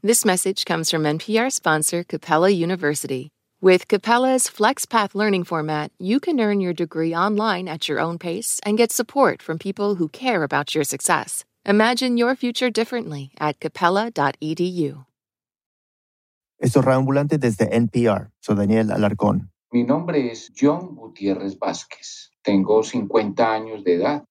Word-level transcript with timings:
This 0.00 0.24
message 0.24 0.64
comes 0.64 0.92
from 0.92 1.02
NPR 1.02 1.50
sponsor 1.50 2.04
Capella 2.04 2.50
University. 2.50 3.32
With 3.60 3.88
Capella's 3.88 4.44
FlexPath 4.46 5.12
learning 5.12 5.42
format, 5.42 5.90
you 5.98 6.20
can 6.20 6.38
earn 6.38 6.60
your 6.60 6.72
degree 6.72 7.12
online 7.12 7.66
at 7.66 7.88
your 7.88 7.98
own 7.98 8.16
pace 8.16 8.60
and 8.64 8.78
get 8.78 8.92
support 8.92 9.42
from 9.42 9.58
people 9.58 9.96
who 9.96 10.08
care 10.08 10.44
about 10.44 10.72
your 10.72 10.84
success. 10.84 11.44
Imagine 11.66 12.16
your 12.16 12.36
future 12.36 12.70
differently 12.70 13.32
at 13.40 13.58
capella.edu. 13.58 15.04
Esto 16.60 16.78
es 16.78 16.84
Reambulante 16.84 17.36
desde 17.36 17.68
NPR. 17.68 18.30
Soy 18.38 18.54
Daniel 18.54 18.92
Alarcón. 18.92 19.50
Mi 19.72 19.82
nombre 19.82 20.30
es 20.30 20.52
John 20.56 20.94
Gutiérrez 20.94 21.58
Vázquez. 21.58 22.30
Tengo 22.44 22.84
50 22.84 23.52
años 23.52 23.82
de 23.82 23.94
edad. 23.94 24.24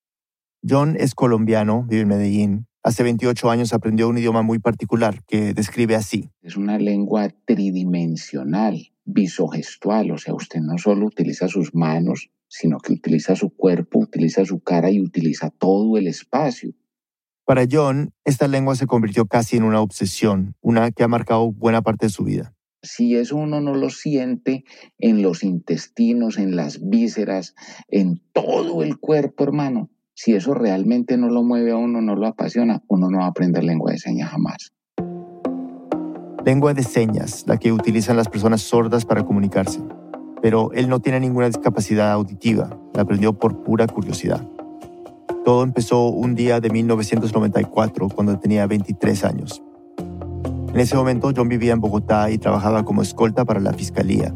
John 0.64 0.96
es 0.98 1.14
colombiano, 1.14 1.84
vive 1.84 2.04
en 2.04 2.08
Medellín. 2.08 2.68
Hace 2.84 3.04
28 3.04 3.50
años 3.50 3.74
aprendió 3.74 4.08
un 4.08 4.18
idioma 4.18 4.42
muy 4.42 4.60
particular 4.60 5.24
que 5.26 5.54
describe 5.54 5.96
así. 5.96 6.30
Es 6.42 6.56
una 6.56 6.78
lengua 6.78 7.30
tridimensional, 7.46 8.94
visogestual, 9.04 10.12
o 10.12 10.18
sea, 10.18 10.34
usted 10.34 10.62
no 10.62 10.78
solo 10.78 11.06
utiliza 11.06 11.48
sus 11.48 11.74
manos, 11.74 12.30
sino 12.48 12.78
que 12.78 12.94
utiliza 12.94 13.36
su 13.36 13.50
cuerpo, 13.50 14.00
utiliza 14.00 14.46
su 14.46 14.60
cara 14.60 14.90
y 14.92 15.02
utiliza 15.02 15.50
todo 15.50 15.98
el 15.98 16.08
espacio. 16.08 16.74
Para 17.46 17.66
John, 17.70 18.14
esta 18.26 18.48
lengua 18.48 18.76
se 18.76 18.88
convirtió 18.88 19.26
casi 19.26 19.58
en 19.58 19.64
una 19.64 19.82
obsesión, 19.82 20.56
una 20.62 20.92
que 20.92 21.04
ha 21.04 21.08
marcado 21.08 21.52
buena 21.52 21.82
parte 21.82 22.08
de 22.08 22.12
su 22.12 22.24
vida. 22.24 22.54
Si 22.84 23.16
eso 23.16 23.38
uno 23.38 23.60
no 23.60 23.74
lo 23.74 23.90
siente 23.90 24.66
en 24.98 25.22
los 25.22 25.44
intestinos, 25.44 26.38
en 26.38 26.56
las 26.56 26.88
vísceras, 26.88 27.56
en 27.88 28.22
todo 28.34 28.84
el 28.84 28.98
cuerpo, 28.98 29.44
hermano, 29.44 29.90
si 30.18 30.34
eso 30.34 30.56
realmente 30.56 31.16
no 31.16 31.30
lo 31.30 31.44
mueve 31.44 31.72
a 31.72 31.78
uno, 31.78 32.02
no 32.02 32.16
lo 32.16 32.26
apasiona, 32.26 32.82
uno 32.88 33.08
no 33.12 33.20
va 33.20 33.26
a 33.26 33.30
aprender 33.30 33.64
lengua 33.64 33.92
de 33.92 34.00
señas 34.00 34.32
jamás. 34.32 34.74
Lengua 36.44 36.74
de 36.74 36.82
señas, 36.82 37.44
la 37.46 37.58
que 37.58 37.72
utilizan 37.72 38.18
las 38.18 38.28
personas 38.28 38.62
sordas 38.62 39.06
para 39.06 39.24
comunicarse. 39.24 39.80
Pero 40.42 40.72
él 40.74 40.90
no 40.90 41.02
tiene 41.02 41.20
ninguna 41.20 41.46
discapacidad 41.46 42.12
auditiva, 42.12 42.76
la 42.96 43.04
aprendió 43.04 43.34
por 43.34 43.62
pura 43.62 43.86
curiosidad. 43.86 44.42
Todo 45.46 45.64
empezó 45.64 46.08
un 46.08 46.34
día 46.34 46.60
de 46.62 46.72
1994, 46.72 48.10
cuando 48.10 48.40
tenía 48.40 48.66
23 48.66 49.24
años. 49.24 49.62
En 50.74 50.80
ese 50.80 50.96
momento 50.96 51.32
John 51.36 51.48
vivía 51.48 51.74
en 51.74 51.80
Bogotá 51.80 52.32
y 52.32 52.40
trabajaba 52.40 52.84
como 52.84 53.04
escolta 53.04 53.46
para 53.46 53.60
la 53.60 53.72
fiscalía. 53.72 54.34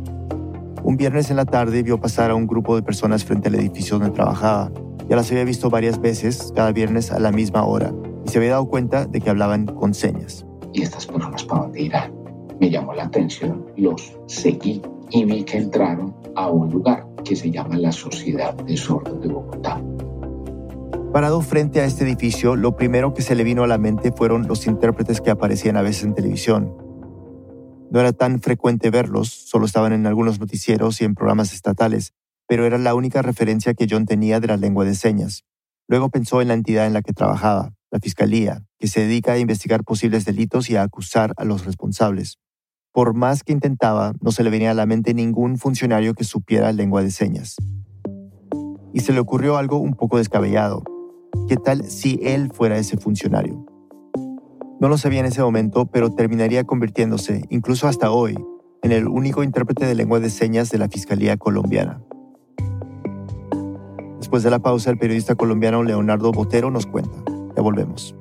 Un 0.84 0.96
viernes 0.98 1.32
en 1.32 1.38
la 1.38 1.46
tarde 1.46 1.82
vio 1.82 2.00
pasar 2.00 2.30
a 2.30 2.36
un 2.36 2.46
grupo 2.46 2.76
de 2.76 2.84
personas 2.84 3.26
frente 3.26 3.48
al 3.48 3.56
edificio 3.56 3.98
donde 3.98 4.14
trabajaba 4.14 4.72
ya 5.12 5.17
las 5.17 5.30
había 5.30 5.44
visto 5.44 5.70
varias 5.70 6.00
veces, 6.00 6.54
cada 6.56 6.72
viernes 6.72 7.12
a 7.12 7.20
la 7.20 7.34
misma 7.34 7.66
hora, 7.66 7.94
y 8.26 8.30
se 8.30 8.38
había 8.38 8.52
dado 8.52 8.70
cuenta 8.70 9.06
de 9.06 9.20
que 9.20 9.30
hablaban 9.30 9.66
con 9.66 9.94
señas. 9.94 10.45
¿Y 10.72 10.84
estas 10.84 11.06
personas 11.06 11.44
para 11.44 11.64
dónde 11.64 11.81
irán? 11.81 12.14
Me 12.62 12.70
llamó 12.70 12.94
la 12.94 13.03
atención, 13.03 13.66
los 13.76 14.18
seguí 14.28 14.81
y 15.09 15.26
vi 15.26 15.44
que 15.44 15.58
entraron 15.58 16.16
a 16.38 16.50
un 16.50 16.72
lugar 16.72 17.06
que 17.26 17.36
se 17.36 17.52
llama 17.52 17.76
la 17.76 17.92
Sociedad 17.92 18.53
de 18.53 18.78
Sordos 18.78 19.20
de 19.20 19.28
Bogotá. 19.28 19.81
Parado 21.12 21.42
frente 21.42 21.81
a 21.81 21.86
este 21.86 22.06
edificio, 22.06 22.56
lo 22.56 22.78
primero 22.78 23.14
que 23.14 23.22
se 23.22 23.36
le 23.36 23.44
vino 23.44 23.66
a 23.66 23.68
la 23.68 23.78
mente 23.78 24.14
fueron 24.14 24.48
los 24.48 24.66
intérpretes 24.66 25.20
que 25.20 25.30
aparecían 25.30 25.75
a 25.75 25.81
veces 25.81 26.06
en 26.06 26.14
televisión. 26.14 26.73
No 27.90 28.00
era 28.00 28.14
tan 28.14 28.40
frecuente 28.40 28.90
verlos, 28.92 29.28
solo 29.28 29.66
estaban 29.66 29.92
en 29.92 30.08
algunos 30.08 30.40
noticieros 30.40 31.02
y 31.02 31.03
en 31.03 31.16
programas 31.16 31.53
estatales, 31.53 32.14
pero 32.52 32.66
era 32.66 32.78
la 32.78 32.96
única 32.96 33.22
referencia 33.22 33.74
que 33.74 33.88
John 33.90 34.06
tenía 34.06 34.42
de 34.42 34.48
la 34.48 34.58
lengua 34.58 34.84
de 34.84 34.94
señas. 34.94 35.46
Luego 35.88 36.10
pensó 36.10 36.42
en 36.42 36.50
la 36.50 36.54
entidad 36.54 36.86
en 36.86 36.92
la 36.92 37.02
que 37.02 37.14
trabajaba, 37.14 37.72
la 37.90 38.02
Fiscalía, 38.02 38.66
que 38.78 38.90
se 38.90 39.00
dedica 39.00 39.32
a 39.32 39.38
investigar 39.38 39.86
posibles 39.86 40.26
delitos 40.26 40.70
y 40.70 40.76
a 40.76 40.82
acusar 40.82 41.32
a 41.38 41.46
los 41.46 41.64
responsables. 41.64 42.40
Por 42.92 43.14
más 43.14 43.46
que 43.46 43.54
intentaba, 43.54 44.12
no 44.20 44.34
se 44.34 44.44
le 44.44 44.50
venía 44.50 44.72
a 44.72 44.74
la 44.74 44.86
mente 44.86 45.14
ningún 45.14 45.58
funcionario 45.58 46.14
que 46.14 46.26
supiera 46.26 46.74
lengua 46.74 47.02
de 47.04 47.12
señas. 47.12 47.56
Y 48.94 49.00
se 49.00 49.14
le 49.14 49.22
ocurrió 49.22 49.56
algo 49.56 49.78
un 49.78 49.94
poco 49.94 50.18
descabellado. 50.18 50.84
¿Qué 51.48 51.56
tal 51.56 51.86
si 51.86 52.20
él 52.22 52.52
fuera 52.54 52.78
ese 52.78 52.98
funcionario? 52.98 53.66
No 54.81 54.90
lo 54.90 54.98
sabía 54.98 55.22
en 55.22 55.28
ese 55.28 55.42
momento, 55.42 55.86
pero 55.86 56.14
terminaría 56.16 56.66
convirtiéndose, 56.66 57.46
incluso 57.50 57.88
hasta 57.88 58.12
hoy, 58.12 58.38
en 58.84 58.92
el 58.92 59.08
único 59.08 59.42
intérprete 59.42 59.86
de 59.86 59.96
lengua 59.96 60.20
de 60.20 60.30
señas 60.30 60.70
de 60.70 60.80
la 60.80 60.90
Fiscalía 60.90 61.38
colombiana. 61.38 62.04
Después 64.31 64.44
de 64.44 64.50
la 64.50 64.59
pausa, 64.59 64.90
el 64.90 64.97
periodista 64.97 65.36
colombiano 65.36 65.84
Leonardo 65.84 66.31
Botero 66.31 66.72
nos 66.72 66.86
cuenta. 66.86 67.12
Ya 67.53 67.62
volvemos. 67.62 68.16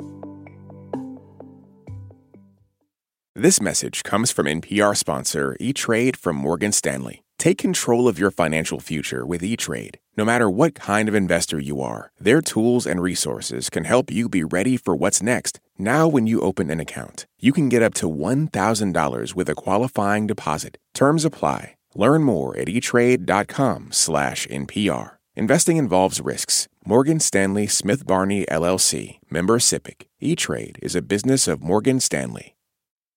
This 3.36 3.62
message 3.62 4.02
comes 4.02 4.32
from 4.32 4.46
NPR 4.46 4.96
sponsor 4.96 5.56
E-Trade 5.60 6.16
from 6.16 6.34
Morgan 6.34 6.72
Stanley. 6.72 7.22
Take 7.38 7.58
control 7.58 8.08
of 8.08 8.18
your 8.18 8.32
financial 8.32 8.80
future 8.80 9.24
with 9.24 9.44
E-Trade. 9.44 10.00
No 10.16 10.24
matter 10.24 10.50
what 10.50 10.74
kind 10.74 11.08
of 11.08 11.14
investor 11.14 11.60
you 11.60 11.80
are, 11.80 12.10
their 12.20 12.40
tools 12.40 12.88
and 12.88 13.00
resources 13.00 13.70
can 13.70 13.84
help 13.84 14.10
you 14.10 14.28
be 14.28 14.42
ready 14.42 14.76
for 14.76 14.96
what's 14.96 15.22
next. 15.22 15.60
Now 15.78 16.08
when 16.08 16.26
you 16.26 16.40
open 16.40 16.70
an 16.70 16.80
account, 16.80 17.26
you 17.38 17.52
can 17.52 17.68
get 17.68 17.84
up 17.84 17.94
to 17.94 18.10
$1,000 18.10 19.34
with 19.36 19.48
a 19.48 19.54
qualifying 19.54 20.26
deposit. 20.26 20.76
Terms 20.92 21.24
apply. 21.24 21.76
Learn 21.94 22.24
more 22.24 22.56
at 22.56 22.66
etrade.com/npr. 22.66 25.19
Investing 25.36 25.76
involves 25.76 26.20
risks. 26.20 26.66
Morgan 26.84 27.20
Stanley 27.20 27.68
Smith 27.68 28.04
Barney 28.04 28.44
LLC, 28.46 29.20
member 29.30 29.60
SIPC. 29.60 30.06
E-Trade 30.20 30.78
is 30.82 30.96
a 30.96 31.02
business 31.02 31.46
of 31.46 31.62
Morgan 31.62 32.00
Stanley. 32.00 32.56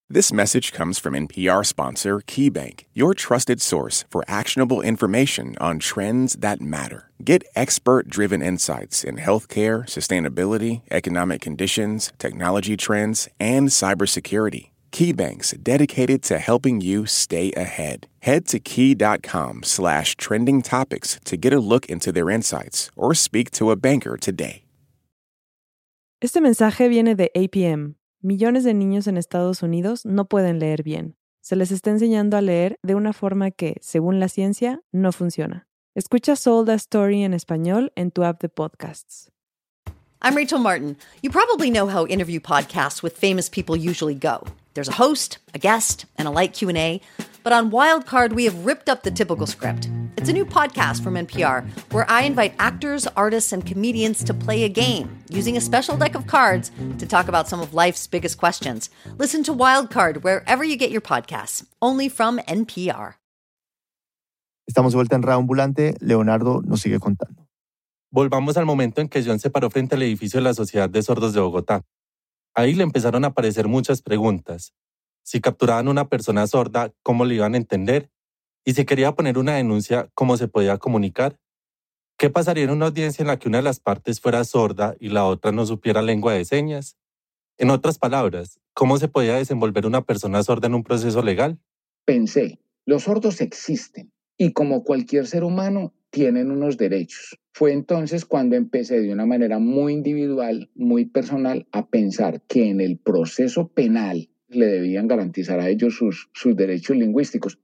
This 0.09 0.31
message 0.31 0.73
comes 0.73 0.99
from 0.99 1.15
NPR 1.15 1.65
sponsor 1.65 2.19
KeyBank, 2.19 2.83
your 2.93 3.15
trusted 3.15 3.61
source 3.61 4.05
for 4.11 4.23
actionable 4.27 4.81
information 4.81 5.55
on 5.59 5.79
trends 5.79 6.33
that 6.35 6.61
matter. 6.61 7.09
Get 7.23 7.45
expert 7.55 8.09
driven 8.09 8.43
insights 8.43 9.03
in 9.03 9.17
healthcare, 9.17 9.85
sustainability, 9.85 10.83
economic 10.91 11.41
conditions, 11.41 12.13
technology 12.19 12.77
trends, 12.77 13.27
and 13.39 13.69
cybersecurity. 13.69 14.72
KeyBank's 14.93 15.57
dedicated 15.57 16.21
to 16.21 16.37
helping 16.37 16.79
you 16.79 17.07
stay 17.07 17.51
ahead. 17.57 18.07
Head 18.21 18.45
to 18.49 18.59
key.com 18.59 19.63
slash 19.63 20.15
trending 20.15 20.61
topics 20.61 21.19
to 21.25 21.35
get 21.35 21.51
a 21.51 21.59
look 21.59 21.87
into 21.87 22.11
their 22.11 22.29
insights 22.29 22.91
or 22.95 23.15
speak 23.15 23.49
to 23.51 23.71
a 23.71 23.75
banker 23.75 24.17
today. 24.17 24.63
Este 26.21 26.39
mensaje 26.39 26.87
viene 26.87 27.15
de 27.15 27.31
APM. 27.35 27.95
Millones 28.21 28.63
de 28.63 28.73
niños 28.73 29.07
en 29.07 29.17
Estados 29.17 29.63
Unidos 29.63 30.05
no 30.05 30.25
pueden 30.25 30.59
leer 30.59 30.83
bien. 30.83 31.15
Se 31.41 31.57
les 31.57 31.71
está 31.71 31.89
enseñando 31.89 32.37
a 32.37 32.41
leer 32.41 32.77
de 32.83 32.95
una 32.95 33.11
forma 33.11 33.51
que, 33.51 33.75
según 33.81 34.19
la 34.19 34.29
ciencia, 34.29 34.79
no 34.93 35.11
funciona. 35.11 35.67
Escucha 35.95 36.35
Sold 36.35 36.69
a 36.69 36.75
Story 36.75 37.23
en 37.23 37.33
español 37.33 37.91
en 37.95 38.11
tu 38.11 38.23
app 38.23 38.39
de 38.41 38.47
podcasts. 38.47 39.31
I'm 40.21 40.35
Rachel 40.35 40.59
Martin. 40.59 40.95
You 41.21 41.31
probably 41.31 41.69
know 41.69 41.87
how 41.87 42.05
interview 42.07 42.39
podcasts 42.39 43.03
with 43.03 43.17
famous 43.17 43.49
people 43.49 43.75
usually 43.75 44.15
go. 44.15 44.43
There's 44.73 44.87
a 44.87 44.93
host, 44.93 45.37
a 45.53 45.59
guest, 45.59 46.05
and 46.17 46.27
a 46.27 46.31
light 46.31 46.53
Q&A. 46.53 47.01
But 47.43 47.53
on 47.53 47.71
Wildcard, 47.71 48.33
we 48.33 48.45
have 48.45 48.65
ripped 48.65 48.89
up 48.89 49.03
the 49.03 49.11
typical 49.11 49.45
script. 49.45 49.89
It's 50.17 50.29
a 50.29 50.33
new 50.33 50.45
podcast 50.45 51.03
from 51.03 51.15
NPR 51.15 51.67
where 51.91 52.09
I 52.09 52.23
invite 52.23 52.55
actors, 52.57 53.05
artists, 53.15 53.51
and 53.51 53.65
comedians 53.65 54.23
to 54.23 54.33
play 54.33 54.63
a 54.63 54.69
game 54.69 55.09
using 55.29 55.57
a 55.57 55.61
special 55.61 55.97
deck 55.97 56.15
of 56.15 56.25
cards 56.27 56.71
to 56.97 57.05
talk 57.05 57.27
about 57.27 57.47
some 57.47 57.59
of 57.59 57.73
life's 57.73 58.07
biggest 58.07 58.37
questions. 58.37 58.89
Listen 59.17 59.43
to 59.43 59.53
Wildcard 59.53 60.23
wherever 60.23 60.63
you 60.63 60.77
get 60.77 60.91
your 60.91 61.01
podcasts, 61.01 61.65
only 61.81 62.09
from 62.09 62.39
NPR. 62.47 63.15
Estamos 64.65 64.93
de 64.93 64.97
vuelta 64.97 65.15
en 65.17 65.29
Ambulante. 65.29 65.95
Leonardo 65.99 66.61
nos 66.61 66.81
sigue 66.81 66.99
contando. 66.99 67.47
Volvamos 68.11 68.55
al 68.55 68.65
momento 68.65 69.01
en 69.01 69.09
que 69.09 69.21
John 69.21 69.39
se 69.39 69.49
paró 69.49 69.69
frente 69.69 69.95
al 69.95 70.03
edificio 70.03 70.39
de 70.39 70.43
la 70.45 70.53
Sociedad 70.53 70.89
de 70.89 71.01
Sordos 71.01 71.33
de 71.33 71.41
Bogotá. 71.41 71.81
Ahí 72.55 72.75
le 72.75 72.83
empezaron 72.83 73.25
a 73.25 73.29
aparecer 73.29 73.67
muchas 73.67 74.01
preguntas. 74.01 74.73
Si 75.23 75.41
capturaban 75.41 75.87
una 75.87 76.07
persona 76.07 76.45
sorda, 76.47 76.93
¿cómo 77.01 77.25
le 77.25 77.35
iban 77.35 77.55
a 77.55 77.57
entender? 77.57 78.11
Y 78.65 78.73
si 78.73 78.85
quería 78.85 79.13
poner 79.13 79.37
una 79.37 79.55
denuncia, 79.55 80.09
¿cómo 80.13 80.37
se 80.37 80.47
podía 80.47 80.77
comunicar? 80.77 81.39
¿Qué 82.17 82.29
pasaría 82.29 82.65
en 82.65 82.69
una 82.69 82.87
audiencia 82.87 83.23
en 83.23 83.27
la 83.27 83.39
que 83.39 83.47
una 83.49 83.57
de 83.57 83.63
las 83.63 83.79
partes 83.79 84.21
fuera 84.21 84.43
sorda 84.43 84.95
y 84.99 85.09
la 85.09 85.25
otra 85.25 85.51
no 85.51 85.65
supiera 85.65 86.01
lengua 86.01 86.33
de 86.33 86.45
señas? 86.45 86.97
En 87.57 87.69
otras 87.69 87.97
palabras, 87.97 88.59
¿cómo 88.73 88.97
se 88.97 89.07
podía 89.07 89.35
desenvolver 89.35 89.85
una 89.85 90.01
persona 90.01 90.43
sorda 90.43 90.67
en 90.67 90.75
un 90.75 90.83
proceso 90.83 91.21
legal? 91.21 91.59
Pensé, 92.05 92.59
los 92.85 93.03
sordos 93.03 93.41
existen 93.41 94.11
y 94.37 94.53
como 94.53 94.83
cualquier 94.83 95.27
ser 95.27 95.43
humano 95.43 95.93
tienen 96.09 96.51
unos 96.51 96.77
derechos. 96.77 97.39
Fue 97.53 97.71
entonces 97.71 98.25
cuando 98.25 98.55
empecé 98.55 98.99
de 98.99 99.13
una 99.13 99.27
manera 99.27 99.59
muy 99.59 99.93
individual, 99.93 100.71
muy 100.73 101.05
personal, 101.05 101.67
a 101.71 101.87
pensar 101.87 102.41
que 102.47 102.67
en 102.67 102.81
el 102.81 102.97
proceso 102.97 103.67
penal 103.67 104.29
le 104.47 104.65
debían 104.65 105.07
garantizar 105.07 105.59
a 105.59 105.69
ellos 105.69 105.95
sus, 105.95 106.27
derechos 106.55 106.97
lingüísticos. 106.97 107.59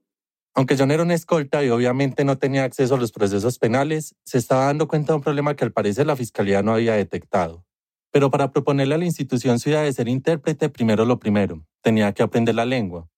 Aunque 0.54 0.76
John 0.76 0.92
era 0.92 1.02
una 1.02 1.14
escolta 1.14 1.64
y 1.64 1.70
obviamente 1.70 2.24
no 2.24 2.38
tenía 2.38 2.64
acceso 2.64 2.94
a 2.94 2.98
los 2.98 3.10
procesos 3.10 3.58
penales, 3.58 4.14
se 4.24 4.38
estaba 4.38 4.66
dando 4.66 4.86
cuenta 4.86 5.12
de 5.12 5.16
un 5.16 5.22
problema 5.22 5.56
que 5.56 5.64
al 5.64 5.72
parecer 5.72 6.06
la 6.06 6.16
Fiscalía 6.16 6.62
no 6.62 6.74
había 6.74 6.94
detectado. 6.94 7.64
Pero 8.12 8.30
para 8.30 8.52
proponerle 8.52 8.94
a 8.94 8.98
la 8.98 9.04
institución 9.04 9.58
su 9.58 9.70
de 9.70 9.92
ser 9.92 10.08
intérprete, 10.08 10.68
primero 10.68 11.04
lo 11.04 11.18
primero, 11.18 11.66
tenía 11.82 12.12
que 12.12 12.22
aprender 12.22 12.54
la 12.54 12.64
lengua. 12.64 13.08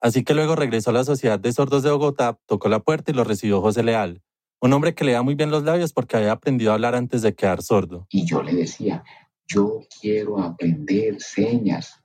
Así 0.00 0.24
que 0.24 0.34
luego 0.34 0.56
regresó 0.56 0.90
a 0.90 0.94
la 0.94 1.04
Sociedad 1.04 1.38
de 1.38 1.52
Sordos 1.52 1.84
de 1.84 1.90
Bogotá, 1.90 2.38
tocó 2.46 2.68
la 2.68 2.80
puerta 2.80 3.12
y 3.12 3.14
lo 3.14 3.24
recibió 3.24 3.60
José 3.60 3.82
Leal, 3.82 4.22
un 4.60 4.72
hombre 4.72 4.94
que 4.94 5.04
leía 5.04 5.22
muy 5.22 5.34
bien 5.34 5.50
los 5.50 5.64
labios 5.64 5.92
porque 5.92 6.16
había 6.16 6.32
aprendido 6.32 6.70
a 6.70 6.74
hablar 6.74 6.94
antes 6.94 7.22
de 7.22 7.34
quedar 7.34 7.62
sordo. 7.62 8.06
Y 8.10 8.26
yo 8.26 8.42
le 8.42 8.54
decía, 8.54 9.04
yo 9.46 9.80
quiero 10.00 10.40
aprender 10.40 11.20
señas. 11.20 12.02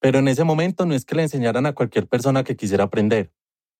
Pero 0.00 0.18
en 0.18 0.28
ese 0.28 0.44
momento 0.44 0.84
no 0.84 0.94
es 0.94 1.04
que 1.04 1.14
le 1.14 1.22
enseñaran 1.22 1.66
a 1.66 1.74
cualquier 1.74 2.08
persona 2.08 2.42
que 2.42 2.56
quisiera 2.56 2.84
aprender. 2.84 3.32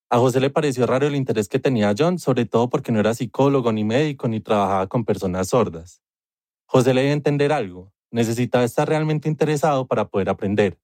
A 0.09 0.19
José 0.19 0.41
le 0.41 0.51
pareció 0.51 0.87
raro 0.87 1.07
el 1.07 1.17
interés 1.17 1.49
que 1.49 1.59
tenía 1.59 1.95
John, 1.97 2.19
sobre 2.19 2.45
todo 2.45 2.69
porque 2.69 2.93
no 2.93 3.01
era 3.01 3.15
psicólogo 3.15 3.73
ni 3.73 3.83
médico 3.83 4.29
ni 4.29 4.41
trabajaba 4.41 4.87
con 4.87 5.05
personas 5.05 5.49
sordas. 5.49 6.03
José 6.67 6.95
le 6.95 7.01
debe 7.01 7.13
entender 7.13 7.53
algo, 7.53 7.93
necesitaba 8.11 8.63
estar 8.63 8.89
realmente 8.89 9.29
interesado 9.29 9.87
para 9.87 10.09
poder 10.09 10.29
aprender. 10.29 10.79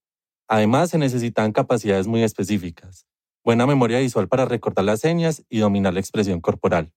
Además, 0.49 0.91
se 0.91 0.99
necesitaban 0.99 1.53
capacidades 1.53 2.07
muy 2.07 2.23
específicas, 2.23 3.07
buena 3.45 3.67
memoria 3.67 3.99
visual 3.99 4.29
para 4.29 4.47
recordar 4.47 4.87
las 4.87 5.01
señas 5.01 5.45
y 5.51 5.59
dominar 5.59 5.93
la 5.93 6.01
expresión 6.01 6.41
corporal. 6.41 6.93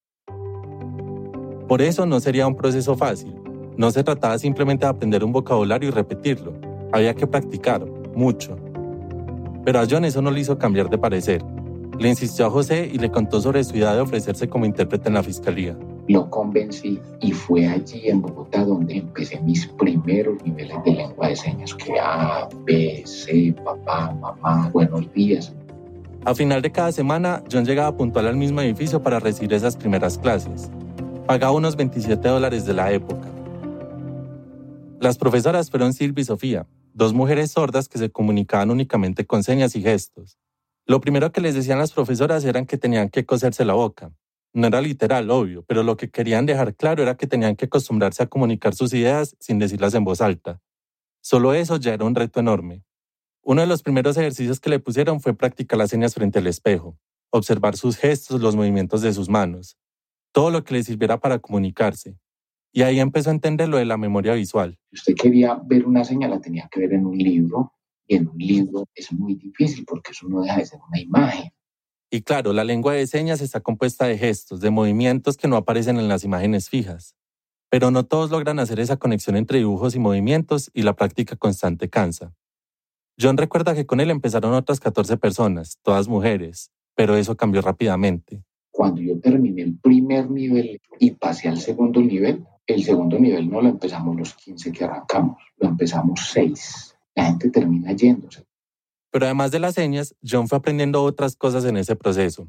Por 1.72 1.82
eso 1.82 2.06
no 2.06 2.20
sería 2.20 2.48
un 2.48 2.56
proceso 2.58 2.98
fácil. 2.98 3.34
No 3.78 3.92
se 3.92 4.04
trataba 4.04 4.38
simplemente 4.38 4.86
de 4.86 4.90
aprender 4.90 5.24
un 5.24 5.32
vocabulario 5.32 5.88
y 5.88 5.92
repetirlo. 5.94 6.52
Había 6.92 7.14
que 7.14 7.26
practicar, 7.26 7.86
mucho. 8.14 8.58
Pero 9.64 9.80
a 9.80 9.88
John 9.90 10.04
eso 10.04 10.22
no 10.22 10.32
le 10.32 10.42
hizo 10.42 10.58
cambiar 10.58 10.90
de 10.90 10.98
parecer. 10.98 11.42
Le 11.98 12.10
insistió 12.10 12.48
a 12.48 12.50
José 12.50 12.92
y 12.92 12.98
le 12.98 13.10
contó 13.10 13.40
sobre 13.40 13.64
su 13.64 13.78
idea 13.78 13.94
de 13.94 14.02
ofrecerse 14.02 14.50
como 14.50 14.66
intérprete 14.66 15.08
en 15.08 15.14
la 15.14 15.24
fiscalía. 15.24 15.78
Lo 16.10 16.30
convencí 16.30 17.00
y 17.22 17.32
fue 17.32 17.66
allí 17.66 18.10
en 18.10 18.22
Bogotá 18.22 18.66
donde 18.66 18.98
empecé 18.98 19.40
mis 19.40 19.66
primeros 19.66 20.44
niveles 20.44 20.76
de 20.84 20.92
lengua 20.92 21.30
de 21.30 21.38
señas, 21.38 21.74
que 21.74 21.98
A, 21.98 22.50
B, 22.66 23.02
C, 23.06 23.56
papá, 23.64 24.14
mamá, 24.20 24.70
buenos 24.74 25.10
días. 25.14 25.54
A 26.26 26.36
final 26.36 26.62
de 26.62 26.70
cada 26.70 26.92
semana, 26.92 27.42
John 27.50 27.64
llegaba 27.64 27.96
puntual 27.96 28.28
al 28.28 28.36
mismo 28.36 28.60
edificio 28.60 29.02
para 29.02 29.22
recibir 29.22 29.54
esas 29.54 29.78
primeras 29.78 30.18
clases. 30.18 30.70
Pagaba 31.32 31.54
unos 31.54 31.78
27 31.78 32.28
dólares 32.28 32.66
de 32.66 32.74
la 32.74 32.92
época. 32.92 33.30
Las 35.00 35.18
profesoras 35.18 35.70
fueron 35.70 35.94
Silvia 35.94 36.24
y 36.24 36.26
Sofía, 36.26 36.68
dos 36.94 37.14
mujeres 37.14 37.52
sordas 37.52 37.88
que 37.88 37.98
se 37.98 38.10
comunicaban 38.10 38.70
únicamente 38.70 39.26
con 39.26 39.42
señas 39.42 39.74
y 39.78 39.82
gestos. 39.82 40.38
Lo 40.86 41.00
primero 41.00 41.32
que 41.32 41.40
les 41.40 41.56
decían 41.56 41.80
las 41.80 41.94
profesoras 41.94 42.44
eran 42.44 42.66
que 42.66 42.78
tenían 42.78 43.08
que 43.08 43.26
coserse 43.26 43.64
la 43.64 43.76
boca. 43.76 44.12
No 44.52 44.68
era 44.68 44.82
literal, 44.82 45.32
obvio, 45.32 45.64
pero 45.64 45.84
lo 45.84 45.96
que 45.96 46.10
querían 46.10 46.46
dejar 46.46 46.76
claro 46.76 47.02
era 47.02 47.16
que 47.16 47.28
tenían 47.28 47.56
que 47.56 47.64
acostumbrarse 47.64 48.24
a 48.24 48.28
comunicar 48.28 48.76
sus 48.76 48.92
ideas 48.92 49.38
sin 49.40 49.58
decirlas 49.58 49.94
en 49.94 50.04
voz 50.04 50.20
alta. 50.20 50.60
Solo 51.22 51.54
eso 51.54 51.78
ya 51.78 51.94
era 51.94 52.04
un 52.04 52.16
reto 52.16 52.42
enorme. 52.42 52.84
Uno 53.42 53.62
de 53.62 53.68
los 53.68 53.84
primeros 53.84 54.18
ejercicios 54.18 54.60
que 54.60 54.70
le 54.70 54.80
pusieron 54.80 55.22
fue 55.22 55.34
practicar 55.34 55.80
las 55.80 55.92
señas 55.92 56.14
frente 56.14 56.40
al 56.40 56.48
espejo, 56.48 56.98
observar 57.30 57.78
sus 57.78 57.96
gestos, 57.96 58.42
los 58.42 58.58
movimientos 58.58 59.02
de 59.02 59.14
sus 59.14 59.30
manos, 59.30 59.78
todo 60.32 60.52
lo 60.52 60.64
que 60.64 60.76
le 60.76 60.84
sirviera 60.84 61.20
para 61.20 61.40
comunicarse. 61.40 62.18
Y 62.72 62.84
ahí 62.84 63.00
empezó 63.00 63.30
a 63.30 63.34
entender 63.34 63.68
lo 63.68 63.78
de 63.78 63.86
la 63.86 63.98
memoria 63.98 64.34
visual. 64.34 64.80
Si 64.92 65.00
usted 65.00 65.16
quería 65.16 65.60
ver 65.66 65.86
una 65.86 66.04
señal, 66.04 66.32
la 66.32 66.40
tenía 66.40 66.70
que 66.72 66.80
ver 66.80 66.94
en 66.94 67.06
un 67.06 67.18
libro 67.18 67.74
en 68.16 68.28
un 68.28 68.38
libro 68.38 68.90
es 68.94 69.12
muy 69.14 69.36
difícil 69.36 69.86
porque 69.86 70.12
eso 70.12 70.28
no 70.28 70.42
deja 70.42 70.58
de 70.58 70.66
ser 70.66 70.80
una 70.88 71.00
imagen. 71.00 71.52
Y 72.10 72.24
claro, 72.24 72.52
la 72.52 72.66
lengua 72.66 72.94
de 72.94 73.08
señas 73.08 73.40
está 73.40 73.62
compuesta 73.62 74.06
de 74.06 74.18
gestos, 74.18 74.60
de 74.60 74.70
movimientos 74.70 75.38
que 75.38 75.48
no 75.48 75.56
aparecen 75.56 75.98
en 75.98 76.10
las 76.10 76.26
imágenes 76.26 76.70
fijas. 76.70 77.16
Pero 77.70 77.90
no 77.90 78.06
todos 78.06 78.30
logran 78.30 78.60
hacer 78.60 78.82
esa 78.82 78.98
conexión 78.98 79.38
entre 79.38 79.60
dibujos 79.60 79.96
y 79.96 80.00
movimientos 80.00 80.70
y 80.74 80.82
la 80.82 80.94
práctica 80.94 81.38
constante 81.38 81.90
cansa. 81.90 82.34
John 83.18 83.38
recuerda 83.38 83.76
que 83.76 83.86
con 83.86 84.02
él 84.02 84.12
empezaron 84.12 84.54
otras 84.54 84.82
14 84.82 85.16
personas, 85.16 85.80
todas 85.82 86.10
mujeres, 86.10 86.70
pero 86.96 87.16
eso 87.16 87.38
cambió 87.38 87.62
rápidamente. 87.62 88.44
Cuando 88.82 89.00
yo 89.00 89.20
terminé 89.20 89.62
el 89.62 89.78
primer 89.78 90.32
nivel 90.32 90.82
y 90.98 91.12
pasé 91.12 91.48
al 91.48 91.60
segundo 91.60 92.02
nivel, 92.02 92.48
el 92.66 92.84
segundo 92.84 93.20
nivel 93.20 93.48
no 93.48 93.62
lo 93.62 93.70
empezamos 93.70 94.18
los 94.18 94.34
15 94.34 94.72
que 94.72 94.84
arrancamos, 94.84 95.38
lo 95.58 95.68
empezamos 95.68 96.20
6 96.32 96.96
la 97.14 97.26
gente 97.26 97.52
termina 97.52 97.92
yéndose. 97.94 98.44
Pero 99.12 99.26
además 99.26 99.52
de 99.52 99.60
las 99.60 99.76
señas, 99.76 100.16
John 100.28 100.48
fue 100.48 100.58
aprendiendo 100.58 101.04
otras 101.04 101.36
cosas 101.36 101.64
en 101.66 101.78
ese 101.78 101.96
proceso. 101.96 102.48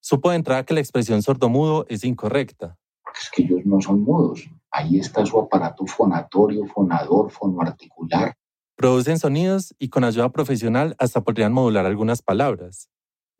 Supo 0.00 0.30
de 0.30 0.36
entrada 0.36 0.64
que 0.64 0.72
la 0.72 0.80
expresión 0.80 1.20
sordomudo 1.20 1.84
es 1.90 2.02
incorrecta. 2.02 2.78
Porque 3.04 3.18
es 3.20 3.30
que 3.30 3.42
ellos 3.42 3.66
no 3.66 3.78
son 3.82 4.00
mudos. 4.00 4.48
Ahí 4.70 4.98
está 4.98 5.26
su 5.26 5.38
aparato 5.38 5.84
fonatorio, 5.84 6.64
fonador, 6.64 7.30
fonoarticular. 7.30 8.34
Producen 8.74 9.18
sonidos 9.18 9.74
y 9.78 9.90
con 9.90 10.04
ayuda 10.04 10.30
profesional 10.30 10.96
hasta 10.98 11.20
podrían 11.20 11.52
modular 11.52 11.84
algunas 11.84 12.22
palabras. 12.22 12.88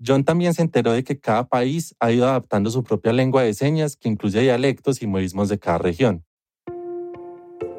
John 0.05 0.23
también 0.23 0.55
se 0.55 0.62
enteró 0.62 0.93
de 0.93 1.03
que 1.03 1.19
cada 1.19 1.49
país 1.49 1.95
ha 1.99 2.12
ido 2.12 2.27
adaptando 2.29 2.71
su 2.71 2.85
propia 2.85 3.12
lengua 3.12 3.43
de 3.43 3.53
señas 3.53 3.97
que 3.97 4.09
incluye 4.09 4.41
dialectos 4.41 5.03
y 5.03 5.06
modismos 5.09 5.49
de 5.49 5.59
cada 5.59 5.79
región. 5.79 6.25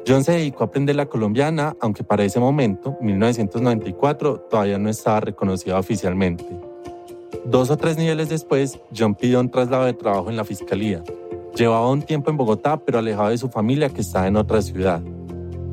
John 0.06 0.24
se 0.24 0.32
dedicó 0.32 0.64
a 0.64 0.66
aprender 0.66 0.96
la 0.96 1.06
colombiana, 1.06 1.76
aunque 1.80 2.04
para 2.04 2.24
ese 2.24 2.40
momento, 2.40 2.96
1994, 3.00 4.40
todavía 4.50 4.78
no 4.78 4.90
estaba 4.90 5.20
reconocida 5.20 5.78
oficialmente. 5.78 6.44
Dos 7.46 7.70
o 7.70 7.76
tres 7.76 7.96
niveles 7.96 8.28
después, 8.28 8.78
John 8.96 9.14
pidió 9.14 9.40
un 9.40 9.50
traslado 9.50 9.84
de 9.86 9.94
trabajo 9.94 10.28
en 10.28 10.36
la 10.36 10.44
fiscalía. 10.44 11.02
Llevaba 11.56 11.90
un 11.90 12.02
tiempo 12.02 12.30
en 12.30 12.36
Bogotá, 12.36 12.78
pero 12.84 12.98
alejado 12.98 13.30
de 13.30 13.38
su 13.38 13.48
familia 13.48 13.88
que 13.88 14.02
estaba 14.02 14.26
en 14.26 14.36
otra 14.36 14.60
ciudad. 14.62 15.02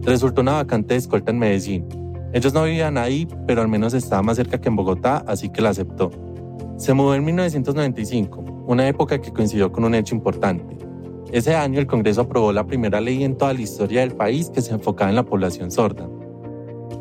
Resultó 0.01 0.41
una 0.41 0.53
vacante 0.53 0.93
de 0.93 0.99
escolta 0.99 1.31
en 1.31 1.39
Medellín. 1.39 1.87
Ellos 2.31 2.53
no 2.53 2.63
vivían 2.63 2.97
ahí, 2.97 3.27
pero 3.45 3.61
al 3.61 3.67
menos 3.67 3.93
estaba 3.93 4.21
más 4.21 4.37
cerca 4.37 4.59
que 4.59 4.69
en 4.69 4.75
Bogotá, 4.75 5.23
así 5.27 5.49
que 5.49 5.61
la 5.61 5.69
aceptó. 5.69 6.26
Se 6.77 6.93
mudó 6.93 7.15
en 7.15 7.25
1995, 7.25 8.63
una 8.67 8.87
época 8.87 9.19
que 9.19 9.33
coincidió 9.33 9.71
con 9.71 9.83
un 9.83 9.95
hecho 9.95 10.13
importante. 10.13 10.77
Ese 11.31 11.55
año 11.55 11.79
el 11.79 11.87
Congreso 11.87 12.21
aprobó 12.21 12.53
la 12.53 12.67
primera 12.67 13.01
ley 13.01 13.23
en 13.23 13.35
toda 13.35 13.53
la 13.53 13.61
historia 13.61 14.01
del 14.01 14.15
país 14.15 14.51
que 14.51 14.61
se 14.61 14.73
enfocaba 14.73 15.09
en 15.09 15.15
la 15.15 15.25
población 15.25 15.71
sorda. 15.71 16.07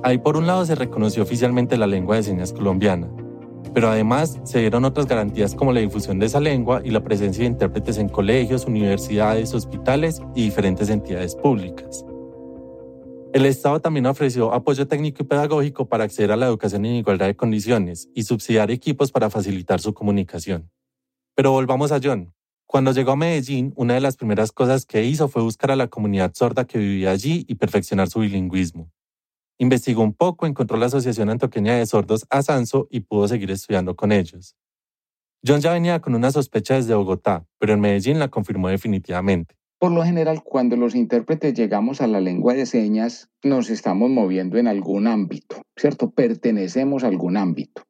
Ahí 0.02 0.17
por 0.17 0.38
un 0.38 0.46
lado 0.46 0.64
se 0.64 0.75
reconoció 0.75 1.23
oficialmente 1.23 1.76
la 1.76 1.87
lengua 1.87 2.17
de 2.17 2.23
señas 2.23 2.55
colombiana, 2.55 3.08
pero 3.75 3.90
además 3.90 4.40
se 4.44 4.61
dieron 4.61 4.87
otras 4.87 5.06
garantías 5.06 5.55
como 5.55 5.75
la 5.75 5.81
difusión 5.81 6.19
de 6.19 6.26
esa 6.26 6.40
lengua 6.40 6.81
y 6.82 6.90
la 6.90 7.05
presencia 7.05 7.43
de 7.43 7.50
intérpretes 7.50 7.99
en 7.99 8.08
colegios, 8.08 8.64
universidades, 8.64 9.52
hospitales 9.52 10.23
y 10.34 10.44
diferentes 10.44 10.88
entidades 10.88 11.34
públicas. 11.34 12.06
El 13.37 13.44
Estado 13.44 13.81
también 13.83 14.06
ofreció 14.06 14.55
apoyo 14.55 14.88
técnico 14.88 15.23
y 15.23 15.27
pedagógico 15.27 15.87
para 15.91 16.05
acceder 16.05 16.33
a 16.33 16.37
la 16.37 16.47
educación 16.47 16.87
en 16.87 16.94
igualdad 16.94 17.27
de 17.27 17.37
condiciones 17.37 18.09
y 18.15 18.23
subsidiar 18.23 18.71
equipos 18.71 19.12
para 19.12 19.28
facilitar 19.28 19.78
su 19.78 19.93
comunicación. 19.93 20.71
Pero 21.35 21.52
volvamos 21.52 21.93
a 21.93 22.00
John, 22.02 22.33
cuando 22.64 22.93
llegó 22.93 23.11
a 23.11 23.16
Medellín, 23.16 23.75
una 23.76 23.93
de 23.93 24.00
las 24.00 24.16
primeras 24.16 24.52
cosas 24.52 24.87
que 24.87 25.05
hizo 25.05 25.28
fue 25.28 25.43
buscar 25.43 25.71
a 25.71 25.76
la 25.76 25.88
comunidad 25.88 26.33
sorda 26.35 26.66
que 26.66 26.78
vivía 26.78 27.11
allí 27.11 27.45
y 27.47 27.57
perfeccionar 27.57 28.09
su 28.09 28.21
bilingüismo. 28.21 28.90
Investigó 29.59 30.02
un 30.02 30.14
poco, 30.14 30.47
encontró 30.47 30.78
la 30.78 30.87
Asociación 30.87 31.28
Antioqueña 31.28 31.75
de 31.75 31.85
Sordos 31.85 32.25
Asanso 32.31 32.88
y 32.90 33.00
pudo 33.00 33.28
seguir 33.28 33.50
estudiando 33.50 33.97
con 33.97 34.12
ellos. 34.12 34.57
John 35.47 35.61
ya 35.61 35.75
venía 35.75 36.00
con 36.00 36.14
una 36.14 36.31
sospecha 36.31 36.76
desde 36.76 36.95
Bogotá, 36.95 37.47
pero 37.59 37.75
en 37.75 37.81
Medellín 37.81 38.19
la 38.19 38.28
confirmó 38.28 38.69
definitivamente. 38.71 39.59
Por 39.78 39.92
lo 39.92 40.02
general, 40.04 40.42
cuando 40.42 40.75
los 40.76 40.95
intérpretes 40.95 41.52
llegamos 41.52 42.00
a 42.00 42.06
la 42.06 42.21
lengua 42.21 42.54
de 42.54 42.64
señas, 42.64 43.28
nos 43.42 43.68
estamos 43.68 44.09
moviendo 44.09 44.56
en 44.56 44.68
algún 44.68 45.06
ámbito, 45.06 45.61
¿cierto? 45.76 46.11
Pertenecemos 46.11 47.04
a 47.04 47.09
algún 47.09 47.37
ámbito. 47.37 47.83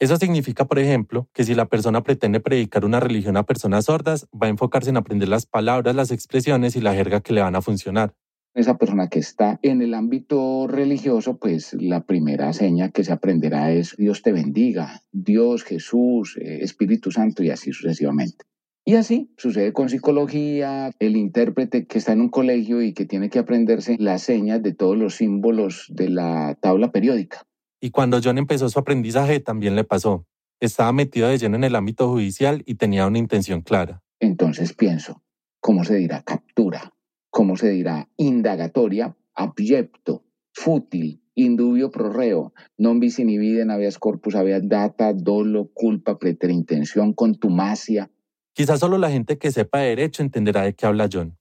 Eso 0.00 0.16
significa, 0.16 0.64
por 0.64 0.80
ejemplo, 0.80 1.28
que 1.32 1.44
si 1.44 1.54
la 1.54 1.66
persona 1.66 2.02
pretende 2.02 2.40
predicar 2.40 2.84
una 2.84 2.98
religión 2.98 3.36
a 3.36 3.44
personas 3.44 3.84
sordas, 3.84 4.26
va 4.32 4.48
a 4.48 4.50
enfocarse 4.50 4.90
en 4.90 4.96
aprender 4.96 5.28
las 5.28 5.46
palabras, 5.46 5.94
las 5.94 6.10
expresiones 6.10 6.74
y 6.74 6.80
la 6.80 6.94
jerga 6.94 7.20
que 7.20 7.32
le 7.32 7.42
van 7.42 7.54
a 7.54 7.62
funcionar. 7.62 8.14
Esa 8.54 8.76
persona 8.76 9.08
que 9.08 9.20
está 9.20 9.60
en 9.62 9.82
el 9.82 9.94
ámbito 9.94 10.66
religioso, 10.66 11.38
pues 11.38 11.74
la 11.74 12.04
primera 12.04 12.52
seña 12.52 12.90
que 12.90 13.04
se 13.04 13.12
aprenderá 13.12 13.70
es 13.70 13.94
Dios 13.96 14.22
te 14.22 14.32
bendiga, 14.32 15.02
Dios, 15.12 15.62
Jesús, 15.62 16.36
eh, 16.40 16.58
Espíritu 16.62 17.12
Santo 17.12 17.44
y 17.44 17.50
así 17.50 17.72
sucesivamente. 17.72 18.44
Y 18.88 18.94
así 18.94 19.30
sucede 19.36 19.74
con 19.74 19.90
psicología, 19.90 20.92
el 20.98 21.18
intérprete 21.18 21.86
que 21.86 21.98
está 21.98 22.14
en 22.14 22.22
un 22.22 22.30
colegio 22.30 22.80
y 22.80 22.94
que 22.94 23.04
tiene 23.04 23.28
que 23.28 23.38
aprenderse 23.38 23.98
las 23.98 24.22
señas 24.22 24.62
de 24.62 24.72
todos 24.72 24.96
los 24.96 25.16
símbolos 25.16 25.84
de 25.90 26.08
la 26.08 26.56
tabla 26.62 26.90
periódica. 26.90 27.42
Y 27.82 27.90
cuando 27.90 28.18
John 28.24 28.38
empezó 28.38 28.66
su 28.70 28.78
aprendizaje 28.78 29.40
también 29.40 29.76
le 29.76 29.84
pasó. 29.84 30.24
Estaba 30.58 30.90
metido 30.94 31.28
de 31.28 31.36
lleno 31.36 31.56
en 31.56 31.64
el 31.64 31.76
ámbito 31.76 32.08
judicial 32.08 32.62
y 32.64 32.76
tenía 32.76 33.06
una 33.06 33.18
intención 33.18 33.60
clara. 33.60 34.02
Entonces 34.20 34.72
pienso, 34.72 35.22
¿cómo 35.60 35.84
se 35.84 35.96
dirá 35.96 36.22
captura? 36.22 36.94
¿Cómo 37.28 37.58
se 37.58 37.68
dirá 37.68 38.08
indagatoria? 38.16 39.14
Abyecto, 39.34 40.24
fútil, 40.54 41.20
indubio 41.34 41.90
pro 41.90 42.10
reo, 42.10 42.54
non 42.78 43.00
bis 43.00 43.18
in 43.18 43.70
habeas 43.70 43.98
corpus 43.98 44.34
habeas 44.34 44.66
data, 44.66 45.12
dolo, 45.12 45.68
culpa, 45.74 46.18
preterintención, 46.18 47.12
contumacia. 47.12 48.10
Quizás 48.52 48.80
solo 48.80 48.98
la 48.98 49.10
gente 49.10 49.38
que 49.38 49.52
sepa 49.52 49.78
derecho 49.78 50.22
entenderá 50.22 50.62
de 50.62 50.74
qué 50.74 50.86
habla 50.86 51.08
John. 51.12 51.36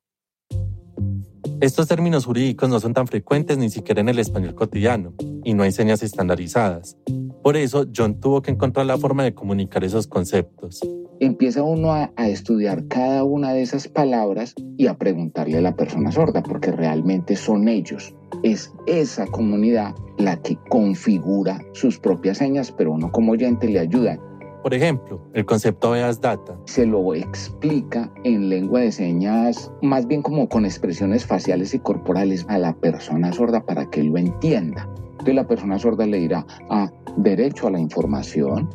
Estos 1.60 1.88
términos 1.88 2.26
jurídicos 2.26 2.70
no 2.70 2.80
son 2.80 2.94
tan 2.94 3.08
frecuentes 3.08 3.58
ni 3.58 3.72
siquiera 3.72 4.02
en 4.02 4.10
el 4.10 4.20
español 4.20 4.54
cotidiano, 4.54 5.14
y 5.44 5.56
no 5.56 5.64
hay 5.64 5.72
señas 5.72 6.04
estandarizadas. 6.04 6.98
Por 7.42 7.58
eso, 7.58 7.86
John 7.96 8.20
tuvo 8.20 8.44
que 8.44 8.52
encontrar 8.52 8.86
la 8.86 8.98
forma 8.98 9.24
de 9.24 9.34
comunicar 9.34 9.84
esos 9.84 10.06
conceptos. 10.06 10.82
Empieza 11.20 11.64
uno 11.64 11.94
a, 11.94 12.12
a, 12.16 12.28
estudiar 12.28 12.88
cada 12.88 13.24
una 13.24 13.54
de 13.54 13.64
esas 13.64 13.88
palabras 13.88 14.54
y 14.78 14.86
a 14.86 15.00
preguntarle 15.00 15.58
a 15.58 15.62
la 15.62 15.76
persona 15.76 16.12
sorda, 16.12 16.44
porque 16.44 16.72
realmente 16.72 17.36
son 17.36 17.68
ellos. 17.68 18.14
Es 18.44 18.72
esa 18.86 19.26
comunidad 19.26 19.96
la 20.20 20.40
que 20.42 20.58
configura 20.70 21.60
sus 21.74 21.98
propias 21.98 22.38
señas, 22.38 22.72
pero 22.72 22.92
uno 22.92 23.12
como 23.12 23.32
oyente 23.32 23.68
le 23.68 23.80
ayuda. 23.80 24.20
Por 24.68 24.74
ejemplo, 24.74 25.22
el 25.34 25.46
concepto 25.46 25.92
Veas 25.92 26.20
Data. 26.20 26.60
Se 26.66 26.86
lo 26.86 27.16
explica 27.16 28.12
en 28.26 28.50
lengua 28.50 28.82
de 28.82 28.92
señas, 28.92 29.72
más 29.82 30.06
bien 30.08 30.22
como 30.22 30.50
con 30.50 30.66
expresiones 30.66 31.26
faciales 31.26 31.74
y 31.74 31.80
corporales 31.80 32.46
a 32.50 32.58
la 32.58 32.76
persona 32.76 33.32
sorda 33.32 33.66
para 33.66 33.90
que 33.90 34.04
lo 34.04 34.18
entienda. 34.18 34.90
Entonces 35.12 35.36
la 35.36 35.48
persona 35.48 35.80
sorda 35.80 36.06
le 36.06 36.18
dirá, 36.18 36.46
ah, 36.70 36.92
derecho 37.16 37.68
a 37.68 37.72
la 37.72 37.80
información. 37.80 38.70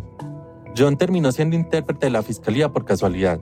John 0.74 0.96
terminó 0.96 1.30
siendo 1.30 1.56
intérprete 1.56 2.06
de 2.06 2.12
la 2.12 2.22
fiscalía 2.22 2.70
por 2.72 2.86
casualidad. 2.86 3.38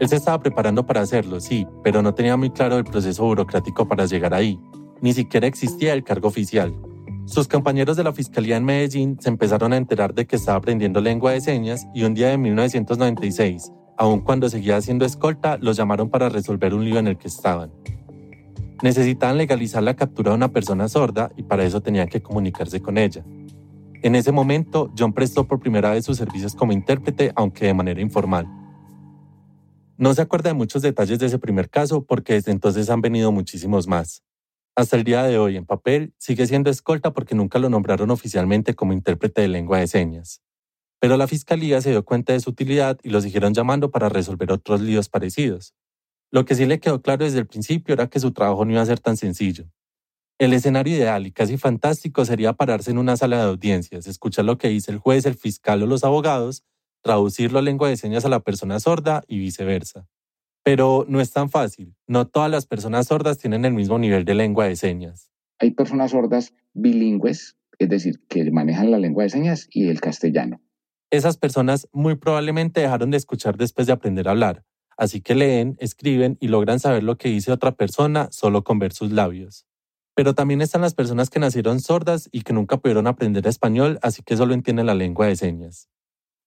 Él 0.00 0.08
se 0.08 0.16
estaba 0.16 0.40
preparando 0.40 0.84
para 0.84 1.02
hacerlo, 1.02 1.38
sí, 1.38 1.68
pero 1.84 2.02
no 2.02 2.14
tenía 2.14 2.36
muy 2.36 2.50
claro 2.50 2.78
el 2.78 2.84
proceso 2.84 3.24
burocrático 3.26 3.86
para 3.86 4.06
llegar 4.06 4.34
ahí. 4.34 4.58
Ni 5.00 5.12
siquiera 5.12 5.46
existía 5.46 5.92
el 5.92 6.02
cargo 6.02 6.26
oficial. 6.26 6.74
Sus 7.32 7.48
compañeros 7.48 7.96
de 7.96 8.04
la 8.04 8.12
Fiscalía 8.12 8.58
en 8.58 8.64
Medellín 8.66 9.16
se 9.18 9.30
empezaron 9.30 9.72
a 9.72 9.78
enterar 9.78 10.12
de 10.12 10.26
que 10.26 10.36
estaba 10.36 10.58
aprendiendo 10.58 11.00
lengua 11.00 11.32
de 11.32 11.40
señas 11.40 11.86
y 11.94 12.04
un 12.04 12.12
día 12.12 12.28
de 12.28 12.36
1996, 12.36 13.72
aun 13.96 14.20
cuando 14.20 14.50
seguía 14.50 14.76
haciendo 14.76 15.06
escolta, 15.06 15.56
los 15.56 15.78
llamaron 15.78 16.10
para 16.10 16.28
resolver 16.28 16.74
un 16.74 16.84
lío 16.84 16.98
en 16.98 17.06
el 17.06 17.16
que 17.16 17.28
estaban. 17.28 17.72
Necesitaban 18.82 19.38
legalizar 19.38 19.82
la 19.82 19.96
captura 19.96 20.32
de 20.32 20.36
una 20.36 20.52
persona 20.52 20.88
sorda 20.88 21.32
y 21.34 21.44
para 21.44 21.64
eso 21.64 21.80
tenían 21.80 22.08
que 22.08 22.20
comunicarse 22.20 22.82
con 22.82 22.98
ella. 22.98 23.24
En 24.02 24.14
ese 24.14 24.30
momento, 24.30 24.92
John 24.98 25.14
prestó 25.14 25.48
por 25.48 25.58
primera 25.58 25.92
vez 25.92 26.04
sus 26.04 26.18
servicios 26.18 26.54
como 26.54 26.72
intérprete, 26.72 27.32
aunque 27.34 27.64
de 27.64 27.72
manera 27.72 28.02
informal. 28.02 28.46
No 29.96 30.12
se 30.12 30.20
acuerda 30.20 30.50
de 30.50 30.54
muchos 30.54 30.82
detalles 30.82 31.18
de 31.18 31.26
ese 31.26 31.38
primer 31.38 31.70
caso 31.70 32.04
porque 32.04 32.34
desde 32.34 32.52
entonces 32.52 32.90
han 32.90 33.00
venido 33.00 33.32
muchísimos 33.32 33.88
más. 33.88 34.22
Hasta 34.74 34.96
el 34.96 35.04
día 35.04 35.22
de 35.24 35.36
hoy, 35.36 35.58
en 35.58 35.66
papel, 35.66 36.14
sigue 36.16 36.46
siendo 36.46 36.70
escolta 36.70 37.12
porque 37.12 37.34
nunca 37.34 37.58
lo 37.58 37.68
nombraron 37.68 38.10
oficialmente 38.10 38.74
como 38.74 38.94
intérprete 38.94 39.42
de 39.42 39.48
lengua 39.48 39.78
de 39.78 39.86
señas. 39.86 40.40
Pero 40.98 41.18
la 41.18 41.26
fiscalía 41.26 41.82
se 41.82 41.90
dio 41.90 42.04
cuenta 42.06 42.32
de 42.32 42.40
su 42.40 42.50
utilidad 42.50 42.98
y 43.02 43.10
lo 43.10 43.20
siguieron 43.20 43.52
llamando 43.52 43.90
para 43.90 44.08
resolver 44.08 44.50
otros 44.50 44.80
líos 44.80 45.10
parecidos. 45.10 45.74
Lo 46.30 46.46
que 46.46 46.54
sí 46.54 46.64
le 46.64 46.80
quedó 46.80 47.02
claro 47.02 47.26
desde 47.26 47.40
el 47.40 47.46
principio 47.46 47.92
era 47.92 48.08
que 48.08 48.18
su 48.18 48.32
trabajo 48.32 48.64
no 48.64 48.72
iba 48.72 48.80
a 48.80 48.86
ser 48.86 48.98
tan 48.98 49.18
sencillo. 49.18 49.66
El 50.38 50.54
escenario 50.54 50.96
ideal 50.96 51.26
y 51.26 51.32
casi 51.32 51.58
fantástico 51.58 52.24
sería 52.24 52.54
pararse 52.54 52.90
en 52.90 52.98
una 52.98 53.18
sala 53.18 53.36
de 53.36 53.50
audiencias, 53.50 54.06
escuchar 54.06 54.46
lo 54.46 54.56
que 54.56 54.68
dice 54.68 54.90
el 54.90 54.98
juez, 54.98 55.26
el 55.26 55.34
fiscal 55.34 55.82
o 55.82 55.86
los 55.86 56.02
abogados, 56.02 56.64
traducirlo 57.02 57.58
a 57.58 57.62
lengua 57.62 57.90
de 57.90 57.98
señas 57.98 58.24
a 58.24 58.30
la 58.30 58.40
persona 58.40 58.80
sorda 58.80 59.22
y 59.28 59.38
viceversa. 59.38 60.06
Pero 60.64 61.04
no 61.08 61.20
es 61.20 61.32
tan 61.32 61.50
fácil. 61.50 61.94
No 62.06 62.26
todas 62.26 62.50
las 62.50 62.66
personas 62.66 63.08
sordas 63.08 63.38
tienen 63.38 63.64
el 63.64 63.72
mismo 63.72 63.98
nivel 63.98 64.24
de 64.24 64.34
lengua 64.34 64.66
de 64.66 64.76
señas. 64.76 65.30
Hay 65.58 65.72
personas 65.72 66.12
sordas 66.12 66.54
bilingües, 66.74 67.56
es 67.78 67.88
decir, 67.88 68.20
que 68.28 68.50
manejan 68.50 68.90
la 68.90 68.98
lengua 68.98 69.24
de 69.24 69.30
señas 69.30 69.68
y 69.70 69.88
el 69.88 70.00
castellano. 70.00 70.60
Esas 71.12 71.36
personas 71.36 71.88
muy 71.92 72.14
probablemente 72.14 72.80
dejaron 72.80 73.10
de 73.10 73.18
escuchar 73.18 73.58
después 73.58 73.86
de 73.86 73.92
aprender 73.92 74.28
a 74.28 74.30
hablar, 74.30 74.64
así 74.96 75.20
que 75.20 75.34
leen, 75.34 75.76
escriben 75.78 76.38
y 76.40 76.48
logran 76.48 76.80
saber 76.80 77.02
lo 77.02 77.18
que 77.18 77.28
dice 77.28 77.52
otra 77.52 77.72
persona 77.72 78.28
solo 78.30 78.64
con 78.64 78.78
ver 78.78 78.94
sus 78.94 79.12
labios. 79.12 79.66
Pero 80.14 80.34
también 80.34 80.62
están 80.62 80.80
las 80.80 80.94
personas 80.94 81.28
que 81.28 81.38
nacieron 81.38 81.80
sordas 81.80 82.30
y 82.32 82.42
que 82.42 82.54
nunca 82.54 82.78
pudieron 82.78 83.06
aprender 83.06 83.46
español, 83.46 83.98
así 84.00 84.22
que 84.22 84.38
solo 84.38 84.54
entienden 84.54 84.86
la 84.86 84.94
lengua 84.94 85.26
de 85.26 85.36
señas. 85.36 85.90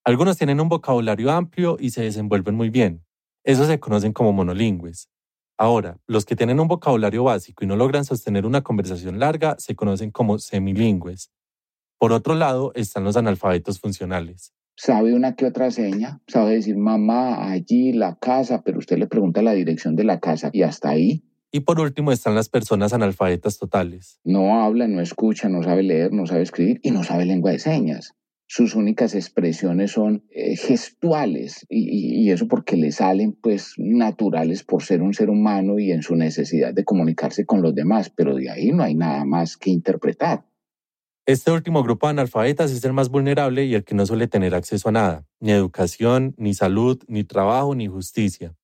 Algunos 0.03 0.37
tienen 0.37 0.59
un 0.59 0.69
vocabulario 0.69 1.31
amplio 1.31 1.77
y 1.79 1.91
se 1.91 2.01
desenvuelven 2.01 2.55
muy 2.55 2.71
bien, 2.71 3.04
esos 3.45 3.67
se 3.67 3.79
conocen 3.79 4.11
como 4.11 4.33
monolingües. 4.33 5.07
Ahora, 5.55 5.99
los 6.07 6.25
que 6.25 6.35
tienen 6.35 6.59
un 6.59 6.67
vocabulario 6.67 7.23
básico 7.23 7.63
y 7.63 7.67
no 7.67 7.75
logran 7.75 8.03
sostener 8.03 8.43
una 8.43 8.63
conversación 8.63 9.19
larga 9.19 9.55
se 9.59 9.75
conocen 9.75 10.09
como 10.09 10.39
semilingües. 10.39 11.31
Por 11.99 12.11
otro 12.11 12.33
lado, 12.33 12.71
están 12.73 13.03
los 13.03 13.15
analfabetos 13.15 13.79
funcionales. 13.79 14.51
Sabe 14.75 15.13
una 15.13 15.35
que 15.35 15.45
otra 15.45 15.69
seña, 15.69 16.19
sabe 16.27 16.55
decir 16.55 16.75
mamá, 16.75 17.51
allí, 17.51 17.93
la 17.93 18.15
casa, 18.15 18.63
pero 18.63 18.79
usted 18.79 18.97
le 18.97 19.05
pregunta 19.05 19.43
la 19.43 19.53
dirección 19.53 19.95
de 19.95 20.05
la 20.05 20.19
casa 20.19 20.49
y 20.51 20.63
hasta 20.63 20.89
ahí. 20.89 21.23
Y 21.51 21.59
por 21.59 21.79
último 21.79 22.11
están 22.11 22.33
las 22.33 22.49
personas 22.49 22.93
analfabetas 22.93 23.59
totales. 23.59 24.19
No 24.23 24.63
habla, 24.63 24.87
no 24.87 25.01
escucha, 25.01 25.49
no 25.49 25.61
sabe 25.61 25.83
leer, 25.83 26.11
no 26.11 26.25
sabe 26.25 26.41
escribir 26.41 26.79
y 26.81 26.89
no 26.89 27.03
sabe 27.03 27.25
lengua 27.25 27.51
de 27.51 27.59
señas 27.59 28.15
sus 28.47 28.75
únicas 28.75 29.15
expresiones 29.15 29.91
son 29.91 30.23
eh, 30.29 30.55
gestuales 30.55 31.65
y, 31.69 32.25
y, 32.25 32.31
eso 32.31 32.47
porque 32.47 32.77
le 32.77 32.91
salen 32.91 33.33
pues 33.33 33.73
naturales 33.77 34.63
por 34.63 34.83
ser 34.83 35.01
un 35.01 35.13
ser 35.13 35.29
humano 35.29 35.79
y 35.79 35.91
en 35.91 36.03
su 36.03 36.15
necesidad 36.15 36.73
de 36.73 36.83
comunicarse 36.83 37.45
con 37.45 37.61
los 37.61 37.73
demás, 37.73 38.11
pero 38.15 38.35
de 38.35 38.49
ahí 38.49 38.71
no 38.71 38.83
hay 38.83 38.95
nada 38.95 39.25
más 39.25 39.57
que 39.57 39.71
interpretar. 39.71 40.45
Este 41.27 41.49
último 41.49 41.81
grupo 41.81 42.05
de 42.05 42.11
analfabetas 42.11 42.71
es 42.71 42.85
el 42.85 42.93
más 42.93 43.09
vulnerable 43.09 43.65
y 43.65 43.73
el 43.73 43.83
que 43.83 43.95
no 43.95 44.05
suele 44.05 44.27
tener 44.27 44.53
acceso 44.53 44.89
a 44.89 44.91
nada, 44.91 45.25
ni 45.39 45.51
educación, 45.51 46.35
ni 46.37 46.53
salud, 46.53 47.01
ni 47.07 47.23
trabajo, 47.23 47.73
ni 47.73 47.87
justicia. 47.87 48.55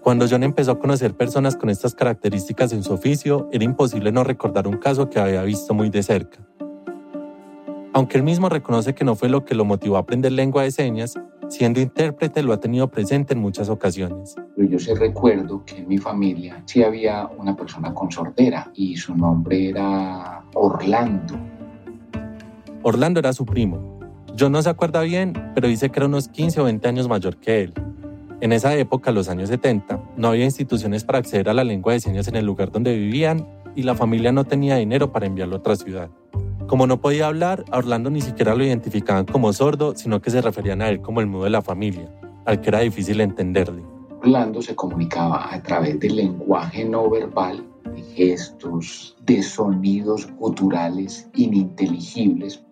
Cuando 0.00 0.26
John 0.28 0.44
empezó 0.44 0.72
a 0.72 0.78
conocer 0.78 1.16
personas 1.16 1.56
con 1.56 1.70
estas 1.70 1.94
características 1.96 2.72
en 2.72 2.84
su 2.84 2.92
oficio, 2.92 3.48
era 3.52 3.64
imposible 3.64 4.12
no 4.12 4.22
recordar 4.22 4.68
un 4.68 4.76
caso 4.76 5.10
que 5.10 5.18
había 5.18 5.42
visto 5.42 5.74
muy 5.74 5.90
de 5.90 6.04
cerca. 6.04 6.46
Aunque 7.94 8.16
él 8.16 8.22
mismo 8.22 8.48
reconoce 8.48 8.94
que 8.94 9.04
no 9.04 9.14
fue 9.16 9.28
lo 9.28 9.44
que 9.44 9.54
lo 9.54 9.64
motivó 9.66 9.96
a 9.96 10.00
aprender 10.00 10.32
lengua 10.32 10.62
de 10.62 10.70
señas, 10.70 11.14
siendo 11.48 11.78
intérprete 11.78 12.42
lo 12.42 12.54
ha 12.54 12.60
tenido 12.60 12.88
presente 12.88 13.34
en 13.34 13.40
muchas 13.40 13.68
ocasiones. 13.68 14.34
Yo 14.56 14.78
sí 14.78 14.94
recuerdo 14.94 15.62
que 15.66 15.78
en 15.78 15.88
mi 15.88 15.98
familia 15.98 16.62
sí 16.64 16.82
había 16.82 17.26
una 17.36 17.54
persona 17.54 17.92
con 17.92 18.10
sordera 18.10 18.70
y 18.74 18.96
su 18.96 19.14
nombre 19.14 19.68
era 19.68 20.42
Orlando. 20.54 21.34
Orlando 22.82 23.20
era 23.20 23.34
su 23.34 23.44
primo. 23.44 24.00
John 24.38 24.52
no 24.52 24.62
se 24.62 24.70
acuerda 24.70 25.02
bien, 25.02 25.34
pero 25.54 25.68
dice 25.68 25.90
que 25.90 25.98
era 25.98 26.06
unos 26.06 26.28
15 26.28 26.62
o 26.62 26.64
20 26.64 26.88
años 26.88 27.08
mayor 27.08 27.36
que 27.36 27.64
él. 27.64 27.74
En 28.40 28.52
esa 28.52 28.74
época, 28.74 29.12
los 29.12 29.28
años 29.28 29.50
70, 29.50 30.02
no 30.16 30.28
había 30.28 30.46
instituciones 30.46 31.04
para 31.04 31.18
acceder 31.18 31.50
a 31.50 31.54
la 31.54 31.62
lengua 31.62 31.92
de 31.92 32.00
señas 32.00 32.26
en 32.26 32.36
el 32.36 32.46
lugar 32.46 32.72
donde 32.72 32.96
vivían 32.96 33.46
y 33.76 33.82
la 33.82 33.94
familia 33.94 34.32
no 34.32 34.44
tenía 34.44 34.76
dinero 34.76 35.12
para 35.12 35.26
enviarlo 35.26 35.56
a 35.56 35.58
otra 35.58 35.76
ciudad. 35.76 36.10
Como 36.72 36.86
no 36.86 37.02
podía 37.02 37.26
hablar, 37.26 37.66
a 37.70 37.76
Orlando 37.76 38.08
ni 38.08 38.22
siquiera 38.22 38.54
lo 38.54 38.64
identificaban 38.64 39.26
como 39.26 39.52
sordo, 39.52 39.94
sino 39.94 40.22
que 40.22 40.30
se 40.30 40.40
referían 40.40 40.80
a 40.80 40.88
él 40.88 41.02
como 41.02 41.20
el 41.20 41.26
mudo 41.26 41.44
de 41.44 41.50
la 41.50 41.60
familia, 41.60 42.10
al 42.46 42.62
que 42.62 42.70
era 42.70 42.78
difícil 42.78 43.20
entenderle. 43.20 43.82
Orlando 44.22 44.62
se 44.62 44.74
comunicaba 44.74 45.52
a 45.52 45.62
través 45.62 46.00
del 46.00 46.16
lenguaje 46.16 46.86
no 46.86 47.10
verbal, 47.10 47.62
de 47.94 48.00
gestos, 48.14 49.18
de 49.22 49.42
sonidos 49.42 50.26
guturales 50.38 51.28
ininteligibles. 51.34 52.64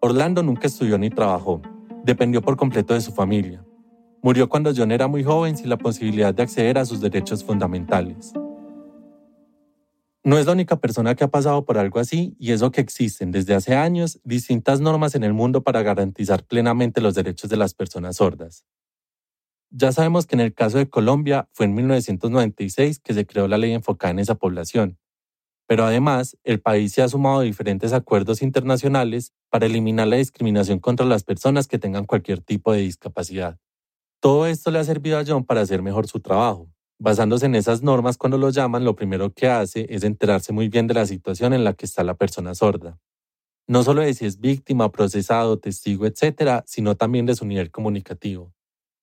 Orlando 0.00 0.42
nunca 0.42 0.66
estudió 0.66 0.98
ni 0.98 1.08
trabajó, 1.08 1.62
dependió 2.04 2.42
por 2.42 2.58
completo 2.58 2.92
de 2.92 3.00
su 3.00 3.12
familia. 3.12 3.64
Murió 4.20 4.46
cuando 4.50 4.74
John 4.76 4.92
era 4.92 5.08
muy 5.08 5.24
joven 5.24 5.56
sin 5.56 5.70
la 5.70 5.78
posibilidad 5.78 6.34
de 6.34 6.42
acceder 6.42 6.76
a 6.76 6.84
sus 6.84 7.00
derechos 7.00 7.42
fundamentales. 7.42 8.34
No 10.24 10.38
es 10.38 10.46
la 10.46 10.52
única 10.52 10.78
persona 10.78 11.16
que 11.16 11.24
ha 11.24 11.30
pasado 11.30 11.64
por 11.64 11.78
algo 11.78 11.98
así 11.98 12.36
y 12.38 12.52
eso 12.52 12.70
que 12.70 12.80
existen 12.80 13.32
desde 13.32 13.54
hace 13.54 13.74
años 13.74 14.20
distintas 14.22 14.80
normas 14.80 15.16
en 15.16 15.24
el 15.24 15.32
mundo 15.32 15.64
para 15.64 15.82
garantizar 15.82 16.44
plenamente 16.44 17.00
los 17.00 17.16
derechos 17.16 17.50
de 17.50 17.56
las 17.56 17.74
personas 17.74 18.16
sordas. 18.16 18.64
Ya 19.70 19.90
sabemos 19.90 20.26
que 20.26 20.36
en 20.36 20.40
el 20.40 20.54
caso 20.54 20.78
de 20.78 20.88
Colombia 20.88 21.48
fue 21.52 21.66
en 21.66 21.74
1996 21.74 23.00
que 23.00 23.14
se 23.14 23.26
creó 23.26 23.48
la 23.48 23.58
ley 23.58 23.72
enfocada 23.72 24.12
en 24.12 24.20
esa 24.20 24.36
población, 24.36 24.96
pero 25.66 25.84
además 25.84 26.36
el 26.44 26.60
país 26.60 26.92
se 26.92 27.02
ha 27.02 27.08
sumado 27.08 27.40
a 27.40 27.42
diferentes 27.42 27.92
acuerdos 27.92 28.42
internacionales 28.42 29.32
para 29.50 29.66
eliminar 29.66 30.06
la 30.06 30.16
discriminación 30.16 30.78
contra 30.78 31.04
las 31.04 31.24
personas 31.24 31.66
que 31.66 31.80
tengan 31.80 32.04
cualquier 32.04 32.40
tipo 32.42 32.72
de 32.72 32.82
discapacidad. 32.82 33.58
Todo 34.20 34.46
esto 34.46 34.70
le 34.70 34.78
ha 34.78 34.84
servido 34.84 35.18
a 35.18 35.24
John 35.26 35.44
para 35.44 35.62
hacer 35.62 35.82
mejor 35.82 36.06
su 36.06 36.20
trabajo, 36.20 36.70
Basándose 37.04 37.46
en 37.46 37.56
esas 37.56 37.82
normas, 37.82 38.16
cuando 38.16 38.38
lo 38.38 38.50
llaman, 38.50 38.84
lo 38.84 38.94
primero 38.94 39.32
que 39.34 39.48
hace 39.48 39.86
es 39.88 40.04
enterarse 40.04 40.52
muy 40.52 40.68
bien 40.68 40.86
de 40.86 40.94
la 40.94 41.04
situación 41.04 41.52
en 41.52 41.64
la 41.64 41.72
que 41.72 41.84
está 41.84 42.04
la 42.04 42.14
persona 42.14 42.54
sorda. 42.54 43.00
No 43.66 43.82
solo 43.82 44.02
de 44.02 44.14
si 44.14 44.24
es 44.24 44.38
víctima, 44.38 44.92
procesado, 44.92 45.58
testigo, 45.58 46.06
etcétera, 46.06 46.62
sino 46.64 46.94
también 46.96 47.26
de 47.26 47.34
su 47.34 47.44
nivel 47.44 47.72
comunicativo. 47.72 48.54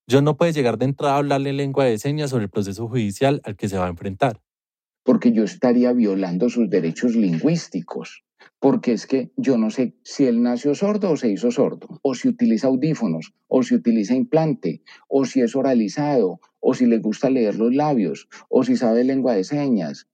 John 0.10 0.24
no 0.24 0.38
puede 0.38 0.54
llegar 0.54 0.78
de 0.78 0.86
entrada 0.86 1.16
a 1.16 1.18
hablarle 1.18 1.52
lengua 1.52 1.84
de 1.84 1.98
señas 1.98 2.30
sobre 2.30 2.46
el 2.46 2.50
proceso 2.50 2.88
judicial 2.88 3.42
al 3.44 3.58
que 3.58 3.68
se 3.68 3.78
va 3.78 3.88
a 3.88 3.90
enfrentar. 3.90 4.40
Porque 5.04 5.34
yo 5.34 5.44
estaría 5.44 5.92
violando 5.92 6.48
sus 6.48 6.70
derechos 6.70 7.16
lingüísticos 7.16 8.24
porque 8.60 8.92
es 8.92 9.08
que 9.08 9.32
yo 9.38 9.58
no 9.58 9.70
sé 9.70 9.96
si 10.04 10.26
él 10.26 10.44
nació 10.44 10.76
sordo 10.76 11.12
o 11.12 11.18
se 11.18 11.30
hizo 11.30 11.52
sordo, 11.52 12.00
o 12.02 12.14
si 12.14 12.28
utiliza 12.28 12.68
audífonos, 12.68 13.34
o 13.48 13.64
si 13.64 13.76
utiliza 13.76 14.14
implante, 14.16 14.82
o 15.08 15.26
si 15.26 15.42
es 15.42 15.56
oralizado, 15.56 16.40
o 16.60 16.74
si 16.74 16.86
le 16.86 17.00
gusta 17.00 17.30
leer 17.30 17.56
los 17.56 17.74
labios, 17.74 18.28
o 18.50 18.64
si 18.64 18.76
sabe 18.78 19.04
lengua 19.04 19.34
de 19.34 19.44
señas. 19.44 20.08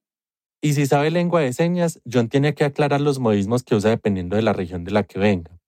Y 0.62 0.74
si 0.74 0.86
sabe 0.86 1.12
lengua 1.12 1.42
de 1.42 1.54
señas, 1.54 2.02
John 2.12 2.28
tiene 2.28 2.56
que 2.56 2.64
aclarar 2.64 3.02
los 3.02 3.20
modismos 3.20 3.64
que 3.64 3.75
usa 3.75 3.90
dependiendo 3.92 4.36
de 4.36 4.42
la 4.42 4.54
región 4.54 4.84
de 4.84 4.92
la 4.92 5.04
que 5.04 5.20
venga. 5.20 5.60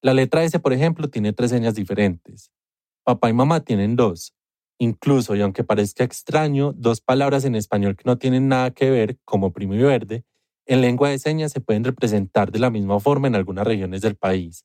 La 0.00 0.14
letra 0.14 0.44
S, 0.44 0.58
por 0.58 0.72
ejemplo, 0.72 1.08
tiene 1.08 1.32
tres 1.32 1.50
señas 1.50 1.74
diferentes. 1.74 2.50
Papá 3.04 3.28
y 3.28 3.32
mamá 3.32 3.60
tienen 3.60 3.96
dos. 3.96 4.34
Incluso, 4.78 5.36
y 5.36 5.40
aunque 5.40 5.64
parezca 5.64 6.04
extraño, 6.04 6.72
dos 6.72 7.00
palabras 7.00 7.44
en 7.44 7.54
español 7.54 7.96
que 7.96 8.04
no 8.06 8.18
tienen 8.18 8.48
nada 8.48 8.70
que 8.70 8.90
ver, 8.90 9.18
como 9.24 9.52
primo 9.52 9.74
y 9.74 9.82
verde, 9.82 10.24
en 10.66 10.80
lengua 10.80 11.10
de 11.10 11.18
señas 11.18 11.52
se 11.52 11.60
pueden 11.60 11.84
representar 11.84 12.50
de 12.50 12.58
la 12.58 12.70
misma 12.70 12.98
forma 13.00 13.28
en 13.28 13.34
algunas 13.34 13.66
regiones 13.66 14.00
del 14.00 14.16
país. 14.16 14.64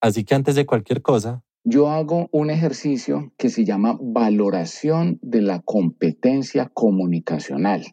Así 0.00 0.24
que 0.24 0.34
antes 0.34 0.54
de 0.54 0.66
cualquier 0.66 1.02
cosa, 1.02 1.42
yo 1.64 1.90
hago 1.90 2.28
un 2.32 2.50
ejercicio 2.50 3.32
que 3.36 3.50
se 3.50 3.64
llama 3.64 3.98
valoración 4.00 5.18
de 5.22 5.42
la 5.42 5.60
competencia 5.60 6.70
comunicacional. 6.72 7.84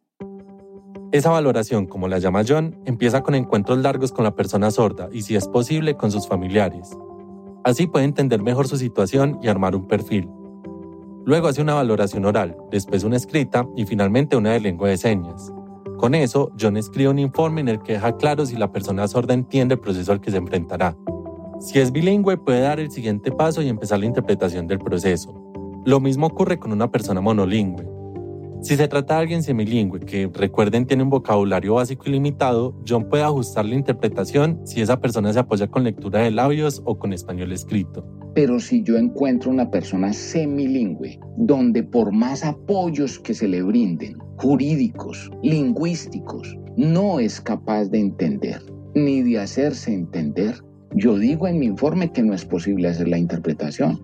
Esa 1.11 1.29
valoración, 1.29 1.85
como 1.85 2.07
la 2.07 2.19
llama 2.19 2.43
John, 2.47 2.81
empieza 2.85 3.21
con 3.21 3.35
encuentros 3.35 3.79
largos 3.79 4.11
con 4.11 4.23
la 4.23 4.35
persona 4.35 4.71
sorda 4.71 5.09
y, 5.11 5.21
si 5.21 5.35
es 5.35 5.47
posible, 5.47 5.95
con 5.95 6.11
sus 6.11 6.27
familiares. 6.27 6.97
Así 7.63 7.87
puede 7.87 8.05
entender 8.05 8.41
mejor 8.41 8.67
su 8.67 8.77
situación 8.77 9.39
y 9.41 9.47
armar 9.47 9.75
un 9.75 9.87
perfil. 9.87 10.29
Luego 11.25 11.47
hace 11.47 11.61
una 11.61 11.73
valoración 11.73 12.25
oral, 12.25 12.55
después 12.71 13.03
una 13.03 13.17
escrita 13.17 13.67
y 13.75 13.85
finalmente 13.85 14.35
una 14.35 14.51
de 14.51 14.59
lengua 14.59 14.89
de 14.89 14.97
señas. 14.97 15.51
Con 15.97 16.13
eso, 16.13 16.51
John 16.59 16.77
escribe 16.77 17.09
un 17.09 17.19
informe 17.19 17.61
en 17.61 17.69
el 17.69 17.81
que 17.81 17.93
deja 17.93 18.15
claro 18.17 18.45
si 18.45 18.55
la 18.55 18.71
persona 18.71 19.07
sorda 19.07 19.33
entiende 19.33 19.75
el 19.75 19.79
proceso 19.79 20.11
al 20.11 20.21
que 20.21 20.31
se 20.31 20.37
enfrentará. 20.37 20.95
Si 21.65 21.79
es 21.79 21.91
bilingüe, 21.91 22.37
puede 22.37 22.59
dar 22.59 22.79
el 22.79 22.91
siguiente 22.91 23.31
paso 23.31 23.63
y 23.63 23.69
empezar 23.69 23.97
la 23.97 24.05
interpretación 24.05 24.67
del 24.67 24.77
proceso. 24.77 25.33
Lo 25.83 25.99
mismo 25.99 26.27
ocurre 26.27 26.59
con 26.59 26.71
una 26.71 26.91
persona 26.91 27.21
monolingüe. 27.21 27.89
Si 28.61 28.75
se 28.75 28.87
trata 28.87 29.15
de 29.15 29.21
alguien 29.21 29.41
semilingüe 29.41 30.01
que, 30.01 30.29
recuerden, 30.31 30.85
tiene 30.85 31.01
un 31.01 31.09
vocabulario 31.09 31.73
básico 31.73 32.03
y 32.05 32.11
limitado, 32.11 32.79
John 32.87 33.09
puede 33.09 33.23
ajustar 33.23 33.65
la 33.65 33.73
interpretación 33.73 34.61
si 34.63 34.79
esa 34.79 35.01
persona 35.01 35.33
se 35.33 35.39
apoya 35.39 35.65
con 35.65 35.85
lectura 35.85 36.19
de 36.19 36.29
labios 36.29 36.83
o 36.85 36.99
con 36.99 37.13
español 37.13 37.51
escrito. 37.51 38.05
Pero 38.35 38.59
si 38.59 38.83
yo 38.83 38.95
encuentro 38.97 39.49
una 39.49 39.71
persona 39.71 40.13
semilingüe, 40.13 41.19
donde 41.35 41.81
por 41.81 42.11
más 42.11 42.45
apoyos 42.45 43.17
que 43.17 43.33
se 43.33 43.47
le 43.47 43.63
brinden, 43.63 44.19
jurídicos, 44.37 45.31
lingüísticos, 45.41 46.55
no 46.77 47.19
es 47.19 47.41
capaz 47.41 47.85
de 47.85 48.01
entender 48.01 48.61
ni 48.93 49.23
de 49.23 49.39
hacerse 49.39 49.93
entender, 49.93 50.55
yo 50.95 51.17
digo 51.17 51.47
en 51.47 51.59
mi 51.59 51.67
informe 51.67 52.11
que 52.11 52.23
no 52.23 52.33
es 52.33 52.45
posible 52.45 52.87
hacer 52.87 53.07
la 53.07 53.17
interpretación. 53.17 54.01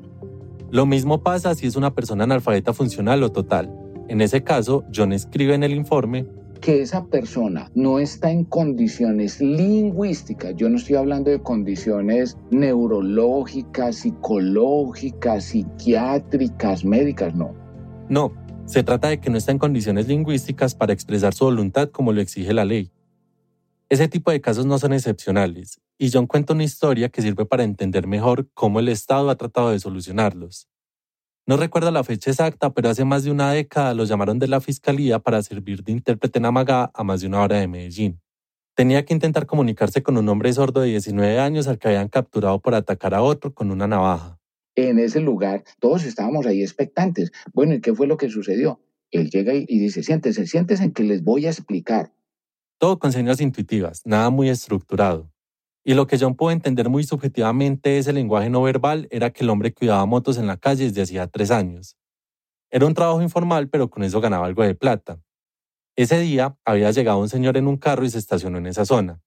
Lo 0.70 0.86
mismo 0.86 1.24
pasa 1.24 1.56
si 1.56 1.68
es 1.68 1.76
una 1.76 1.94
persona 1.94 2.26
analfabeta 2.26 2.74
funcional 2.74 3.24
o 3.24 3.32
total. 3.32 3.74
En 4.08 4.22
ese 4.22 4.44
caso, 4.44 4.84
John 4.94 5.14
escribe 5.14 5.56
en 5.56 5.64
el 5.64 5.72
informe 5.72 6.28
que 6.60 6.82
esa 6.82 7.06
persona 7.06 7.72
no 7.74 7.98
está 7.98 8.30
en 8.30 8.44
condiciones 8.44 9.42
lingüísticas, 9.42 10.56
yo 10.56 10.70
no 10.70 10.78
estoy 10.78 10.96
hablando 10.96 11.32
de 11.32 11.42
condiciones 11.42 12.38
neurológicas, 12.52 13.96
psicológicas, 13.96 15.46
psiquiátricas, 15.46 16.86
médicas, 16.86 17.34
no. 17.34 17.56
No, 18.10 18.32
se 18.66 18.84
trata 18.84 19.08
de 19.08 19.20
que 19.20 19.30
no 19.30 19.38
está 19.38 19.52
en 19.52 19.58
condiciones 19.58 20.08
lingüísticas 20.08 20.76
para 20.76 20.94
expresar 20.94 21.34
su 21.34 21.46
voluntad 21.46 21.90
como 21.90 22.14
lo 22.14 22.22
exige 22.22 22.54
la 22.54 22.66
ley. 22.66 22.92
Ese 23.92 24.08
tipo 24.08 24.32
de 24.32 24.40
casos 24.40 24.66
no 24.66 24.80
son 24.80 24.94
excepcionales, 24.94 25.82
y 25.98 26.10
John 26.14 26.26
cuenta 26.26 26.54
una 26.54 26.64
historia 26.64 27.10
que 27.10 27.22
sirve 27.22 27.46
para 27.46 27.66
entender 27.66 28.08
mejor 28.08 28.48
cómo 28.54 28.80
el 28.80 28.88
Estado 28.88 29.30
ha 29.30 29.36
tratado 29.36 29.72
de 29.72 29.82
solucionarlos. 29.82 30.70
No 31.46 31.58
recuerdo 31.58 31.92
la 31.92 32.06
fecha 32.06 32.32
exacta, 32.32 32.74
pero 32.74 32.88
hace 32.88 33.04
más 33.04 33.26
de 33.26 33.32
una 33.32 33.52
década 33.52 33.94
lo 33.94 34.06
llamaron 34.06 34.40
de 34.40 34.48
la 34.48 34.62
fiscalía 34.62 35.20
para 35.20 35.44
servir 35.44 35.84
de 35.84 35.92
intérprete 35.92 36.40
en 36.40 36.46
Amagá 36.46 36.90
a 36.94 37.04
más 37.04 37.20
de 37.20 37.28
una 37.28 37.42
hora 37.42 37.58
de 37.58 37.68
Medellín. 37.68 38.22
Tenía 38.78 39.04
que 39.04 39.14
intentar 39.14 39.46
comunicarse 39.46 40.02
con 40.02 40.16
un 40.16 40.30
hombre 40.30 40.54
sordo 40.54 40.80
de 40.80 40.88
19 40.88 41.40
años 41.40 41.68
al 41.68 41.78
que 41.78 41.90
habían 41.90 42.08
capturado 42.08 42.62
por 42.62 42.76
atacar 42.76 43.14
a 43.14 43.22
otro 43.22 43.54
con 43.54 43.72
una 43.72 43.88
navaja. 43.88 44.40
En 44.76 45.00
ese 45.00 45.20
lugar, 45.20 45.66
todos 45.82 46.06
estábamos 46.06 46.46
ahí 46.46 46.62
expectantes. 46.62 47.34
Bueno, 47.54 47.74
¿y 47.74 47.82
qué 47.82 47.94
fue 47.94 48.08
lo 48.08 48.16
que 48.16 48.30
sucedió? 48.30 48.80
Él 49.12 49.30
llega 49.30 49.54
y 49.54 49.66
dice, 49.66 50.02
siéntese, 50.02 50.48
siéntese 50.48 50.86
en 50.86 50.94
que 50.94 51.04
les 51.04 51.26
voy 51.26 51.46
a 51.46 51.50
explicar. 51.50 52.14
Todo 52.82 52.98
con 52.98 53.12
señas 53.12 53.40
intuitivas, 53.42 54.02
nada 54.06 54.32
muy 54.32 54.50
estructurado. 54.50 55.32
Y 55.84 55.94
lo 55.94 56.08
que 56.08 56.18
John 56.18 56.34
pudo 56.34 56.50
entender 56.50 56.90
muy 56.90 57.04
subjetivamente 57.04 58.00
ese 58.00 58.12
lenguaje 58.12 58.50
no 58.50 58.64
verbal 58.64 59.08
era 59.12 59.30
que 59.30 59.44
el 59.44 59.52
hombre 59.52 59.72
cuidaba 59.72 60.04
motos 60.08 60.40
en 60.40 60.48
la 60.48 60.58
calle 60.58 60.86
desde 60.86 61.04
hacía 61.04 61.28
tres 61.28 61.52
años. 61.52 61.96
Era 62.72 62.88
un 62.88 62.96
trabajo 62.96 63.22
informal, 63.22 63.70
pero 63.70 63.92
con 63.92 64.04
eso 64.04 64.20
ganaba 64.20 64.48
algo 64.48 64.64
de 64.64 64.74
plata. 64.74 65.22
Ese 65.96 66.20
día 66.22 66.58
había 66.66 66.90
llegado 66.90 67.20
un 67.20 67.30
señor 67.30 67.56
en 67.56 67.68
un 67.68 67.78
carro 67.78 68.04
y 68.04 68.10
se 68.10 68.18
estacionó 68.18 68.58
en 68.58 68.66
esa 68.66 68.84
zona. 68.84 69.22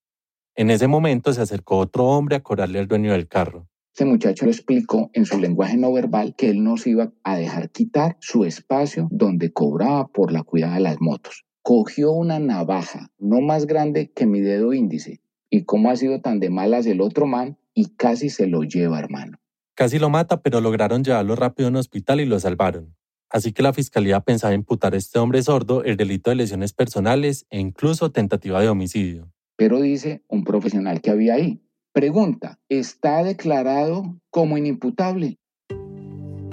En 0.57 0.69
ese 0.69 0.89
momento 0.89 1.33
se 1.33 1.43
acercó 1.43 1.79
otro 1.79 2.07
hombre 2.07 2.35
a 2.35 2.43
cobrarle 2.43 2.81
al 2.81 2.89
dueño 2.89 3.13
del 3.13 3.29
carro. 3.29 3.69
Este 3.93 4.05
muchacho 4.05 4.47
le 4.47 4.51
explicó 4.51 5.11
en 5.13 5.27
su 5.27 5.39
lenguaje 5.39 5.77
no 5.77 5.93
verbal 5.93 6.35
que 6.35 6.51
él 6.51 6.65
no 6.65 6.77
se 6.77 6.91
iba 6.91 7.13
a 7.23 7.37
dejar 7.37 7.71
quitar 7.71 8.17
su 8.19 8.45
espacio 8.45 9.07
donde 9.13 9.53
cobraba 9.53 10.09
por 10.09 10.33
la 10.33 10.43
cuidada 10.43 10.75
de 10.75 10.81
las 10.81 11.01
motos. 11.01 11.45
Cogió 11.67 12.13
una 12.13 12.39
navaja 12.41 13.11
no 13.19 13.41
más 13.41 13.65
grande 13.65 14.13
que 14.15 14.27
mi 14.27 14.43
dedo 14.43 14.75
índice 14.75 15.23
y 15.49 15.65
cómo 15.65 15.89
ha 15.89 15.97
sido 15.97 16.21
tan 16.21 16.39
de 16.39 16.51
malas 16.51 16.85
el 16.85 17.01
otro 17.01 17.25
man 17.25 17.57
y 17.73 17.87
casi 17.97 18.29
se 18.29 18.47
lo 18.47 18.65
lleva, 18.65 18.99
hermano. 18.99 19.39
Casi 19.75 19.99
lo 19.99 20.11
mata, 20.11 20.43
pero 20.43 20.61
lograron 20.61 21.03
llevarlo 21.03 21.37
rápido 21.37 21.69
a 21.69 21.71
un 21.71 21.77
hospital 21.77 22.21
y 22.21 22.27
lo 22.27 22.39
salvaron. 22.39 22.95
Así 23.31 23.55
que 23.55 23.63
la 23.63 23.73
fiscalía 23.73 24.21
pensaba 24.21 24.53
imputar 24.53 24.93
a 24.93 24.99
este 24.99 25.19
hombre 25.19 25.43
sordo 25.43 25.83
el 25.85 25.97
delito 25.97 26.29
de 26.29 26.37
lesiones 26.37 26.75
personales 26.75 27.47
e 27.49 27.59
incluso 27.61 28.13
tentativa 28.13 28.61
de 28.61 28.69
homicidio. 28.69 29.33
Pero 29.57 29.81
dice 29.81 30.23
un 30.29 30.45
profesional 30.45 31.01
que 31.01 31.13
había 31.13 31.33
ahí. 31.33 31.63
Pregunta, 31.95 32.61
¿está 32.69 33.25
declarado 33.25 34.21
como 34.29 34.59
inimputable? 34.59 35.39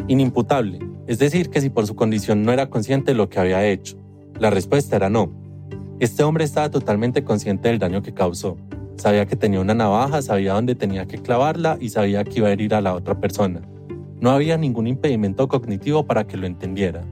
Inimputable, 0.08 0.80
es 1.06 1.19
decir, 1.19 1.50
que 1.50 1.60
si 1.60 1.69
por 1.69 1.86
su 1.86 1.97
condición 1.97 2.43
no 2.43 2.54
era 2.54 2.69
consciente 2.69 3.12
de 3.12 3.17
lo 3.17 3.28
que 3.28 3.39
había 3.39 3.67
hecho. 3.67 4.00
La 4.41 4.49
respuesta 4.49 4.95
era 4.95 5.08
no. 5.08 5.30
Este 5.99 6.23
hombre 6.23 6.45
estaba 6.45 6.71
totalmente 6.71 7.23
consciente 7.23 7.69
del 7.69 7.77
daño 7.77 8.01
que 8.01 8.12
causó, 8.12 8.58
Sabía 8.95 9.27
que 9.27 9.36
tenía 9.36 9.62
una 9.62 9.75
navaja, 9.75 10.23
sabía 10.23 10.54
dónde 10.54 10.73
tenía 10.73 11.06
que 11.06 11.19
clavarla 11.19 11.77
y 11.80 11.89
sabía 11.89 12.23
que 12.23 12.39
iba 12.39 12.47
a 12.47 12.51
herir 12.51 12.73
a 12.73 12.82
la 12.82 12.95
otra 12.95 13.19
persona. 13.19 13.62
No 14.19 14.32
había 14.32 14.58
ningún 14.58 14.88
impedimento 14.88 15.47
cognitivo 15.47 16.08
para 16.08 16.25
que 16.25 16.38
lo 16.38 16.47
entendiera. 16.47 17.04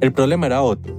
El 0.00 0.10
problema 0.14 0.46
era 0.46 0.62
otro. 0.62 0.94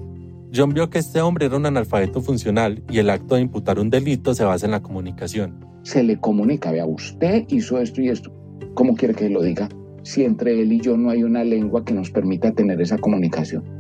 John 0.53 0.71
vio 0.71 0.91
que 0.91 0.99
este 0.99 1.19
hombre 1.19 1.47
era 1.47 1.57
un 1.57 1.65
analfabeto 1.65 2.21
funcional 2.21 2.83
y 2.87 2.99
el 2.99 3.09
acto 3.09 3.33
de 3.33 3.41
imputar 3.41 3.79
un 3.79 3.89
delito 3.89 4.35
se 4.35 4.43
basa 4.43 4.67
en 4.67 4.71
la 4.71 4.83
comunicación. 4.83 5.65
Se 5.81 6.03
le 6.03 6.19
comunica, 6.19 6.71
vea, 6.71 6.85
usted 6.85 7.45
hizo 7.49 7.79
esto 7.79 8.01
y 8.01 8.09
esto. 8.09 8.31
¿Cómo 8.75 8.95
quiere 8.95 9.15
que 9.15 9.29
lo 9.29 9.41
diga? 9.41 9.67
Si 10.03 10.23
entre 10.23 10.61
él 10.61 10.71
y 10.73 10.79
yo 10.79 10.95
no 10.95 11.09
hay 11.09 11.23
una 11.23 11.43
lengua 11.43 11.83
que 11.83 11.95
nos 11.95 12.11
permita 12.11 12.51
tener 12.51 12.79
esa 12.81 12.99
comunicación. 12.99 13.78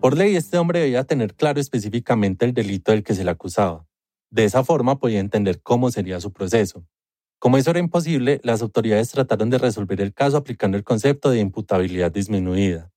Por 0.00 0.16
ley, 0.16 0.36
este 0.36 0.58
hombre 0.58 0.78
debía 0.78 1.02
tener 1.02 1.34
claro 1.34 1.60
específicamente 1.60 2.44
el 2.44 2.54
delito 2.54 2.92
del 2.92 3.02
que 3.02 3.14
se 3.14 3.24
le 3.24 3.32
acusaba. 3.32 3.84
De 4.30 4.44
esa 4.44 4.62
forma 4.62 5.00
podía 5.00 5.18
entender 5.18 5.60
cómo 5.60 5.90
sería 5.90 6.20
su 6.20 6.32
proceso. 6.32 6.86
Como 7.40 7.56
eso 7.56 7.70
era 7.70 7.80
imposible, 7.80 8.40
las 8.44 8.62
autoridades 8.62 9.10
trataron 9.10 9.50
de 9.50 9.58
resolver 9.58 10.00
el 10.00 10.14
caso 10.14 10.36
aplicando 10.36 10.76
el 10.76 10.84
concepto 10.84 11.30
de 11.30 11.40
imputabilidad 11.40 12.12
disminuida. 12.12 12.92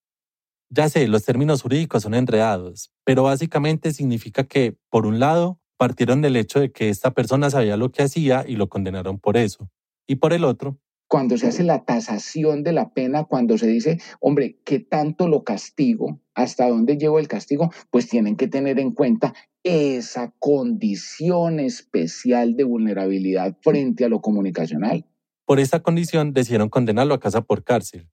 Ya 0.69 0.89
sé, 0.89 1.07
los 1.07 1.25
términos 1.25 1.63
jurídicos 1.63 2.03
son 2.03 2.13
enredados, 2.13 2.91
pero 3.03 3.23
básicamente 3.23 3.93
significa 3.93 4.43
que, 4.43 4.77
por 4.89 5.07
un 5.07 5.19
lado, 5.19 5.59
partieron 5.77 6.21
del 6.21 6.35
hecho 6.35 6.59
de 6.59 6.71
que 6.71 6.89
esta 6.89 7.11
persona 7.11 7.49
sabía 7.49 7.77
lo 7.77 7.91
que 7.91 8.03
hacía 8.03 8.45
y 8.47 8.57
lo 8.57 8.69
condenaron 8.69 9.19
por 9.19 9.37
eso, 9.37 9.71
y 10.07 10.17
por 10.17 10.33
el 10.33 10.43
otro, 10.43 10.77
cuando 11.12 11.38
se 11.38 11.47
hace 11.47 11.65
la 11.65 11.84
tasación 11.84 12.63
de 12.63 12.71
la 12.71 12.93
pena, 12.93 13.26
cuando 13.26 13.58
se 13.58 13.67
dice, 13.67 14.00
hombre, 14.21 14.62
¿qué 14.63 14.80
tanto 14.80 15.28
lo 15.28 15.43
castigo? 15.43 16.21
¿Hasta 16.36 16.69
dónde 16.69 16.95
llevo 16.95 17.19
el 17.19 17.28
castigo? 17.28 17.69
Pues 17.89 18.08
tienen 18.08 18.38
que 18.38 18.47
tener 18.47 18.80
en 18.80 18.91
cuenta 18.91 19.34
esa 19.62 20.34
condición 20.39 21.60
especial 21.60 22.56
de 22.56 22.63
vulnerabilidad 22.63 23.58
frente 23.62 24.06
a 24.06 24.08
lo 24.08 24.21
comunicacional. 24.21 25.06
Por 25.43 25.60
esa 25.60 25.82
condición 25.82 26.32
decidieron 26.32 26.69
condenarlo 26.69 27.13
a 27.13 27.19
casa 27.19 27.41
por 27.41 27.65
cárcel. 27.65 28.08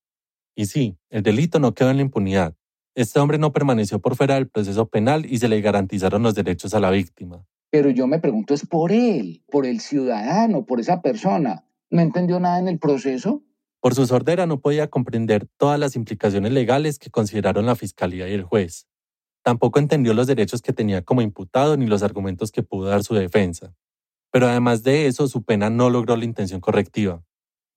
Y 0.56 0.66
sí, 0.66 0.98
el 1.08 1.22
delito 1.22 1.60
no 1.60 1.74
quedó 1.74 1.90
en 1.90 1.98
la 1.98 2.02
impunidad. 2.02 2.56
Este 2.96 3.20
hombre 3.20 3.38
no 3.38 3.52
permaneció 3.52 4.00
por 4.00 4.16
fuera 4.16 4.34
del 4.34 4.48
proceso 4.48 4.88
penal 4.88 5.24
y 5.24 5.38
se 5.38 5.46
le 5.46 5.60
garantizaron 5.60 6.24
los 6.24 6.34
derechos 6.34 6.74
a 6.74 6.80
la 6.80 6.90
víctima. 6.90 7.46
Pero 7.70 7.90
yo 7.90 8.08
me 8.08 8.18
pregunto, 8.18 8.54
es 8.54 8.66
por 8.66 8.90
él, 8.90 9.44
por 9.52 9.66
el 9.66 9.78
ciudadano, 9.78 10.66
por 10.66 10.80
esa 10.80 11.00
persona 11.00 11.64
no 11.90 12.02
entendió 12.02 12.40
nada 12.40 12.58
en 12.58 12.68
el 12.68 12.78
proceso. 12.78 13.42
Por 13.80 13.94
su 13.94 14.06
sordera 14.06 14.46
no 14.46 14.60
podía 14.60 14.88
comprender 14.88 15.46
todas 15.56 15.78
las 15.78 15.94
implicaciones 15.96 16.52
legales 16.52 16.98
que 16.98 17.10
consideraron 17.10 17.66
la 17.66 17.76
fiscalía 17.76 18.28
y 18.28 18.32
el 18.32 18.42
juez. 18.42 18.88
Tampoco 19.42 19.78
entendió 19.78 20.14
los 20.14 20.26
derechos 20.26 20.62
que 20.62 20.72
tenía 20.72 21.02
como 21.02 21.22
imputado 21.22 21.76
ni 21.76 21.86
los 21.86 22.02
argumentos 22.02 22.50
que 22.50 22.62
pudo 22.62 22.88
dar 22.88 23.04
su 23.04 23.14
defensa. 23.14 23.74
Pero 24.30 24.46
además 24.46 24.82
de 24.82 25.06
eso, 25.06 25.28
su 25.28 25.44
pena 25.44 25.70
no 25.70 25.90
logró 25.90 26.16
la 26.16 26.24
intención 26.24 26.60
correctiva. 26.60 27.22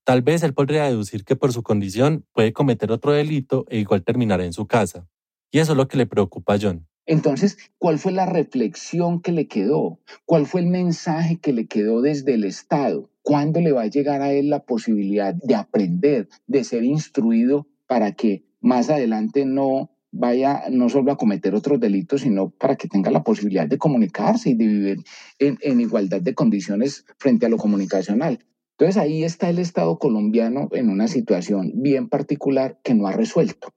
Tal 0.03 0.21
vez 0.23 0.41
él 0.43 0.53
podría 0.53 0.85
deducir 0.85 1.23
que 1.23 1.35
por 1.35 1.53
su 1.53 1.61
condición 1.61 2.25
puede 2.33 2.51
cometer 2.51 2.91
otro 2.91 3.11
delito 3.11 3.65
e 3.69 3.77
igual 3.77 4.03
terminará 4.03 4.43
en 4.43 4.53
su 4.53 4.65
casa. 4.65 5.07
Y 5.51 5.59
eso 5.59 5.73
es 5.73 5.77
lo 5.77 5.87
que 5.87 5.97
le 5.97 6.07
preocupa 6.07 6.55
a 6.55 6.59
John. 6.59 6.87
Entonces, 7.11 7.57
¿cuál 7.77 7.99
fue 7.99 8.13
la 8.13 8.25
reflexión 8.25 9.21
que 9.21 9.33
le 9.33 9.49
quedó? 9.49 9.99
¿Cuál 10.25 10.45
fue 10.45 10.61
el 10.61 10.67
mensaje 10.67 11.39
que 11.41 11.51
le 11.51 11.67
quedó 11.67 12.01
desde 12.01 12.35
el 12.35 12.45
Estado? 12.45 13.09
¿Cuándo 13.21 13.59
le 13.59 13.73
va 13.73 13.81
a 13.81 13.87
llegar 13.87 14.21
a 14.21 14.31
él 14.31 14.49
la 14.49 14.63
posibilidad 14.63 15.33
de 15.35 15.55
aprender, 15.55 16.29
de 16.47 16.63
ser 16.63 16.85
instruido 16.85 17.67
para 17.85 18.13
que 18.13 18.45
más 18.61 18.89
adelante 18.89 19.45
no 19.45 19.91
vaya 20.13 20.63
no 20.71 20.87
solo 20.87 21.11
a 21.11 21.17
cometer 21.17 21.53
otros 21.53 21.81
delitos, 21.81 22.21
sino 22.21 22.49
para 22.49 22.77
que 22.77 22.87
tenga 22.87 23.11
la 23.11 23.25
posibilidad 23.25 23.67
de 23.67 23.77
comunicarse 23.77 24.51
y 24.51 24.53
de 24.53 24.67
vivir 24.67 25.03
en, 25.37 25.57
en 25.59 25.81
igualdad 25.81 26.21
de 26.21 26.33
condiciones 26.33 27.03
frente 27.17 27.45
a 27.45 27.49
lo 27.49 27.57
comunicacional? 27.57 28.39
Entonces 28.77 28.95
ahí 28.95 29.25
está 29.25 29.49
el 29.49 29.59
Estado 29.59 29.99
colombiano 29.99 30.69
en 30.71 30.89
una 30.89 31.09
situación 31.09 31.73
bien 31.75 32.07
particular 32.07 32.79
que 32.85 32.93
no 32.93 33.05
ha 33.07 33.11
resuelto. 33.11 33.73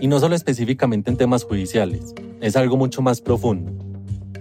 Y 0.00 0.08
no 0.08 0.20
solo 0.20 0.34
específicamente 0.34 1.10
en 1.10 1.16
temas 1.16 1.44
judiciales, 1.44 2.14
es 2.40 2.56
algo 2.56 2.76
mucho 2.76 3.00
más 3.00 3.20
profundo. 3.20 3.72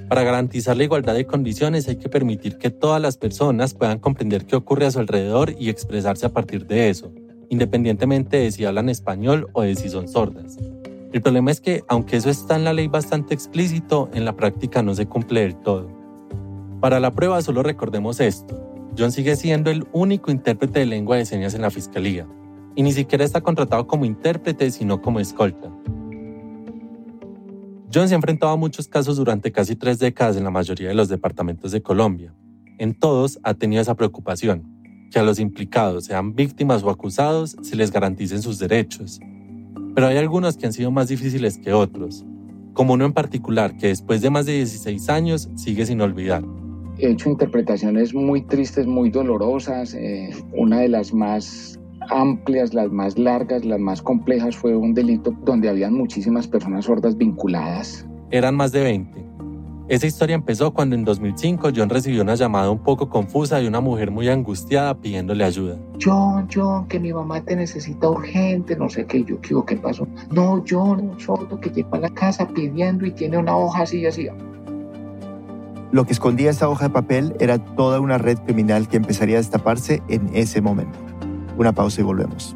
Para 0.10 0.24
garantizar 0.24 0.78
la 0.78 0.84
igualdad 0.84 1.16
de 1.16 1.26
condiciones 1.26 1.88
hay 1.88 1.96
que 1.96 2.10
permitir 2.10 2.58
que 2.58 2.70
todas 2.70 3.02
las 3.02 3.18
personas 3.18 3.74
puedan 3.74 4.00
comprender 4.00 4.46
qué 4.46 4.56
ocurre 4.56 4.86
a 4.86 4.92
su 4.92 5.00
alrededor 5.00 5.56
y 5.58 5.70
expresarse 5.70 6.26
a 6.26 6.30
partir 6.30 6.68
de 6.68 6.90
eso, 6.90 7.12
independientemente 7.50 8.38
de 8.38 8.52
si 8.52 8.66
hablan 8.66 8.90
español 8.90 9.48
o 9.54 9.62
de 9.64 9.76
si 9.76 9.90
son 9.90 10.08
sordas. 10.08 10.58
El 11.12 11.22
problema 11.22 11.50
es 11.50 11.62
que, 11.62 11.84
aunque 11.88 12.18
eso 12.18 12.30
está 12.30 12.58
en 12.58 12.66
la 12.66 12.74
ley 12.74 12.88
bastante 12.88 13.34
explícito, 13.34 14.10
en 14.14 14.26
la 14.26 14.36
práctica 14.36 14.84
no 14.84 14.94
se 14.94 15.06
cumple 15.08 15.42
del 15.42 15.56
todo. 15.56 15.90
Para 16.82 17.00
la 17.00 17.16
prueba 17.16 17.42
solo 17.42 17.64
recordemos 17.64 18.20
esto. 18.20 18.62
John 18.98 19.12
sigue 19.12 19.36
siendo 19.36 19.72
el 19.72 19.88
único 19.94 20.30
intérprete 20.30 20.80
de 20.80 20.86
lengua 20.86 21.18
de 21.18 21.26
señas 21.26 21.54
en 21.54 21.62
la 21.62 21.72
fiscalía, 21.72 22.28
y 22.76 22.84
ni 22.84 22.92
siquiera 22.92 23.24
está 23.24 23.42
contratado 23.42 23.88
como 23.88 24.06
intérprete, 24.06 24.70
sino 24.72 25.02
como 25.02 25.20
escolta. 25.20 25.72
John 27.94 28.10
se 28.10 28.14
ha 28.14 28.18
enfrentado 28.18 28.52
a 28.52 28.58
muchos 28.58 28.88
casos 28.88 29.18
durante 29.18 29.52
casi 29.52 29.76
tres 29.76 30.00
décadas 30.00 30.36
en 30.36 30.44
la 30.44 30.52
mayoría 30.52 30.90
de 30.90 30.96
los 30.96 31.08
departamentos 31.08 31.72
de 31.72 31.82
Colombia. 31.82 32.34
En 32.78 32.94
todos 32.94 33.40
ha 33.44 33.54
tenido 33.54 33.82
esa 33.82 33.96
preocupación, 33.96 34.64
que 35.12 35.20
a 35.20 35.24
los 35.24 35.40
implicados, 35.40 36.06
sean 36.06 36.36
víctimas 36.36 36.84
o 36.84 36.90
acusados, 36.90 37.56
se 37.62 37.76
les 37.78 37.92
garanticen 37.92 38.42
sus 38.42 38.60
derechos. 38.60 39.22
Pero 39.94 40.08
hay 40.08 40.18
algunos 40.18 40.58
que 40.58 40.66
han 40.66 40.74
sido 40.74 40.92
más 40.92 41.08
difíciles 41.08 41.58
que 41.58 41.72
otros, 41.72 42.26
como 42.74 42.94
uno 42.94 43.06
en 43.06 43.14
particular 43.14 43.78
que 43.78 43.88
después 43.88 44.22
de 44.22 44.30
más 44.30 44.46
de 44.46 44.54
16 44.54 45.08
años 45.10 45.50
sigue 45.56 45.86
sin 45.86 46.02
olvidar 46.02 46.44
he 46.98 47.12
hecho 47.12 47.30
interpretaciones 47.30 48.14
muy 48.14 48.42
tristes, 48.42 48.88
muy 48.88 49.10
dolorosas. 49.10 49.94
Eh, 49.94 50.30
una 50.54 50.80
de 50.80 50.90
las 50.90 51.14
más 51.14 51.80
amplias, 52.10 52.74
las 52.74 52.92
más 52.92 53.18
largas, 53.18 53.66
las 53.66 53.80
más 53.80 54.02
complejas 54.02 54.56
fue 54.56 54.76
un 54.76 54.94
delito 54.94 55.34
donde 55.44 55.70
habían 55.70 55.94
muchísimas 55.94 56.48
personas 56.48 56.86
sordas 56.86 57.18
vinculadas. 57.18 58.06
Eran 58.32 58.56
más 58.56 58.72
de 58.72 58.84
20. 58.84 59.26
Esa 59.88 60.08
historia 60.08 60.34
empezó 60.34 60.74
cuando 60.74 60.96
en 60.96 61.06
2005 61.06 61.70
John 61.76 61.90
recibió 61.90 62.24
una 62.24 62.34
llamada 62.34 62.72
un 62.72 62.80
poco 62.80 63.08
confusa 63.08 63.58
de 63.58 63.68
una 63.68 63.82
mujer 63.82 64.10
muy 64.10 64.28
angustiada 64.30 65.00
pidiéndole 65.00 65.44
ayuda. 65.44 65.78
John, 66.04 66.48
John, 66.52 66.88
que 66.88 67.00
mi 67.00 67.14
mamá 67.14 67.42
te 67.42 67.56
necesita 67.56 68.10
urgente, 68.10 68.76
no 68.76 68.90
sé 68.90 69.06
qué, 69.06 69.24
yo 69.24 69.40
qué, 69.42 69.54
qué 69.68 69.76
pasó. 69.76 70.08
No, 70.32 70.64
John, 70.68 71.10
un 71.12 71.20
sordo 71.20 71.60
que 71.60 71.70
llegó 71.70 71.94
a 71.94 72.00
la 72.00 72.10
casa 72.10 72.48
pidiendo 72.48 73.06
y 73.06 73.12
tiene 73.12 73.38
una 73.38 73.56
hoja 73.56 73.84
así 73.84 74.00
y 74.00 74.08
así. 74.08 74.28
Lo 75.92 76.04
que 76.04 76.14
escondía 76.14 76.50
esa 76.50 76.68
hoja 76.68 76.88
de 76.88 76.94
papel 76.94 77.36
era 77.40 77.60
toda 77.60 78.00
una 78.00 78.18
red 78.18 78.40
criminal 78.40 78.88
que 78.88 78.98
empezaría 78.98 79.36
a 79.36 79.38
destaparse 79.38 80.02
en 80.10 80.32
ese 80.34 80.62
momento. 80.62 80.98
Una 81.58 81.72
pausa 81.72 82.02
y 82.02 82.04
volvemos. 82.04 82.54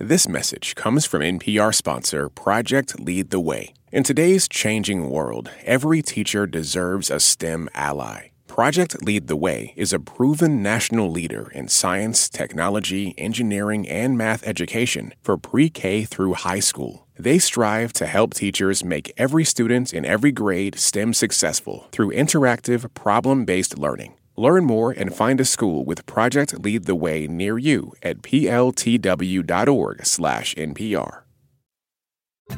This 0.00 0.28
message 0.28 0.76
comes 0.76 1.04
from 1.04 1.22
NPR 1.22 1.74
sponsor 1.74 2.28
Project 2.28 3.00
Lead 3.00 3.30
the 3.30 3.40
Way. 3.40 3.74
In 3.90 4.04
today's 4.04 4.46
changing 4.46 5.10
world, 5.10 5.50
every 5.64 6.02
teacher 6.02 6.46
deserves 6.46 7.10
a 7.10 7.18
STEM 7.18 7.68
ally. 7.74 8.28
Project 8.58 9.00
Lead 9.04 9.28
the 9.28 9.36
Way 9.36 9.72
is 9.76 9.92
a 9.92 10.00
proven 10.00 10.60
national 10.64 11.08
leader 11.12 11.48
in 11.52 11.68
science, 11.68 12.28
technology, 12.28 13.14
engineering, 13.16 13.88
and 13.88 14.18
math 14.18 14.44
education 14.44 15.14
for 15.22 15.38
pre 15.38 15.70
K 15.70 16.02
through 16.02 16.34
high 16.34 16.58
school. 16.58 17.06
They 17.16 17.38
strive 17.38 17.92
to 17.92 18.06
help 18.06 18.34
teachers 18.34 18.82
make 18.82 19.12
every 19.16 19.44
student 19.44 19.94
in 19.94 20.04
every 20.04 20.32
grade 20.32 20.76
STEM 20.76 21.14
successful 21.14 21.86
through 21.92 22.10
interactive, 22.10 22.92
problem 22.94 23.44
based 23.44 23.78
learning. 23.78 24.14
Learn 24.34 24.64
more 24.64 24.90
and 24.90 25.14
find 25.14 25.40
a 25.40 25.44
school 25.44 25.84
with 25.84 26.04
Project 26.06 26.58
Lead 26.58 26.86
the 26.86 26.96
Way 26.96 27.28
near 27.28 27.58
you 27.58 27.92
at 28.02 28.22
pltw.org/npr. 28.22 28.72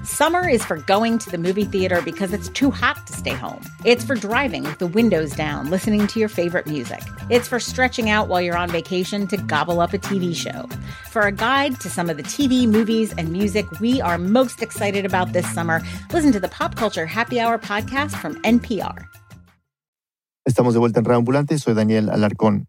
Summer 0.04 0.48
is 0.48 0.64
for 0.64 0.76
going 0.76 1.18
to 1.18 1.30
the 1.30 1.38
movie 1.38 1.64
theater 1.64 2.00
because 2.02 2.32
it's 2.32 2.48
too 2.50 2.70
hot 2.70 3.06
to 3.06 3.12
stay 3.12 3.30
home. 3.32 3.60
It's 3.84 4.02
for 4.02 4.14
driving 4.14 4.62
with 4.62 4.78
the 4.78 4.86
windows 4.86 5.36
down, 5.36 5.68
listening 5.70 6.06
to 6.08 6.18
your 6.18 6.28
favorite 6.28 6.66
music. 6.66 7.02
It's 7.28 7.46
for 7.46 7.60
stretching 7.60 8.08
out 8.08 8.28
while 8.28 8.40
you're 8.40 8.56
on 8.56 8.70
vacation 8.70 9.26
to 9.28 9.36
gobble 9.36 9.80
up 9.80 9.92
a 9.92 9.98
TV 9.98 10.34
show. 10.34 10.68
For 11.10 11.22
a 11.22 11.32
guide 11.32 11.80
to 11.80 11.90
some 11.90 12.08
of 12.08 12.16
the 12.16 12.22
TV, 12.22 12.66
movies, 12.66 13.12
and 13.18 13.30
music 13.30 13.66
we 13.80 14.00
are 14.00 14.16
most 14.16 14.62
excited 14.62 15.04
about 15.04 15.32
this 15.32 15.48
summer, 15.52 15.82
listen 16.12 16.32
to 16.32 16.40
the 16.40 16.48
Pop 16.48 16.76
Culture 16.76 17.06
Happy 17.06 17.38
Hour 17.38 17.58
podcast 17.58 18.16
from 18.16 18.40
NPR. 18.42 19.04
Estamos 20.46 20.72
de 20.72 20.80
vuelta 20.80 21.00
en 21.00 21.04
Reambulante, 21.04 21.58
soy 21.58 21.74
Daniel 21.74 22.08
Alarcón. 22.08 22.66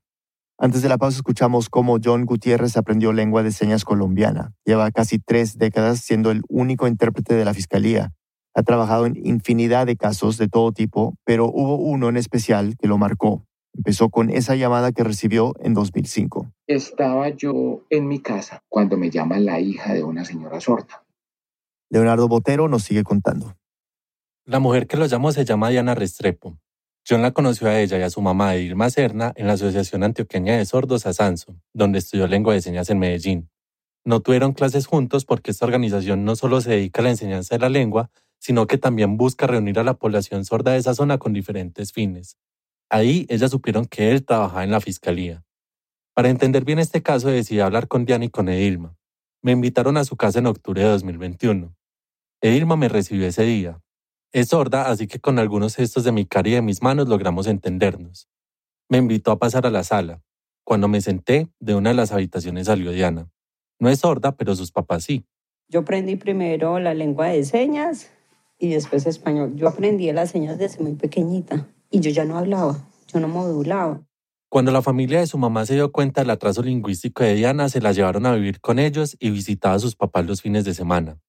Antes 0.64 0.84
de 0.84 0.90
la 0.90 1.00
pausa 1.00 1.18
escuchamos 1.18 1.70
cómo 1.70 1.98
John 2.04 2.24
Gutiérrez 2.24 2.78
aprendió 2.78 3.14
lengua 3.14 3.42
de 3.42 3.52
señas 3.52 3.84
colombiana. 3.84 4.54
Lleva 4.64 4.92
casi 4.92 5.18
tres 5.18 5.58
décadas 5.58 6.02
siendo 6.02 6.30
el 6.30 6.44
único 6.50 6.88
intérprete 6.88 7.34
de 7.34 7.44
la 7.44 7.56
Fiscalía. 7.56 8.14
Ha 8.54 8.62
trabajado 8.62 9.08
en 9.08 9.16
infinidad 9.26 9.88
de 9.88 9.96
casos 9.98 10.38
de 10.38 10.48
todo 10.48 10.72
tipo, 10.72 11.16
pero 11.26 11.48
hubo 11.48 11.78
uno 11.78 12.10
en 12.10 12.18
especial 12.18 12.76
que 12.80 12.88
lo 12.88 13.00
marcó. 13.00 13.44
Empezó 13.74 14.10
con 14.10 14.30
esa 14.30 14.56
llamada 14.56 14.92
que 14.92 15.04
recibió 15.04 15.56
en 15.62 15.74
2005. 15.74 16.52
Estaba 16.68 17.30
yo 17.30 17.82
en 17.90 18.08
mi 18.08 18.20
casa 18.20 18.62
cuando 18.70 18.98
me 18.98 19.10
llama 19.10 19.40
la 19.40 19.60
hija 19.60 19.96
de 19.96 20.04
una 20.04 20.26
señora 20.26 20.62
sorda. 20.62 21.04
Leonardo 21.90 22.28
Botero 22.28 22.68
nos 22.68 22.84
sigue 22.84 23.02
contando. 23.02 23.56
La 24.46 24.60
mujer 24.60 24.86
que 24.86 24.98
lo 24.98 25.08
llamó 25.08 25.32
se 25.32 25.44
llama 25.44 25.70
Diana 25.70 25.96
Restrepo. 25.96 26.60
John 27.08 27.22
la 27.22 27.32
conoció 27.32 27.68
a 27.68 27.80
ella 27.80 27.98
y 27.98 28.04
a 28.04 28.10
su 28.10 28.22
mamá 28.22 28.56
Irma 28.56 28.90
Serna 28.90 29.34
en 29.36 29.48
la 29.48 29.54
Asociación 29.54 30.04
Antioqueña 30.04 30.58
de 30.58 30.66
Sordos 30.66 31.06
Asanso, 31.06 31.56
donde 31.74 32.00
estudió 32.00 32.28
lengua 32.28 32.54
de 32.54 32.62
señas 32.62 32.90
en 32.90 33.00
Medellín. 33.00 33.50
No 34.06 34.20
tuvieron 34.22 34.54
clases 34.54 34.86
juntos 34.86 35.26
porque 35.26 35.52
esta 35.52 35.66
organización 35.66 36.26
no 36.26 36.36
solo 36.36 36.62
se 36.62 36.72
dedica 36.72 37.02
a 37.02 37.04
la 37.04 37.10
enseñanza 37.12 37.56
de 37.56 37.60
la 37.60 37.70
lengua, 37.70 38.12
sino 38.40 38.68
que 38.68 38.78
también 38.78 39.18
busca 39.18 39.48
reunir 39.48 39.80
a 39.80 39.84
la 39.84 39.96
población 39.96 40.46
sorda 40.46 40.72
de 40.72 40.80
esa 40.80 40.96
zona 40.96 41.18
con 41.18 41.34
diferentes 41.34 41.92
fines. 41.92 42.38
Ahí 42.90 43.26
ellas 43.30 43.52
supieron 43.52 43.86
que 43.86 44.12
él 44.12 44.26
trabajaba 44.26 44.64
en 44.64 44.72
la 44.72 44.82
fiscalía. 44.82 45.44
Para 46.14 46.30
entender 46.30 46.66
bien 46.66 46.80
este 46.80 47.02
caso 47.02 47.30
decidí 47.30 47.62
hablar 47.62 47.88
con 47.88 48.06
Diana 48.06 48.26
y 48.26 48.30
con 48.30 48.50
Edilma. 48.50 48.96
Me 49.42 49.54
invitaron 49.54 49.98
a 49.98 50.04
su 50.04 50.18
casa 50.18 50.40
en 50.40 50.48
octubre 50.48 50.82
de 50.82 50.90
2021. 50.90 51.76
Edilma 52.42 52.76
me 52.76 52.90
recibió 52.90 53.28
ese 53.28 53.44
día, 53.44 53.80
es 54.34 54.50
sorda, 54.50 54.90
así 54.90 55.08
que 55.08 55.20
con 55.20 55.40
algunos 55.40 55.76
gestos 55.76 56.04
de 56.04 56.12
mi 56.12 56.26
cara 56.26 56.50
y 56.50 56.54
de 56.54 56.62
mis 56.62 56.82
manos 56.82 57.10
logramos 57.10 57.48
entendernos. 57.48 58.30
Me 58.88 58.98
invitó 58.98 59.32
a 59.32 59.40
pasar 59.40 59.66
a 59.66 59.70
la 59.70 59.84
sala. 59.84 60.22
Cuando 60.64 60.88
me 60.88 61.02
senté, 61.02 61.50
de 61.60 61.76
una 61.76 61.90
de 61.90 61.96
las 61.96 62.12
habitaciones 62.12 62.68
salió 62.68 62.92
Diana. 62.92 63.30
No 63.80 63.90
es 63.90 64.00
sorda, 64.00 64.36
pero 64.38 64.56
sus 64.56 64.72
papás 64.72 65.04
sí. 65.04 65.26
Yo 65.68 65.82
aprendí 65.82 66.16
primero 66.16 66.80
la 66.80 66.94
lengua 66.94 67.28
de 67.28 67.44
señas 67.44 68.12
y 68.58 68.70
después 68.70 69.06
español. 69.06 69.54
Yo 69.56 69.68
aprendí 69.68 70.12
las 70.12 70.32
señas 70.32 70.58
desde 70.58 70.84
muy 70.84 70.94
pequeñita 70.94 71.68
y 71.90 72.00
yo 72.00 72.12
ya 72.12 72.26
no 72.26 72.38
hablaba, 72.38 72.88
yo 73.08 73.20
no 73.20 73.28
modulaba. 73.28 74.02
Cuando 74.50 74.72
la 74.72 74.82
familia 74.82 75.20
de 75.20 75.28
su 75.28 75.38
mamá 75.38 75.66
se 75.66 75.76
dio 75.76 75.92
cuenta 75.92 76.22
del 76.22 76.30
atraso 76.30 76.62
lingüístico 76.62 77.24
de 77.24 77.36
Diana, 77.36 77.70
se 77.70 77.82
la 77.82 77.94
llevaron 77.94 78.26
a 78.26 78.36
vivir 78.36 78.60
con 78.60 78.80
ellos 78.80 79.16
y 79.20 79.30
visitaba 79.30 79.76
a 79.76 79.80
sus 79.80 79.96
papás 79.96 80.26
los 80.26 80.42
fines 80.42 80.66
de 80.66 80.74
semana. 80.74 81.20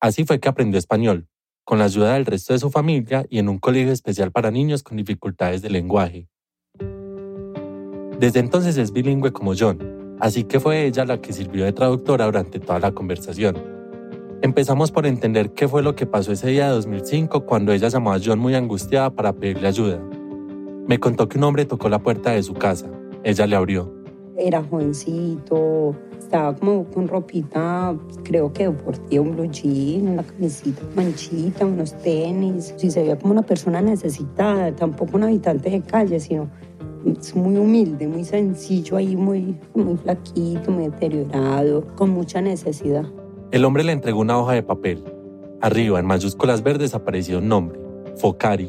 Así 0.00 0.24
fue 0.24 0.40
que 0.40 0.48
aprendió 0.48 0.78
español, 0.78 1.28
con 1.66 1.80
la 1.80 1.86
ayuda 1.86 2.14
del 2.14 2.24
resto 2.24 2.52
de 2.52 2.60
su 2.60 2.70
familia 2.70 3.26
y 3.28 3.40
en 3.40 3.48
un 3.48 3.58
colegio 3.58 3.92
especial 3.92 4.30
para 4.30 4.52
niños 4.52 4.84
con 4.84 4.96
dificultades 4.96 5.62
de 5.62 5.68
lenguaje. 5.68 6.28
Desde 8.20 8.38
entonces 8.38 8.78
es 8.78 8.92
bilingüe 8.92 9.32
como 9.32 9.52
John, 9.58 10.16
así 10.20 10.44
que 10.44 10.60
fue 10.60 10.86
ella 10.86 11.04
la 11.04 11.20
que 11.20 11.32
sirvió 11.32 11.64
de 11.64 11.72
traductora 11.72 12.24
durante 12.26 12.60
toda 12.60 12.78
la 12.78 12.92
conversación. 12.92 13.56
Empezamos 14.42 14.92
por 14.92 15.06
entender 15.06 15.54
qué 15.54 15.66
fue 15.66 15.82
lo 15.82 15.96
que 15.96 16.06
pasó 16.06 16.30
ese 16.30 16.48
día 16.48 16.68
de 16.68 16.74
2005 16.74 17.44
cuando 17.46 17.72
ella 17.72 17.88
llamó 17.88 18.12
a 18.12 18.20
John 18.24 18.38
muy 18.38 18.54
angustiada 18.54 19.10
para 19.10 19.32
pedirle 19.32 19.66
ayuda. 19.66 20.00
Me 20.86 21.00
contó 21.00 21.28
que 21.28 21.36
un 21.36 21.44
hombre 21.44 21.64
tocó 21.64 21.88
la 21.88 21.98
puerta 21.98 22.30
de 22.30 22.44
su 22.44 22.54
casa. 22.54 22.86
Ella 23.24 23.44
le 23.48 23.56
abrió. 23.56 23.95
Era 24.38 24.62
jovencito, 24.62 25.94
estaba 26.18 26.54
como 26.54 26.84
con 26.84 27.08
ropita, 27.08 27.96
creo 28.22 28.52
que 28.52 28.64
deportiva, 28.64 29.22
un 29.22 29.32
blue 29.32 29.50
jean, 29.50 30.08
una 30.08 30.22
camisita 30.22 30.82
manchita, 30.94 31.64
unos 31.64 31.96
tenis. 31.98 32.74
Sí, 32.76 32.90
se 32.90 33.02
veía 33.02 33.18
como 33.18 33.32
una 33.32 33.42
persona 33.42 33.80
necesitada, 33.80 34.74
tampoco 34.74 35.16
un 35.16 35.24
habitante 35.24 35.70
de 35.70 35.80
calle, 35.80 36.20
sino 36.20 36.50
muy 37.34 37.56
humilde, 37.56 38.08
muy 38.08 38.24
sencillo 38.24 38.96
ahí, 38.96 39.16
muy, 39.16 39.56
muy 39.74 39.96
flaquito, 39.96 40.70
muy 40.70 40.84
deteriorado, 40.88 41.86
con 41.94 42.10
mucha 42.10 42.40
necesidad. 42.40 43.06
El 43.52 43.64
hombre 43.64 43.84
le 43.84 43.92
entregó 43.92 44.20
una 44.20 44.38
hoja 44.38 44.54
de 44.54 44.62
papel. 44.62 45.04
Arriba, 45.60 45.98
en 46.00 46.06
mayúsculas 46.06 46.62
verdes, 46.62 46.94
apareció 46.94 47.38
un 47.38 47.48
nombre, 47.48 47.80
Focari. 48.16 48.68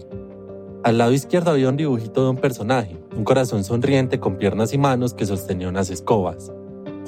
Al 0.83 0.99
lado 0.99 1.11
izquierdo 1.11 1.51
había 1.51 1.69
un 1.69 1.77
dibujito 1.77 2.23
de 2.23 2.29
un 2.29 2.37
personaje, 2.37 2.97
un 3.15 3.23
corazón 3.23 3.63
sonriente 3.63 4.19
con 4.19 4.37
piernas 4.37 4.73
y 4.73 4.77
manos 4.77 5.13
que 5.13 5.25
sostenía 5.25 5.69
unas 5.69 5.89
escobas. 5.89 6.51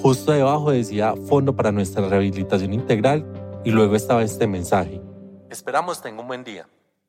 Justo 0.02 0.32
debajo 0.32 0.72
decía 0.72 1.14
Fondo 1.28 1.56
para 1.56 1.72
nuestra 1.72 2.08
rehabilitación 2.08 2.74
integral 2.74 3.26
y 3.64 3.72
luego 3.72 3.96
estaba 3.96 4.24
este 4.24 4.48
mensaje. 4.48 5.02
Esperamos 5.50 6.02
tenga 6.02 6.22
un 6.22 6.28
buen 6.28 6.44
día. 6.44 6.68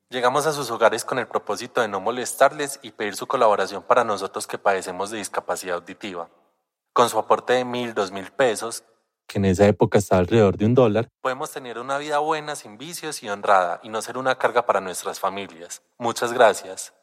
Llegamos 0.09 0.45
a 0.45 0.53
sus 0.53 0.69
hogares 0.71 1.03
con 1.03 1.19
el 1.19 1.27
propósito 1.27 1.81
de 1.81 1.87
no 1.87 1.99
molestarles 1.99 2.79
y 2.81 2.91
pedir 2.91 3.15
su 3.15 3.27
colaboración 3.27 3.81
para 3.81 4.03
nosotros 4.03 4.45
que 4.45 4.57
padecemos 4.57 5.09
de 5.09 5.17
discapacidad 5.17 5.77
auditiva. 5.77 6.29
Con 6.93 7.09
su 7.09 7.17
aporte 7.17 7.53
de 7.53 7.65
mil, 7.65 7.93
dos 7.93 8.11
mil 8.11 8.29
pesos, 8.31 8.83
que 9.31 9.39
en 9.39 9.45
esa 9.45 9.65
época 9.65 9.97
estaba 9.97 10.19
alrededor 10.19 10.57
de 10.57 10.65
un 10.65 10.73
dólar, 10.73 11.07
podemos 11.21 11.51
tener 11.51 11.79
una 11.79 11.97
vida 11.97 12.19
buena, 12.19 12.57
sin 12.57 12.77
vicios 12.77 13.23
y 13.23 13.29
honrada, 13.29 13.79
y 13.81 13.87
no 13.87 14.01
ser 14.01 14.17
una 14.17 14.35
carga 14.37 14.65
para 14.65 14.81
nuestras 14.81 15.21
familias. 15.21 15.81
Muchas 15.97 16.33
gracias. 16.33 16.93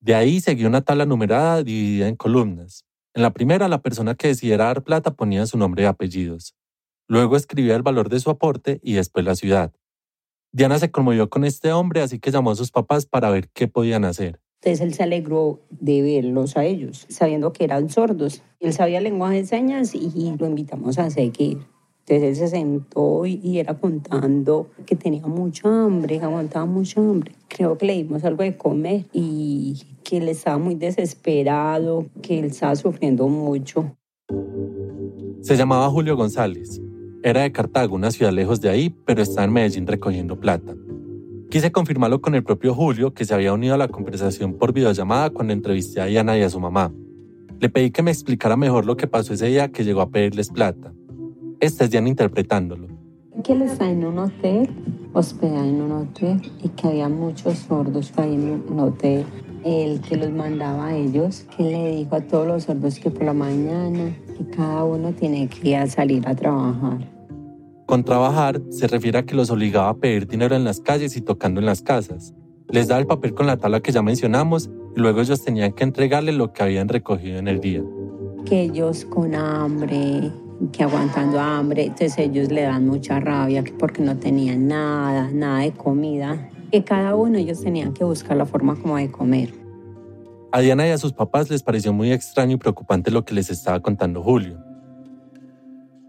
De 0.00 0.14
ahí 0.14 0.40
seguía 0.40 0.68
una 0.68 0.82
tabla 0.82 1.06
numerada 1.06 1.64
dividida 1.64 2.06
en 2.06 2.14
columnas. 2.14 2.84
En 3.14 3.22
la 3.22 3.32
primera, 3.32 3.66
la 3.66 3.82
persona 3.82 4.14
que 4.14 4.28
decidiera 4.28 4.66
dar 4.66 4.84
plata 4.84 5.10
ponía 5.10 5.44
su 5.46 5.58
nombre 5.58 5.82
y 5.82 5.86
apellidos. 5.86 6.54
Luego 7.08 7.36
escribía 7.36 7.74
el 7.74 7.82
valor 7.82 8.08
de 8.10 8.20
su 8.20 8.30
aporte 8.30 8.78
y 8.84 8.92
después 8.92 9.24
la 9.24 9.34
ciudad. 9.34 9.72
Diana 10.52 10.78
se 10.78 10.92
conmovió 10.92 11.28
con 11.28 11.44
este 11.44 11.72
hombre, 11.72 12.00
así 12.00 12.20
que 12.20 12.30
llamó 12.30 12.52
a 12.52 12.56
sus 12.56 12.70
papás 12.70 13.06
para 13.06 13.30
ver 13.30 13.48
qué 13.50 13.66
podían 13.66 14.04
hacer. 14.04 14.40
Entonces 14.60 14.80
él 14.80 14.94
se 14.94 15.04
alegró 15.04 15.60
de 15.70 16.02
verlos 16.02 16.56
a 16.56 16.64
ellos, 16.64 17.06
sabiendo 17.08 17.52
que 17.52 17.64
eran 17.64 17.88
sordos. 17.90 18.42
Él 18.60 18.72
sabía 18.72 19.00
lenguaje 19.00 19.36
de 19.36 19.46
señas 19.46 19.94
y 19.94 20.34
lo 20.36 20.46
invitamos 20.46 20.98
a 20.98 21.10
seguir. 21.10 21.58
Entonces 22.08 22.22
él 22.28 22.36
se 22.36 22.48
sentó 22.48 23.26
y, 23.26 23.58
era 23.58 23.74
contando 23.74 24.70
que 24.86 24.96
tenía 24.96 25.26
mucha 25.26 25.68
hambre, 25.68 26.18
aguantaba 26.20 26.64
mucha 26.64 27.00
hambre. 27.00 27.32
Creo 27.48 27.76
que 27.76 27.84
le 27.84 27.92
dimos 27.94 28.24
algo 28.24 28.42
de 28.42 28.56
comer 28.56 29.04
y 29.12 29.82
que 30.04 30.16
él 30.16 30.28
estaba 30.28 30.56
muy 30.56 30.74
desesperado, 30.74 32.06
que 32.22 32.38
él 32.38 32.46
estaba 32.46 32.74
sufriendo 32.76 33.28
mucho. 33.28 33.94
Se 35.42 35.56
llamaba 35.56 35.90
Julio 35.90 36.16
González. 36.16 36.80
Era 37.22 37.42
de 37.42 37.52
Cartago, 37.52 37.94
una 37.94 38.10
ciudad 38.10 38.32
lejos 38.32 38.62
de 38.62 38.70
ahí, 38.70 38.88
pero 39.04 39.20
estaba 39.20 39.44
en 39.44 39.52
Medellín 39.52 39.86
recogiendo 39.86 40.40
plata. 40.40 40.74
Quise 41.50 41.72
confirmarlo 41.72 42.20
con 42.20 42.34
el 42.34 42.44
propio 42.44 42.74
Julio, 42.74 43.14
que 43.14 43.24
se 43.24 43.32
había 43.32 43.54
unido 43.54 43.72
a 43.72 43.78
la 43.78 43.88
conversación 43.88 44.58
por 44.58 44.74
videollamada 44.74 45.30
cuando 45.30 45.54
entrevisté 45.54 45.98
a 45.98 46.04
Diana 46.04 46.36
y 46.36 46.42
a 46.42 46.50
su 46.50 46.60
mamá. 46.60 46.92
Le 47.58 47.70
pedí 47.70 47.90
que 47.90 48.02
me 48.02 48.10
explicara 48.10 48.54
mejor 48.54 48.84
lo 48.84 48.98
que 48.98 49.06
pasó 49.06 49.32
ese 49.32 49.46
día 49.46 49.68
que 49.68 49.82
llegó 49.82 50.02
a 50.02 50.10
pedirles 50.10 50.50
plata. 50.50 50.92
Esta 51.58 51.84
es 51.84 51.90
Diana 51.90 52.10
interpretándolo. 52.10 52.88
Que 53.42 53.54
él 53.54 53.62
está 53.62 53.90
en 53.90 54.04
un 54.04 54.18
hotel, 54.18 54.68
hospedado 55.14 55.64
en 55.64 55.80
un 55.80 55.92
hotel, 55.92 56.42
y 56.62 56.68
que 56.68 56.86
había 56.86 57.08
muchos 57.08 57.60
sordos 57.60 58.12
ahí 58.18 58.34
en 58.34 58.64
un 58.68 58.80
hotel. 58.80 59.24
El 59.64 60.02
que 60.02 60.18
los 60.18 60.30
mandaba 60.30 60.88
a 60.88 60.96
ellos, 60.96 61.46
que 61.56 61.62
le 61.62 61.96
dijo 61.96 62.14
a 62.14 62.20
todos 62.20 62.46
los 62.46 62.64
sordos 62.64 62.98
que 62.98 63.10
por 63.10 63.24
la 63.24 63.32
mañana, 63.32 64.14
que 64.36 64.44
cada 64.54 64.84
uno 64.84 65.12
tiene 65.12 65.48
que 65.48 65.70
ir 65.70 65.76
a 65.76 65.86
salir 65.86 66.28
a 66.28 66.34
trabajar 66.34 67.17
con 67.88 68.04
trabajar 68.04 68.60
se 68.68 68.86
refiere 68.86 69.16
a 69.16 69.22
que 69.24 69.34
los 69.34 69.48
obligaba 69.48 69.88
a 69.88 69.96
pedir 69.96 70.28
dinero 70.28 70.54
en 70.54 70.62
las 70.62 70.78
calles 70.78 71.16
y 71.16 71.22
tocando 71.22 71.58
en 71.58 71.64
las 71.64 71.80
casas. 71.80 72.34
Les 72.68 72.86
daba 72.86 73.00
el 73.00 73.06
papel 73.06 73.32
con 73.32 73.46
la 73.46 73.56
tabla 73.56 73.80
que 73.80 73.92
ya 73.92 74.02
mencionamos 74.02 74.68
y 74.94 75.00
luego 75.00 75.22
ellos 75.22 75.42
tenían 75.42 75.72
que 75.72 75.84
entregarle 75.84 76.32
lo 76.32 76.52
que 76.52 76.62
habían 76.62 76.86
recogido 76.86 77.38
en 77.38 77.48
el 77.48 77.60
día. 77.60 77.82
Que 78.44 78.64
ellos 78.64 79.06
con 79.06 79.34
hambre, 79.34 80.30
que 80.70 80.82
aguantando 80.82 81.40
hambre, 81.40 81.84
entonces 81.84 82.18
ellos 82.18 82.52
le 82.52 82.60
dan 82.60 82.86
mucha 82.86 83.20
rabia 83.20 83.64
porque 83.78 84.02
no 84.02 84.18
tenían 84.18 84.68
nada, 84.68 85.30
nada 85.32 85.60
de 85.60 85.72
comida. 85.72 86.50
Que 86.70 86.84
cada 86.84 87.14
uno 87.14 87.38
ellos 87.38 87.62
tenían 87.62 87.94
que 87.94 88.04
buscar 88.04 88.36
la 88.36 88.44
forma 88.44 88.76
como 88.76 88.98
de 88.98 89.10
comer. 89.10 89.54
A 90.52 90.60
Diana 90.60 90.86
y 90.86 90.90
a 90.90 90.98
sus 90.98 91.14
papás 91.14 91.48
les 91.48 91.62
pareció 91.62 91.94
muy 91.94 92.12
extraño 92.12 92.56
y 92.56 92.58
preocupante 92.58 93.10
lo 93.10 93.24
que 93.24 93.32
les 93.32 93.48
estaba 93.48 93.80
contando 93.80 94.22
Julio. 94.22 94.67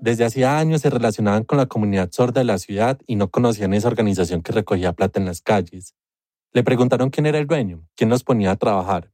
Desde 0.02 0.24
hacía 0.24 0.58
años 0.58 0.82
se 0.82 0.90
relacionaban 0.90 1.44
con 1.44 1.58
la 1.58 1.66
comunidad 1.66 2.10
sorda 2.12 2.40
de 2.40 2.46
la 2.46 2.58
ciudad 2.58 3.00
y 3.06 3.18
no 3.18 3.30
conocían 3.30 3.74
esa 3.74 3.90
organización 3.90 4.42
que 4.42 4.54
recogía 4.54 4.94
plata 4.94 5.20
en 5.20 5.26
las 5.26 5.42
calles. 5.42 5.94
Le 6.54 6.64
preguntaron 6.64 7.10
quién 7.10 7.26
era 7.26 7.38
el 7.38 7.48
dueño, 7.48 7.86
quién 7.96 8.10
los 8.10 8.24
ponía 8.24 8.52
a 8.52 8.56
trabajar. 8.56 9.12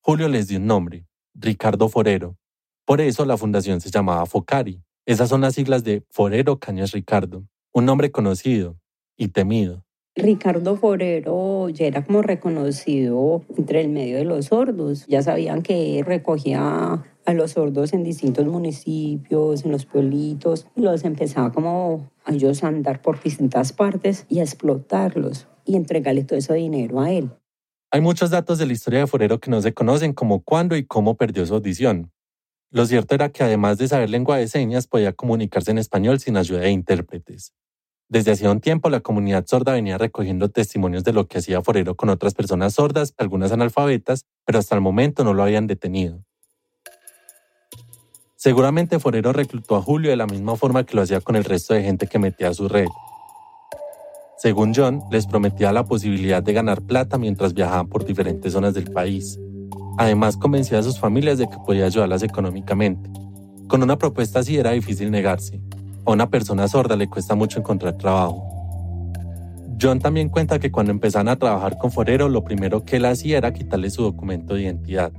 Julio 0.00 0.28
les 0.28 0.48
dio 0.48 0.58
un 0.58 0.66
nombre, 0.66 1.06
Ricardo 1.34 1.88
Forero. 1.90 2.38
Por 2.86 3.02
eso 3.02 3.26
la 3.26 3.36
fundación 3.36 3.82
se 3.82 3.90
llamaba 3.90 4.24
Focari. 4.24 4.82
Esas 5.04 5.28
son 5.28 5.42
las 5.42 5.54
siglas 5.54 5.84
de 5.84 6.04
Forero 6.08 6.58
Cañas 6.58 6.92
Ricardo, 6.92 7.44
un 7.72 7.84
nombre 7.84 8.10
conocido 8.10 8.78
y 9.18 9.28
temido. 9.28 9.84
Ricardo 10.14 10.76
Forero 10.76 11.70
ya 11.70 11.86
era 11.86 12.04
como 12.04 12.20
reconocido 12.20 13.44
entre 13.56 13.80
el 13.80 13.88
medio 13.88 14.18
de 14.18 14.24
los 14.24 14.46
sordos. 14.46 15.06
Ya 15.06 15.22
sabían 15.22 15.62
que 15.62 16.02
recogía 16.06 17.02
a 17.24 17.34
los 17.34 17.52
sordos 17.52 17.94
en 17.94 18.04
distintos 18.04 18.46
municipios, 18.46 19.64
en 19.64 19.72
los 19.72 19.86
pueblitos, 19.86 20.66
y 20.76 20.82
los 20.82 21.04
empezaba 21.04 21.50
como 21.50 22.10
a 22.24 22.32
ellos 22.32 22.62
a 22.62 22.68
andar 22.68 23.00
por 23.00 23.22
distintas 23.22 23.72
partes 23.72 24.26
y 24.28 24.40
a 24.40 24.42
explotarlos 24.42 25.48
y 25.64 25.76
entregarle 25.76 26.24
todo 26.24 26.38
ese 26.38 26.52
dinero 26.54 27.00
a 27.00 27.10
él. 27.10 27.30
Hay 27.90 28.02
muchos 28.02 28.30
datos 28.30 28.58
de 28.58 28.66
la 28.66 28.72
historia 28.74 29.00
de 29.00 29.06
Forero 29.06 29.38
que 29.38 29.50
no 29.50 29.62
se 29.62 29.72
conocen, 29.72 30.12
como 30.12 30.42
cuándo 30.42 30.76
y 30.76 30.84
cómo 30.84 31.16
perdió 31.16 31.46
su 31.46 31.54
audición. 31.54 32.10
Lo 32.70 32.84
cierto 32.84 33.14
era 33.14 33.30
que 33.30 33.44
además 33.44 33.78
de 33.78 33.88
saber 33.88 34.10
lengua 34.10 34.36
de 34.36 34.48
señas, 34.48 34.86
podía 34.86 35.12
comunicarse 35.12 35.70
en 35.70 35.78
español 35.78 36.20
sin 36.20 36.36
ayuda 36.36 36.60
de 36.60 36.70
intérpretes. 36.70 37.54
Desde 38.12 38.32
hacía 38.32 38.50
un 38.50 38.60
tiempo, 38.60 38.90
la 38.90 39.00
comunidad 39.00 39.46
sorda 39.46 39.72
venía 39.72 39.96
recogiendo 39.96 40.50
testimonios 40.50 41.02
de 41.02 41.14
lo 41.14 41.28
que 41.28 41.38
hacía 41.38 41.62
Forero 41.62 41.94
con 41.94 42.10
otras 42.10 42.34
personas 42.34 42.74
sordas, 42.74 43.14
algunas 43.16 43.52
analfabetas, 43.52 44.26
pero 44.44 44.58
hasta 44.58 44.74
el 44.74 44.82
momento 44.82 45.24
no 45.24 45.32
lo 45.32 45.42
habían 45.42 45.66
detenido. 45.66 46.22
Seguramente 48.36 48.98
Forero 48.98 49.32
reclutó 49.32 49.76
a 49.76 49.80
Julio 49.80 50.10
de 50.10 50.18
la 50.18 50.26
misma 50.26 50.56
forma 50.56 50.84
que 50.84 50.94
lo 50.94 51.00
hacía 51.00 51.22
con 51.22 51.36
el 51.36 51.44
resto 51.44 51.72
de 51.72 51.84
gente 51.84 52.06
que 52.06 52.18
metía 52.18 52.48
a 52.48 52.54
su 52.54 52.68
red. 52.68 52.88
Según 54.36 54.74
John, 54.74 55.00
les 55.10 55.26
prometía 55.26 55.72
la 55.72 55.86
posibilidad 55.86 56.42
de 56.42 56.52
ganar 56.52 56.82
plata 56.82 57.16
mientras 57.16 57.54
viajaban 57.54 57.88
por 57.88 58.04
diferentes 58.04 58.52
zonas 58.52 58.74
del 58.74 58.92
país. 58.92 59.40
Además, 59.96 60.36
convencía 60.36 60.80
a 60.80 60.82
sus 60.82 61.00
familias 61.00 61.38
de 61.38 61.48
que 61.48 61.56
podía 61.64 61.86
ayudarlas 61.86 62.22
económicamente. 62.22 63.08
Con 63.68 63.82
una 63.82 63.96
propuesta 63.96 64.40
así 64.40 64.58
era 64.58 64.72
difícil 64.72 65.10
negarse. 65.10 65.62
A 66.04 66.10
una 66.10 66.28
persona 66.30 66.66
sorda 66.66 66.96
le 66.96 67.08
cuesta 67.08 67.36
mucho 67.36 67.60
encontrar 67.60 67.96
trabajo. 67.96 68.44
John 69.80 70.00
también 70.00 70.28
cuenta 70.28 70.58
que 70.58 70.72
cuando 70.72 70.90
empezaron 70.90 71.28
a 71.28 71.36
trabajar 71.36 71.78
con 71.78 71.92
Forero, 71.92 72.28
lo 72.28 72.42
primero 72.42 72.84
que 72.84 72.96
él 72.96 73.04
hacía 73.04 73.38
era 73.38 73.52
quitarle 73.52 73.88
su 73.88 74.02
documento 74.02 74.54
de 74.54 74.62
identidad. 74.62 75.12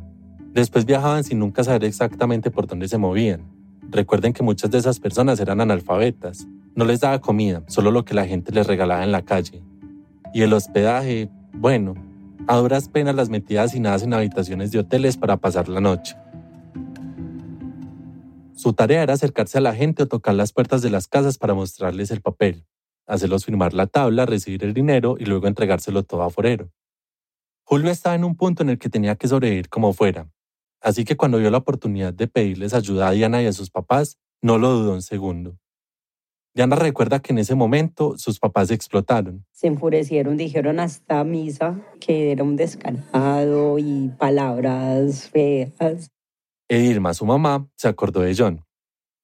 Después 0.53 0.85
viajaban 0.85 1.23
sin 1.23 1.39
nunca 1.39 1.63
saber 1.63 1.85
exactamente 1.85 2.51
por 2.51 2.67
dónde 2.67 2.87
se 2.87 2.97
movían. 2.97 3.41
Recuerden 3.89 4.33
que 4.33 4.43
muchas 4.43 4.71
de 4.71 4.77
esas 4.77 4.99
personas 4.99 5.39
eran 5.39 5.61
analfabetas. 5.61 6.47
No 6.75 6.85
les 6.85 6.99
daba 6.99 7.19
comida, 7.21 7.63
solo 7.67 7.91
lo 7.91 8.03
que 8.03 8.13
la 8.13 8.25
gente 8.25 8.51
les 8.51 8.67
regalaba 8.67 9.03
en 9.03 9.11
la 9.11 9.23
calle. 9.23 9.63
Y 10.33 10.41
el 10.41 10.53
hospedaje, 10.53 11.29
bueno, 11.53 11.93
a 12.47 12.57
duras 12.57 12.89
penas 12.89 13.15
las 13.15 13.29
metía 13.29 13.63
hacinadas 13.63 14.03
en 14.03 14.13
habitaciones 14.13 14.71
de 14.71 14.79
hoteles 14.79 15.15
para 15.15 15.37
pasar 15.37 15.69
la 15.69 15.79
noche. 15.79 16.15
Su 18.63 18.71
tarea 18.71 19.03
era 19.03 19.11
acercarse 19.11 19.57
a 19.57 19.61
la 19.61 19.75
gente 19.75 20.03
o 20.03 20.07
tocar 20.07 20.35
las 20.35 20.53
puertas 20.53 20.81
de 20.81 20.89
las 20.89 21.09
casas 21.09 21.37
para 21.37 21.53
mostrarles 21.53 22.11
el 22.11 22.21
papel, 22.21 22.65
hacerlos 23.05 23.43
firmar 23.43 23.73
la 23.73 23.87
tabla, 23.87 24.25
recibir 24.25 24.63
el 24.63 24.73
dinero 24.73 25.17
y 25.19 25.25
luego 25.25 25.47
entregárselo 25.47 26.03
todo 26.03 26.23
a 26.23 26.29
Forero. 26.29 26.71
Julio 27.65 27.91
estaba 27.91 28.15
en 28.15 28.23
un 28.23 28.37
punto 28.37 28.63
en 28.63 28.69
el 28.69 28.79
que 28.79 28.87
tenía 28.87 29.17
que 29.17 29.27
sobrevivir 29.27 29.67
como 29.67 29.91
fuera, 29.91 30.31
Así 30.79 31.03
que 31.03 31.17
cuando 31.17 31.39
vio 31.39 31.51
la 31.51 31.57
oportunidad 31.57 32.13
de 32.13 32.29
pedirles 32.29 32.73
ayuda 32.73 33.09
a 33.09 33.11
Diana 33.11 33.43
y 33.43 33.47
a 33.47 33.51
sus 33.51 33.69
papás, 33.69 34.17
no 34.41 34.57
lo 34.57 34.69
dudó 34.69 34.93
un 34.93 35.01
segundo. 35.01 35.57
Diana 36.55 36.77
recuerda 36.77 37.19
que 37.19 37.33
en 37.33 37.39
ese 37.39 37.55
momento 37.55 38.17
sus 38.17 38.39
papás 38.39 38.71
explotaron. 38.71 39.45
Se 39.51 39.67
enfurecieron, 39.67 40.37
dijeron 40.37 40.79
hasta 40.79 41.21
misa 41.25 41.81
que 41.99 42.31
era 42.31 42.45
un 42.45 42.55
descarado 42.55 43.77
y 43.77 44.09
palabras 44.17 45.27
feas. 45.29 46.13
E 46.69 46.79
Irma, 46.79 47.13
su 47.13 47.25
mamá, 47.25 47.67
se 47.75 47.87
acordó 47.87 48.21
de 48.21 48.35
John, 48.35 48.65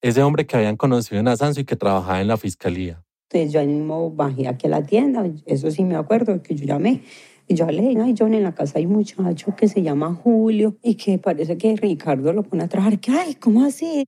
ese 0.02 0.22
hombre 0.24 0.46
que 0.46 0.58
habían 0.58 0.78
conocido 0.78 1.20
en 1.20 1.28
Asanzo 1.28 1.62
y 1.62 1.66
que 1.66 1.76
trabajaba 1.76 2.22
en 2.22 2.28
la 2.28 2.38
fiscalía. 2.38 3.04
Entonces 3.30 3.54
yo 3.54 3.60
ahí 3.60 3.68
mismo 3.68 4.12
bajé 4.12 4.48
aquí 4.48 4.68
a 4.68 4.72
la 4.72 4.84
tienda, 4.84 5.24
eso 5.46 5.72
sí 5.72 5.84
me 5.84 5.96
acuerdo, 5.96 6.42
que 6.42 6.56
yo 6.56 6.66
llamé. 6.66 7.04
Y 7.48 7.56
yo 7.56 7.66
le 7.66 7.82
dije, 7.82 8.02
ay, 8.02 8.14
John, 8.18 8.34
en 8.34 8.44
la 8.44 8.54
casa 8.54 8.78
hay 8.78 8.86
un 8.86 8.94
muchacho 8.94 9.56
que 9.56 9.68
se 9.68 9.82
llama 9.82 10.14
Julio 10.14 10.78
y 10.84 10.96
que 10.96 11.18
parece 11.18 11.58
que 11.58 11.76
Ricardo 11.76 12.32
lo 12.32 12.44
pone 12.44 12.64
a 12.64 12.68
trabajar. 12.68 13.00
¿Qué? 13.00 13.12
Ay, 13.12 13.36
¿cómo 13.36 13.66
así? 13.66 14.06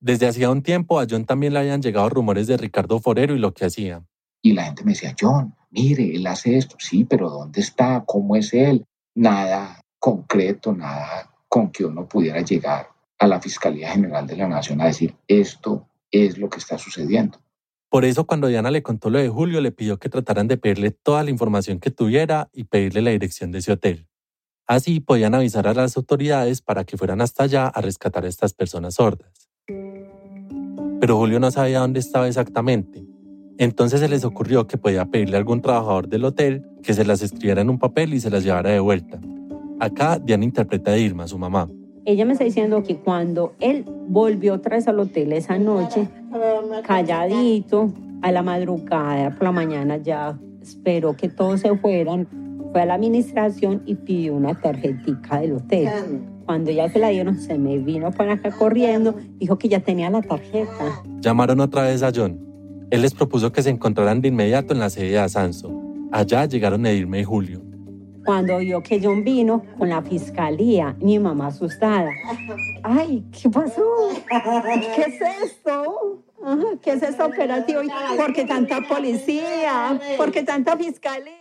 Desde 0.00 0.26
hacía 0.26 0.50
un 0.50 0.62
tiempo 0.62 0.98
a 0.98 1.06
John 1.08 1.24
también 1.24 1.52
le 1.52 1.58
habían 1.58 1.82
llegado 1.82 2.08
rumores 2.08 2.46
de 2.46 2.56
Ricardo 2.56 2.98
Forero 3.00 3.34
y 3.34 3.38
lo 3.38 3.52
que 3.52 3.66
hacía. 3.66 4.06
Y 4.40 4.52
la 4.52 4.64
gente 4.64 4.84
me 4.84 4.92
decía, 4.92 5.14
John, 5.20 5.54
mire, 5.70 6.14
él 6.14 6.26
hace 6.26 6.56
esto, 6.56 6.76
sí, 6.78 7.04
pero 7.04 7.28
¿dónde 7.28 7.60
está? 7.60 8.04
¿Cómo 8.06 8.36
es 8.36 8.54
él? 8.54 8.86
Nada 9.14 9.80
concreto, 9.98 10.72
nada 10.72 11.30
con 11.48 11.70
que 11.70 11.84
uno 11.84 12.08
pudiera 12.08 12.40
llegar 12.42 12.88
a 13.18 13.26
la 13.26 13.40
Fiscalía 13.40 13.90
General 13.90 14.26
de 14.26 14.36
la 14.36 14.48
Nación 14.48 14.80
a 14.80 14.86
decir, 14.86 15.14
esto 15.26 15.88
es 16.10 16.38
lo 16.38 16.48
que 16.48 16.58
está 16.58 16.78
sucediendo. 16.78 17.38
Por 17.88 18.04
eso 18.04 18.26
cuando 18.26 18.48
Diana 18.48 18.70
le 18.70 18.82
contó 18.82 19.10
lo 19.10 19.18
de 19.18 19.28
Julio, 19.28 19.60
le 19.60 19.72
pidió 19.72 19.98
que 19.98 20.08
trataran 20.08 20.46
de 20.46 20.58
pedirle 20.58 20.90
toda 20.90 21.24
la 21.24 21.30
información 21.30 21.80
que 21.80 21.90
tuviera 21.90 22.50
y 22.52 22.64
pedirle 22.64 23.02
la 23.02 23.10
dirección 23.10 23.50
de 23.50 23.58
ese 23.58 23.72
hotel. 23.72 24.06
Así 24.66 25.00
podían 25.00 25.34
avisar 25.34 25.66
a 25.66 25.74
las 25.74 25.96
autoridades 25.96 26.60
para 26.60 26.84
que 26.84 26.98
fueran 26.98 27.22
hasta 27.22 27.44
allá 27.44 27.66
a 27.66 27.80
rescatar 27.80 28.26
a 28.26 28.28
estas 28.28 28.52
personas 28.52 28.94
sordas 28.94 29.48
pero 31.00 31.16
Julio 31.16 31.40
no 31.40 31.50
sabía 31.50 31.80
dónde 31.80 32.00
estaba 32.00 32.28
exactamente. 32.28 33.04
Entonces 33.58 34.00
se 34.00 34.08
les 34.08 34.24
ocurrió 34.24 34.66
que 34.66 34.78
podía 34.78 35.06
pedirle 35.06 35.36
a 35.36 35.38
algún 35.38 35.62
trabajador 35.62 36.08
del 36.08 36.24
hotel 36.24 36.64
que 36.82 36.94
se 36.94 37.04
las 37.04 37.22
escribiera 37.22 37.60
en 37.60 37.70
un 37.70 37.78
papel 37.78 38.14
y 38.14 38.20
se 38.20 38.30
las 38.30 38.44
llevara 38.44 38.70
de 38.70 38.80
vuelta. 38.80 39.20
Acá 39.80 40.18
Diana 40.18 40.44
interpreta 40.44 40.92
a 40.92 40.98
Irma, 40.98 41.28
su 41.28 41.38
mamá. 41.38 41.68
Ella 42.04 42.24
me 42.24 42.32
está 42.32 42.44
diciendo 42.44 42.82
que 42.82 42.96
cuando 42.96 43.54
él 43.60 43.84
volvió 44.08 44.54
otra 44.54 44.76
vez 44.76 44.88
al 44.88 44.98
hotel 44.98 45.32
esa 45.32 45.58
noche, 45.58 46.08
calladito, 46.84 47.92
a 48.22 48.32
la 48.32 48.42
madrugada, 48.42 49.30
por 49.30 49.44
la 49.44 49.52
mañana 49.52 49.98
ya 49.98 50.38
esperó 50.60 51.14
que 51.14 51.28
todos 51.28 51.60
se 51.60 51.76
fueran, 51.76 52.26
fue 52.72 52.82
a 52.82 52.86
la 52.86 52.94
administración 52.94 53.82
y 53.86 53.94
pidió 53.94 54.34
una 54.34 54.54
tarjetita 54.54 55.40
del 55.40 55.52
hotel. 55.52 55.88
Cuando 56.44 56.70
ya 56.70 56.88
se 56.88 56.98
la 56.98 57.08
dieron, 57.08 57.38
se 57.38 57.58
me 57.58 57.78
vino 57.78 58.10
para 58.10 58.34
acá 58.34 58.50
corriendo, 58.50 59.14
dijo 59.38 59.58
que 59.58 59.68
ya 59.68 59.80
tenía 59.80 60.10
la 60.10 60.22
tarjeta. 60.22 61.02
Llamaron 61.20 61.60
otra 61.60 61.82
vez 61.82 62.02
a 62.02 62.10
John. 62.14 62.38
Él 62.90 63.02
les 63.02 63.12
propuso 63.12 63.52
que 63.52 63.62
se 63.62 63.68
encontraran 63.68 64.22
de 64.22 64.28
inmediato 64.28 64.72
en 64.72 64.80
la 64.80 64.88
sede 64.88 65.10
de 65.10 65.18
Asanso. 65.18 65.70
Allá 66.10 66.46
llegaron 66.46 66.86
Edirme 66.86 67.20
y 67.20 67.24
Julio. 67.24 67.67
Cuando 68.28 68.58
vio 68.58 68.82
que 68.82 69.00
John 69.02 69.24
vino 69.24 69.64
con 69.78 69.88
la 69.88 70.02
fiscalía, 70.02 70.94
mi 71.00 71.18
mamá 71.18 71.46
asustada. 71.46 72.10
Ay, 72.82 73.24
¿qué 73.32 73.48
pasó? 73.48 73.82
¿Qué 74.94 75.00
es 75.00 75.18
esto? 75.44 76.22
¿Qué 76.82 76.90
es 76.92 77.02
este 77.04 77.22
operativo? 77.22 77.80
¿Por 78.18 78.34
qué 78.34 78.44
tanta 78.44 78.82
policía? 78.82 79.98
¿Por 80.18 80.30
qué 80.30 80.42
tanta 80.42 80.76
fiscalía? 80.76 81.32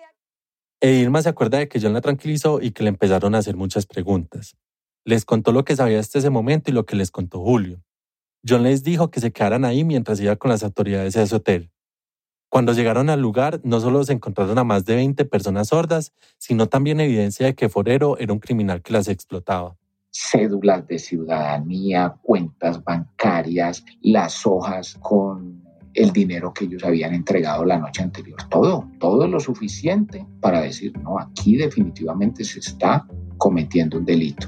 E 0.80 1.06
se 1.22 1.28
acuerda 1.28 1.58
de 1.58 1.68
que 1.68 1.82
John 1.82 1.92
la 1.92 2.00
tranquilizó 2.00 2.62
y 2.62 2.72
que 2.72 2.84
le 2.84 2.90
empezaron 2.90 3.36
a 3.36 3.40
hacer 3.40 3.58
muchas 3.58 3.86
preguntas. 3.86 4.56
Les 5.04 5.26
contó 5.26 5.52
lo 5.52 5.66
que 5.66 5.76
sabía 5.76 6.00
hasta 6.00 6.20
ese 6.20 6.30
momento 6.30 6.72
y 6.72 6.74
lo 6.74 6.86
que 6.86 6.96
les 6.96 7.12
contó 7.12 7.42
Julio. 7.42 7.84
John 8.48 8.64
les 8.64 8.82
dijo 8.84 9.12
que 9.12 9.20
se 9.20 9.34
quedaran 9.34 9.66
ahí 9.66 9.84
mientras 9.84 10.22
iba 10.22 10.38
con 10.38 10.52
las 10.52 10.64
autoridades 10.64 11.18
a 11.18 11.24
ese 11.24 11.36
hotel. 11.36 11.70
Cuando 12.50 12.72
llegaron 12.74 13.10
al 13.10 13.22
lugar, 13.22 13.60
no 13.64 13.80
solo 13.80 14.04
se 14.04 14.14
encontraron 14.14 14.58
a 14.58 14.64
más 14.64 14.86
de 14.86 14.96
20 14.96 15.26
personas 15.26 15.68
sordas, 15.68 16.14
sino 16.38 16.68
también 16.68 17.00
evidencia 17.02 17.46
de 17.46 17.56
que 17.56 17.68
Forero 17.68 18.18
era 18.18 18.32
un 18.32 18.40
criminal 18.40 18.82
que 18.82 18.94
las 18.94 19.10
explotaba. 19.10 19.76
Cédulas 20.12 20.88
de 20.88 20.98
ciudadanía, 20.98 22.16
cuentas 22.22 22.84
bancarias, 22.84 23.84
las 24.02 24.48
hojas 24.48 24.98
con 25.02 25.62
el 25.94 26.12
dinero 26.12 26.54
que 26.54 26.66
ellos 26.66 26.84
habían 26.84 27.14
entregado 27.14 27.66
la 27.66 27.78
noche 27.78 28.04
anterior. 28.04 28.38
Todo, 28.50 28.88
todo 29.00 29.28
lo 29.28 29.40
suficiente 29.40 30.26
para 30.40 30.62
decir, 30.62 30.98
no, 31.00 31.20
aquí 31.20 31.58
definitivamente 31.58 32.46
se 32.46 32.60
está 32.60 33.06
cometiendo 33.38 33.98
un 33.98 34.06
delito. 34.06 34.48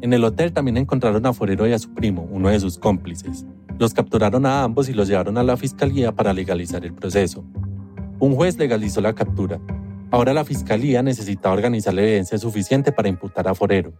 En 0.00 0.12
el 0.12 0.24
hotel 0.24 0.52
también 0.52 0.76
encontraron 0.76 1.24
a 1.26 1.32
Forero 1.32 1.66
y 1.66 1.72
a 1.72 1.78
su 1.78 1.92
primo, 1.92 2.28
uno 2.30 2.48
de 2.48 2.60
sus 2.60 2.78
cómplices. 2.78 3.44
Los 3.78 3.92
capturaron 3.92 4.46
a 4.46 4.62
ambos 4.62 4.88
y 4.88 4.92
los 4.92 5.08
llevaron 5.08 5.36
a 5.36 5.42
la 5.42 5.56
fiscalía 5.56 6.12
para 6.12 6.32
legalizar 6.32 6.84
el 6.84 6.94
proceso. 6.94 7.44
Un 8.20 8.36
juez 8.36 8.56
legalizó 8.56 9.00
la 9.00 9.14
captura. 9.14 9.60
Ahora 10.10 10.32
la 10.32 10.44
fiscalía 10.44 11.02
necesitaba 11.02 11.54
organizar 11.54 11.92
la 11.92 12.02
evidencia 12.02 12.38
suficiente 12.38 12.92
para 12.92 13.08
imputar 13.08 13.48
a 13.48 13.54
Forero. 13.54 13.92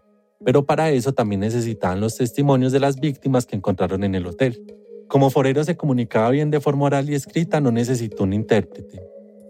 Pero 0.44 0.64
para 0.64 0.90
eso 0.90 1.12
también 1.12 1.40
necesitaban 1.40 2.00
los 2.00 2.16
testimonios 2.16 2.70
de 2.70 2.80
las 2.80 3.00
víctimas 3.00 3.46
que 3.46 3.56
encontraron 3.56 4.04
en 4.04 4.14
el 4.14 4.26
hotel. 4.26 4.64
Como 5.08 5.30
Forero 5.30 5.64
se 5.64 5.76
comunicaba 5.76 6.30
bien 6.30 6.50
de 6.50 6.60
forma 6.60 6.84
oral 6.84 7.10
y 7.10 7.14
escrita, 7.14 7.60
no 7.60 7.72
necesitó 7.72 8.24
un 8.24 8.32
intérprete. 8.32 9.02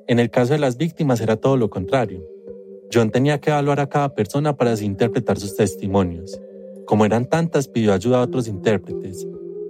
En 0.07 0.19
el 0.19 0.31
caso 0.31 0.55
de 0.55 0.59
las 0.59 0.77
víctimas 0.77 1.21
era 1.21 1.37
todo 1.37 1.57
lo 1.57 1.69
contrario. 1.69 2.25
John 2.93 3.11
tenía 3.11 3.41
que 3.41 3.51
evaluar 3.51 3.81
a 3.81 3.89
cada 3.89 4.15
persona 4.15 4.57
para 4.57 4.73
así 4.73 4.85
interpretar 4.85 5.39
sus 5.39 5.57
testimonios. 5.57 6.41
Como 6.87 7.05
eran 7.05 7.27
tantas, 7.27 7.69
pidió 7.69 7.93
ayuda 7.93 8.19
a 8.19 8.23
otros 8.23 8.47
intérpretes. 8.49 9.27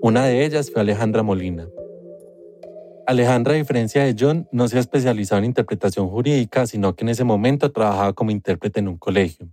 Una 0.06 0.26
de 0.26 0.44
ellas 0.44 0.70
fue 0.70 0.82
Alejandra 0.82 1.22
Molina. 1.22 1.66
Alejandra, 3.06 3.54
a 3.54 3.56
diferencia 3.56 4.04
de 4.04 4.14
John, 4.14 4.46
no 4.52 4.68
se 4.68 4.76
ha 4.76 4.80
especializado 4.80 5.38
en 5.38 5.46
interpretación 5.46 6.10
jurídica, 6.10 6.66
sino 6.66 6.94
que 6.94 7.04
en 7.04 7.08
ese 7.08 7.24
momento 7.24 7.72
trabajaba 7.72 8.12
como 8.12 8.30
intérprete 8.30 8.80
en 8.80 8.88
un 8.88 8.98
colegio. 8.98 9.48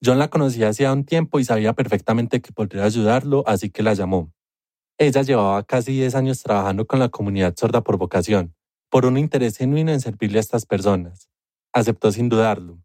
John 0.00 0.20
la 0.20 0.28
conocía 0.28 0.68
hacía 0.68 0.92
un 0.92 1.04
tiempo 1.04 1.40
y 1.40 1.44
sabía 1.44 1.72
perfectamente 1.72 2.40
que 2.40 2.52
podría 2.52 2.84
ayudarlo, 2.84 3.42
así 3.48 3.68
que 3.68 3.82
la 3.82 3.94
llamó. 3.94 4.32
Ella 4.96 5.22
llevaba 5.22 5.64
casi 5.64 5.90
10 5.90 6.14
años 6.14 6.40
trabajando 6.40 6.86
con 6.86 7.00
la 7.00 7.08
comunidad 7.08 7.56
sorda 7.56 7.80
por 7.80 7.98
vocación, 7.98 8.54
por 8.88 9.06
un 9.06 9.18
interés 9.18 9.56
genuino 9.56 9.90
en 9.90 10.00
servirle 10.00 10.38
a 10.38 10.40
estas 10.40 10.66
personas. 10.66 11.28
Aceptó 11.72 12.12
sin 12.12 12.28
dudarlo. 12.28 12.78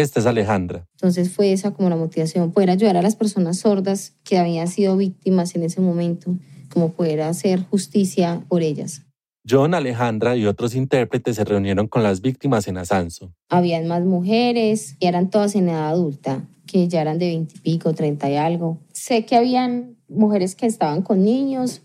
Esta 0.00 0.20
es 0.20 0.24
Alejandra. 0.24 0.86
Entonces 0.94 1.30
fue 1.30 1.52
esa 1.52 1.72
como 1.72 1.90
la 1.90 1.96
motivación, 1.96 2.52
poder 2.52 2.70
ayudar 2.70 2.96
a 2.96 3.02
las 3.02 3.16
personas 3.16 3.58
sordas 3.58 4.16
que 4.24 4.38
habían 4.38 4.66
sido 4.66 4.96
víctimas 4.96 5.54
en 5.54 5.62
ese 5.62 5.82
momento, 5.82 6.36
como 6.72 6.92
poder 6.92 7.20
hacer 7.20 7.62
justicia 7.68 8.42
por 8.48 8.62
ellas. 8.62 9.02
John, 9.46 9.74
Alejandra 9.74 10.36
y 10.36 10.46
otros 10.46 10.74
intérpretes 10.74 11.36
se 11.36 11.44
reunieron 11.44 11.86
con 11.86 12.02
las 12.02 12.22
víctimas 12.22 12.66
en 12.66 12.78
Asanso. 12.78 13.34
Habían 13.50 13.88
más 13.88 14.02
mujeres 14.02 14.96
y 15.00 15.06
eran 15.06 15.28
todas 15.28 15.54
en 15.54 15.68
edad 15.68 15.90
adulta, 15.90 16.48
que 16.66 16.88
ya 16.88 17.02
eran 17.02 17.18
de 17.18 17.26
veintipico, 17.26 17.92
treinta 17.92 18.30
y 18.30 18.36
algo. 18.36 18.78
Sé 18.94 19.26
que 19.26 19.36
habían 19.36 19.98
mujeres 20.08 20.54
que 20.54 20.64
estaban 20.64 21.02
con 21.02 21.22
niños. 21.22 21.82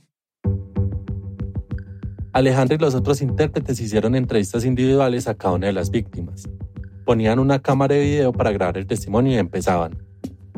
Alejandra 2.31 2.75
y 2.75 2.79
los 2.79 2.95
otros 2.95 3.21
intérpretes 3.21 3.77
hicieron 3.81 4.15
entrevistas 4.15 4.63
individuales 4.63 5.27
a 5.27 5.35
cada 5.35 5.55
una 5.55 5.67
de 5.67 5.73
las 5.73 5.89
víctimas 5.89 6.45
ponían 7.05 7.39
una 7.39 7.59
cámara 7.59 7.95
de 7.95 8.01
video 8.01 8.33
para 8.33 8.51
grabar 8.51 8.77
el 8.77 8.87
testimonio 8.87 9.33
y 9.33 9.37
empezaban. 9.37 9.97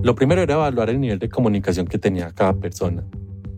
Lo 0.01 0.15
primero 0.15 0.41
era 0.41 0.55
evaluar 0.55 0.89
el 0.89 0.99
nivel 0.99 1.19
de 1.19 1.29
comunicación 1.29 1.88
que 1.88 1.97
tenía 1.97 2.31
cada 2.31 2.53
persona. 2.53 3.03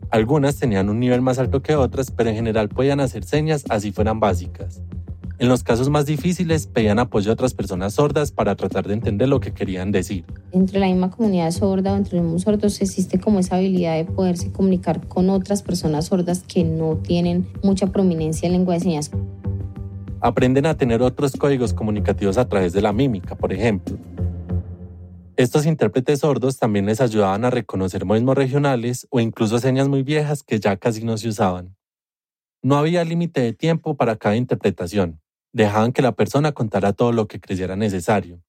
Algunas 0.10 0.58
tenían 0.58 0.90
un 0.90 1.00
nivel 1.00 1.22
más 1.22 1.38
alto 1.38 1.62
que 1.62 1.76
otras, 1.76 2.10
pero 2.12 2.32
en 2.32 2.36
general 2.36 2.68
podían 2.68 3.00
hacer 3.00 3.24
señas 3.24 3.64
así 3.70 3.92
fueran 3.92 4.20
básicas. 4.20 4.82
En 5.38 5.48
los 5.48 5.64
casos 5.64 5.90
más 5.90 6.06
difíciles 6.06 6.68
pedían 6.68 7.00
apoyo 7.00 7.32
a 7.32 7.34
otras 7.34 7.54
personas 7.54 7.94
sordas 7.94 8.32
para 8.32 8.56
tratar 8.56 8.88
de 8.88 8.94
entender 8.94 9.30
lo 9.30 9.40
que 9.40 9.54
querían 9.54 9.92
decir. 9.92 10.26
Entre 10.52 10.80
la 10.80 10.88
misma 10.88 11.12
comunidad 11.12 11.52
sorda 11.52 11.94
o 11.94 11.96
entre 11.96 12.18
los 12.18 12.24
mismos 12.24 12.42
sordos 12.42 12.82
existe 12.82 13.22
como 13.22 13.40
esa 13.40 13.56
habilidad 13.56 13.96
de 13.96 14.04
poderse 14.04 14.52
comunicar 14.52 15.08
con 15.08 15.30
otras 15.30 15.62
personas 15.62 16.08
sordas 16.08 16.44
que 16.46 16.66
no 16.66 16.98
tienen 16.98 17.48
mucha 17.64 17.88
prominencia 17.88 18.48
en 18.48 18.54
lengua 18.54 18.74
de 18.74 18.80
señas 18.82 19.12
aprenden 20.22 20.66
a 20.66 20.76
tener 20.76 21.02
otros 21.02 21.34
códigos 21.34 21.74
comunicativos 21.74 22.38
a 22.38 22.48
través 22.48 22.74
de 22.74 22.82
la 22.82 22.94
mímica, 22.94 23.36
por 23.36 23.54
ejemplo. 23.54 23.98
Estos 25.38 25.66
intérpretes 25.66 26.20
sordos 26.20 26.58
también 26.58 26.86
les 26.86 27.00
ayudaban 27.00 27.46
a 27.46 27.50
reconocer 27.50 28.04
modismos 28.04 28.36
regionales 28.36 29.08
o 29.10 29.22
incluso 29.22 29.60
señas 29.60 29.88
muy 29.88 30.04
viejas 30.04 30.44
que 30.44 30.60
ya 30.60 30.76
casi 30.76 31.06
no 31.06 31.18
se 31.18 31.30
usaban. 31.30 31.78
No 32.62 32.76
había 32.76 33.06
límite 33.06 33.40
de 33.40 33.54
tiempo 33.54 33.96
para 33.96 34.18
cada 34.18 34.36
interpretación. 34.36 35.22
Dejaban 35.54 35.94
que 35.94 36.02
la 36.02 36.12
persona 36.12 36.52
contara 36.52 36.92
todo 36.92 37.14
lo 37.14 37.28
que 37.28 37.40
creyera 37.40 37.78
necesario. 37.78 38.44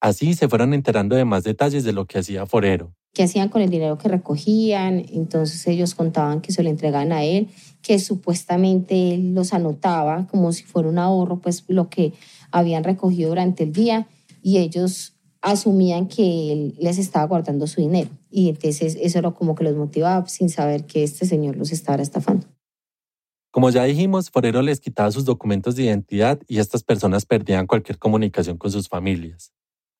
Así 0.00 0.34
se 0.34 0.48
fueron 0.48 0.74
enterando 0.74 1.14
de 1.14 1.24
más 1.24 1.44
detalles 1.44 1.84
de 1.84 1.92
lo 1.92 2.06
que 2.06 2.18
hacía 2.18 2.44
Forero. 2.44 2.92
¿Qué 3.12 3.24
hacían 3.24 3.48
con 3.48 3.62
el 3.62 3.70
dinero 3.70 3.98
que 3.98 4.08
recogían? 4.08 5.04
Entonces 5.12 5.66
ellos 5.66 5.94
contaban 5.94 6.40
que 6.40 6.52
se 6.52 6.62
lo 6.62 6.70
entregaban 6.70 7.12
a 7.12 7.24
él 7.24 7.48
que 7.82 7.98
supuestamente 7.98 9.14
él 9.14 9.34
los 9.34 9.52
anotaba 9.52 10.26
como 10.28 10.52
si 10.52 10.62
fuera 10.62 10.88
un 10.88 10.98
ahorro, 10.98 11.40
pues 11.40 11.64
lo 11.68 11.90
que 11.90 12.14
habían 12.50 12.84
recogido 12.84 13.30
durante 13.30 13.64
el 13.64 13.72
día 13.72 14.06
y 14.40 14.58
ellos 14.58 15.14
asumían 15.42 16.06
que 16.06 16.52
él 16.52 16.74
les 16.78 16.98
estaba 16.98 17.26
guardando 17.26 17.66
su 17.66 17.80
dinero. 17.80 18.08
Y 18.30 18.48
entonces 18.48 18.96
eso 19.00 19.18
era 19.18 19.32
como 19.32 19.56
que 19.56 19.64
los 19.64 19.74
motivaba 19.74 20.26
sin 20.28 20.48
saber 20.48 20.86
que 20.86 21.02
este 21.02 21.26
señor 21.26 21.56
los 21.56 21.72
estaba 21.72 22.00
estafando. 22.00 22.46
Como 23.50 23.68
ya 23.68 23.84
dijimos, 23.84 24.30
Forero 24.30 24.62
les 24.62 24.80
quitaba 24.80 25.10
sus 25.10 25.24
documentos 25.24 25.74
de 25.76 25.82
identidad 25.82 26.40
y 26.46 26.58
estas 26.58 26.84
personas 26.84 27.26
perdían 27.26 27.66
cualquier 27.66 27.98
comunicación 27.98 28.56
con 28.56 28.70
sus 28.70 28.88
familias. 28.88 29.52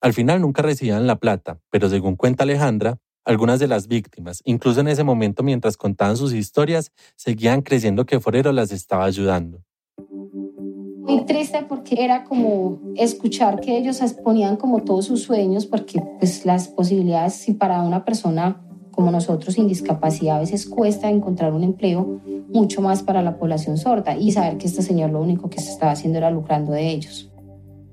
Al 0.03 0.13
final 0.13 0.41
nunca 0.41 0.63
recibían 0.63 1.07
la 1.07 1.15
plata, 1.15 1.61
pero 1.71 1.89
según 1.89 2.17
cuenta 2.17 2.43
Alejandra, 2.43 2.99
algunas 3.25 3.61
de 3.61 3.69
las 3.69 3.87
víctimas, 3.87 4.43
incluso 4.45 4.81
en 4.81 4.89
ese 4.89 5.05
momento 5.05 5.45
mientras 5.45 5.77
contaban 5.77 6.17
sus 6.17 6.33
historias, 6.33 6.91
seguían 7.15 7.63
creyendo 7.63 8.05
que 8.05 8.19
Forero 8.19 8.51
las 8.51 8.73
estaba 8.73 9.05
ayudando. 9.05 9.63
Muy 9.97 11.25
triste 11.25 11.65
porque 11.69 12.03
era 12.05 12.25
como 12.25 12.81
escuchar 12.97 13.61
que 13.61 13.79
ellos 13.79 14.01
exponían 14.01 14.57
como 14.57 14.83
todos 14.83 15.05
sus 15.05 15.23
sueños, 15.23 15.67
porque 15.67 16.03
pues 16.19 16.45
las 16.45 16.67
posibilidades, 16.67 17.35
si 17.35 17.53
para 17.53 17.81
una 17.83 18.05
persona 18.05 18.61
como 18.91 19.13
nosotros 19.13 19.55
sin 19.55 19.69
discapacidad 19.69 20.39
a 20.39 20.41
veces 20.41 20.69
cuesta 20.69 21.09
encontrar 21.09 21.53
un 21.53 21.63
empleo, 21.63 22.21
mucho 22.49 22.83
más 22.83 23.05
para 23.05 23.23
la 23.23 23.37
población 23.39 23.79
sorda 23.79 24.17
y 24.17 24.33
saber 24.33 24.59
que 24.59 24.67
este 24.67 24.83
señor 24.83 25.11
lo 25.11 25.21
único 25.21 25.49
que 25.49 25.61
se 25.61 25.71
estaba 25.71 25.93
haciendo 25.93 26.19
era 26.19 26.33
lucrando 26.33 26.73
de 26.73 26.91
ellos. 26.91 27.32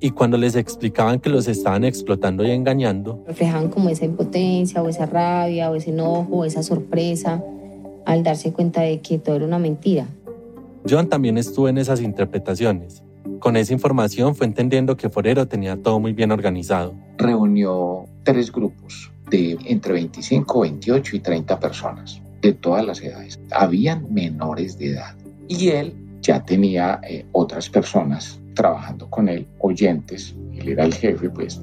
Y 0.01 0.11
cuando 0.11 0.37
les 0.37 0.55
explicaban 0.55 1.19
que 1.19 1.29
los 1.29 1.47
estaban 1.47 1.83
explotando 1.83 2.45
y 2.45 2.51
engañando, 2.51 3.21
reflejaban 3.27 3.69
como 3.69 3.89
esa 3.89 4.05
impotencia 4.05 4.81
o 4.81 4.87
esa 4.87 5.05
rabia 5.05 5.69
o 5.69 5.75
ese 5.75 5.89
enojo 5.89 6.27
o 6.37 6.45
esa 6.45 6.63
sorpresa 6.63 7.43
al 8.05 8.23
darse 8.23 8.53
cuenta 8.53 8.81
de 8.81 9.01
que 9.01 9.17
todo 9.19 9.35
era 9.35 9.45
una 9.45 9.59
mentira. 9.59 10.07
John 10.89 11.09
también 11.09 11.37
estuvo 11.37 11.67
en 11.67 11.77
esas 11.77 12.01
interpretaciones. 12.01 13.03
Con 13.39 13.57
esa 13.57 13.73
información 13.73 14.35
fue 14.35 14.47
entendiendo 14.47 14.95
que 14.95 15.09
Forero 15.09 15.47
tenía 15.47 15.75
todo 15.81 15.99
muy 15.99 16.13
bien 16.13 16.31
organizado. 16.31 16.93
Reunió 17.17 18.05
tres 18.23 18.51
grupos 18.51 19.11
de 19.29 19.57
entre 19.65 19.93
25, 19.93 20.61
28 20.61 21.15
y 21.17 21.19
30 21.19 21.59
personas 21.59 22.21
de 22.41 22.53
todas 22.53 22.85
las 22.85 23.01
edades. 23.01 23.39
Habían 23.51 24.13
menores 24.13 24.77
de 24.77 24.91
edad 24.91 25.15
y 25.49 25.69
él 25.69 25.93
ya 26.21 26.43
tenía 26.43 26.99
eh, 27.07 27.25
otras 27.33 27.69
personas 27.69 28.39
trabajando 28.59 29.09
con 29.09 29.29
él, 29.29 29.47
oyentes, 29.59 30.35
él 30.53 30.67
era 30.67 30.83
el 30.83 30.93
jefe, 30.93 31.29
pues. 31.29 31.61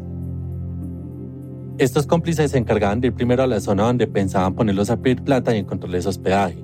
Estos 1.76 2.06
cómplices 2.06 2.52
se 2.52 2.58
encargaban 2.58 3.02
de 3.02 3.08
ir 3.08 3.14
primero 3.14 3.42
a 3.42 3.46
la 3.46 3.60
zona 3.60 3.82
donde 3.82 4.06
pensaban 4.06 4.54
ponerlos 4.54 4.88
a 4.88 4.96
pedir 4.96 5.22
plata 5.22 5.54
y 5.54 5.58
encontrarles 5.58 6.06
hospedaje. 6.06 6.56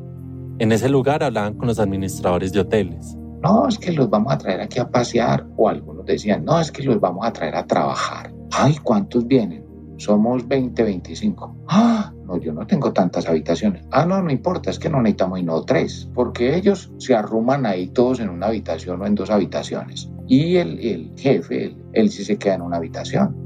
En 0.58 0.72
ese 0.72 0.88
lugar 0.88 1.22
hablaban 1.22 1.52
con 1.52 1.68
los 1.68 1.78
administradores 1.78 2.50
de 2.54 2.60
hoteles. 2.60 3.14
No, 3.42 3.68
es 3.68 3.78
que 3.78 3.92
los 3.92 4.08
vamos 4.08 4.32
a 4.32 4.38
traer 4.38 4.62
aquí 4.62 4.78
a 4.78 4.88
pasear. 4.88 5.46
O 5.58 5.68
algunos 5.68 6.06
decían, 6.06 6.46
no, 6.46 6.58
es 6.58 6.72
que 6.72 6.82
los 6.82 6.98
vamos 6.98 7.26
a 7.26 7.32
traer 7.32 7.54
a 7.54 7.66
trabajar. 7.66 8.32
Ay, 8.52 8.76
¿cuántos 8.82 9.26
vienen? 9.26 9.62
somos 10.02 10.46
20, 10.48 10.82
25. 10.82 11.56
Ah, 11.68 12.11
no, 12.32 12.42
yo 12.42 12.52
no 12.52 12.66
tengo 12.66 12.92
tantas 12.92 13.28
habitaciones. 13.28 13.84
Ah, 13.90 14.04
no, 14.04 14.22
no 14.22 14.30
importa, 14.30 14.70
es 14.70 14.78
que 14.78 14.88
no 14.88 15.00
necesitamos 15.00 15.40
y 15.40 15.42
no 15.42 15.62
tres, 15.64 16.08
porque 16.14 16.56
ellos 16.56 16.90
se 16.98 17.14
arruman 17.14 17.66
ahí 17.66 17.88
todos 17.88 18.20
en 18.20 18.28
una 18.28 18.46
habitación 18.46 19.00
o 19.02 19.06
en 19.06 19.14
dos 19.14 19.30
habitaciones. 19.30 20.10
Y 20.26 20.56
el, 20.56 20.78
el 20.80 21.12
jefe, 21.16 21.66
él, 21.66 21.84
él 21.92 22.10
sí 22.10 22.24
se 22.24 22.38
queda 22.38 22.54
en 22.54 22.62
una 22.62 22.76
habitación. 22.78 23.36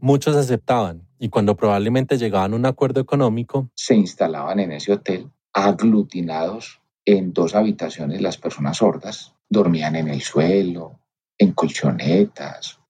Muchos 0.00 0.36
aceptaban 0.36 1.06
y 1.18 1.28
cuando 1.28 1.56
probablemente 1.56 2.18
llegaban 2.18 2.52
a 2.52 2.56
un 2.56 2.66
acuerdo 2.66 3.00
económico, 3.00 3.68
se 3.74 3.94
instalaban 3.94 4.58
en 4.58 4.72
ese 4.72 4.92
hotel 4.92 5.30
aglutinados 5.52 6.80
en 7.04 7.32
dos 7.32 7.54
habitaciones 7.54 8.20
las 8.20 8.38
personas 8.38 8.78
sordas, 8.78 9.34
dormían 9.48 9.96
en 9.96 10.08
el 10.08 10.22
suelo, 10.22 10.98
en 11.38 11.52
colchonetas 11.52 12.81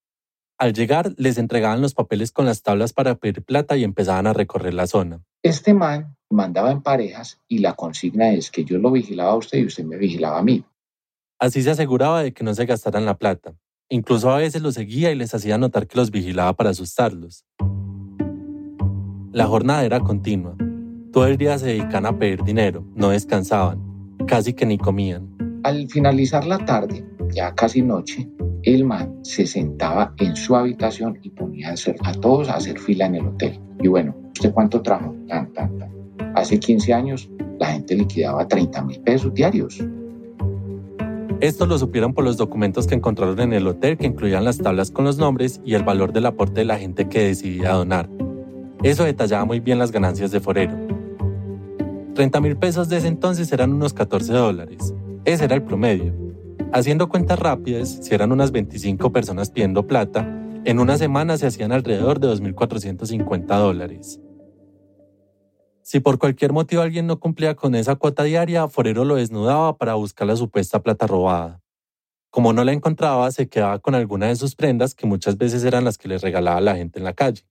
al 0.63 0.75
llegar, 0.75 1.13
les 1.17 1.39
entregaban 1.39 1.81
los 1.83 1.93
papeles 1.93 2.31
con 2.31 2.47
las 2.47 2.63
tablas 2.63 2.93
para 2.93 3.17
pedir 3.17 3.43
plata 3.43 3.77
y 3.77 3.83
empezaban 3.83 4.29
a 4.29 4.33
recorrer 4.33 4.75
la 4.75 4.87
zona. 4.87 5.21
Este 5.43 5.75
man 5.75 6.17
mandaba 6.31 6.71
en 6.71 6.83
parejas 6.83 7.41
y 7.49 7.59
la 7.59 7.75
consigna 7.75 8.31
es 8.31 8.49
que 8.53 8.65
yo 8.65 8.79
lo 8.79 8.93
vigilaba 8.93 9.33
a 9.33 9.35
usted 9.35 9.59
y 9.59 9.67
usted 9.67 9.83
me 9.83 9.97
vigilaba 9.97 10.39
a 10.39 10.43
mí. 10.45 10.65
Así 11.41 11.65
se 11.65 11.71
aseguraba 11.73 12.23
de 12.23 12.33
que 12.33 12.45
no 12.45 12.55
se 12.55 12.65
gastaran 12.65 13.05
la 13.05 13.19
plata. 13.19 13.57
Incluso 13.89 14.31
a 14.31 14.37
veces 14.37 14.63
los 14.63 14.75
seguía 14.75 15.11
y 15.11 15.17
les 15.17 15.35
hacía 15.35 15.59
notar 15.59 15.89
que 15.89 15.99
los 15.99 16.13
vigilaba 16.13 16.53
para 16.53 16.71
asustarlos. 16.71 17.45
La 19.33 19.49
jornada 19.49 19.85
era 19.85 19.99
continua. 19.99 20.55
Todo 21.13 21.27
el 21.27 21.39
día 21.39 21.59
se 21.59 21.67
dedicaban 21.67 22.07
a 22.07 22.17
pedir 22.17 22.45
dinero, 22.45 22.87
no 22.95 23.09
descansaban, 23.09 23.83
casi 24.29 24.53
que 24.53 24.65
ni 24.65 24.79
comían. 24.79 25.61
Al 25.65 25.89
finalizar 25.89 26.47
la 26.47 26.65
tarde, 26.65 27.05
ya 27.35 27.53
casi 27.53 27.83
noche, 27.83 28.29
el 28.65 28.85
man 28.85 29.19
se 29.23 29.47
sentaba 29.47 30.15
en 30.19 30.37
su 30.37 30.55
habitación 30.55 31.19
y 31.23 31.31
ponía 31.31 31.75
a, 32.03 32.13
todos 32.15 32.49
a 32.49 32.55
hacer 32.55 32.79
fila 32.79 33.07
en 33.07 33.17
el 33.17 33.27
hotel. 33.27 33.59
Y 33.81 33.89
bueno, 33.89 34.15
¿usted 34.35 34.53
cuánto 34.53 34.83
trajo? 34.83 35.15
Tan, 35.29 35.53
tan, 35.53 35.79
tan. 35.79 35.91
Hace 36.35 36.59
15 36.59 36.93
años 36.95 37.31
la 37.59 37.73
gente 37.73 37.95
liquidaba 37.95 38.47
30 38.47 38.83
mil 38.83 39.01
pesos 39.01 39.35
diarios. 39.35 39.83
Esto 41.41 41.67
lo 41.67 41.77
supieron 41.77 42.15
por 42.15 42.25
los 42.25 42.37
documentos 42.37 42.87
que 42.87 42.95
encontraron 42.95 43.41
en 43.41 43.53
el 43.53 43.67
hotel 43.67 43.99
que 43.99 44.07
incluían 44.07 44.45
las 44.45 44.59
tablas 44.59 44.93
con 44.93 45.05
los 45.05 45.19
nombres 45.19 45.61
y 45.65 45.75
el 45.75 45.83
valor 45.83 46.13
del 46.13 46.27
aporte 46.27 46.61
de 46.61 46.67
la 46.67 46.79
gente 46.79 47.09
que 47.09 47.25
decidía 47.25 47.73
donar. 47.73 48.09
Eso 48.85 49.05
detallaba 49.05 49.45
muy 49.45 49.59
bien 49.59 49.79
las 49.79 49.91
ganancias 49.91 50.31
de 50.31 50.39
Forero. 50.39 50.77
30 52.15 52.41
mil 52.41 52.57
pesos 52.57 52.89
de 52.89 52.99
ese 52.99 53.09
entonces 53.09 53.53
eran 53.53 53.73
unos 53.73 53.93
14 53.93 54.33
dólares. 54.33 54.95
Ese 55.25 55.45
era 55.45 55.57
el 55.57 55.63
promedio. 55.63 56.22
Haciendo 56.75 57.11
cuentas 57.11 57.39
rápidas, 57.39 57.99
si 58.01 58.15
eran 58.15 58.33
unas 58.33 58.51
25 58.51 59.13
personas 59.13 59.51
pidiendo 59.51 59.87
plata, 59.87 60.27
en 60.65 60.79
una 60.79 60.97
semana 60.97 61.37
se 61.37 61.47
hacían 61.47 61.71
alrededor 61.71 62.19
de 62.19 62.29
2.450 62.29 63.59
dólares. 63.59 64.21
Si 65.83 66.01
por 66.01 66.19
cualquier 66.19 66.55
motivo 66.55 66.81
alguien 66.81 67.07
no 67.07 67.21
cumplía 67.21 67.57
con 67.57 67.75
esa 67.75 67.97
cuota 67.97 68.23
diaria, 68.23 68.69
Forero 68.69 69.05
lo 69.05 69.17
desnudaba 69.17 69.77
para 69.77 69.95
buscar 69.95 70.27
la 70.27 70.37
supuesta 70.37 70.83
plata 70.83 71.07
robada. 71.07 71.61
Como 72.31 72.55
no 72.55 72.65
la 72.65 72.73
encontraba, 72.73 73.31
se 73.33 73.51
quedaba 73.51 73.79
con 73.79 73.95
alguna 73.95 74.29
de 74.29 74.37
sus 74.37 74.55
prendas 74.55 74.95
que 74.95 75.07
muchas 75.07 75.37
veces 75.37 75.65
eran 75.65 75.85
las 75.85 75.99
que 75.99 76.09
le 76.09 76.17
regalaba 76.17 76.63
la 76.63 76.77
gente 76.77 76.99
en 76.99 77.05
la 77.05 77.13
calle. 77.13 77.43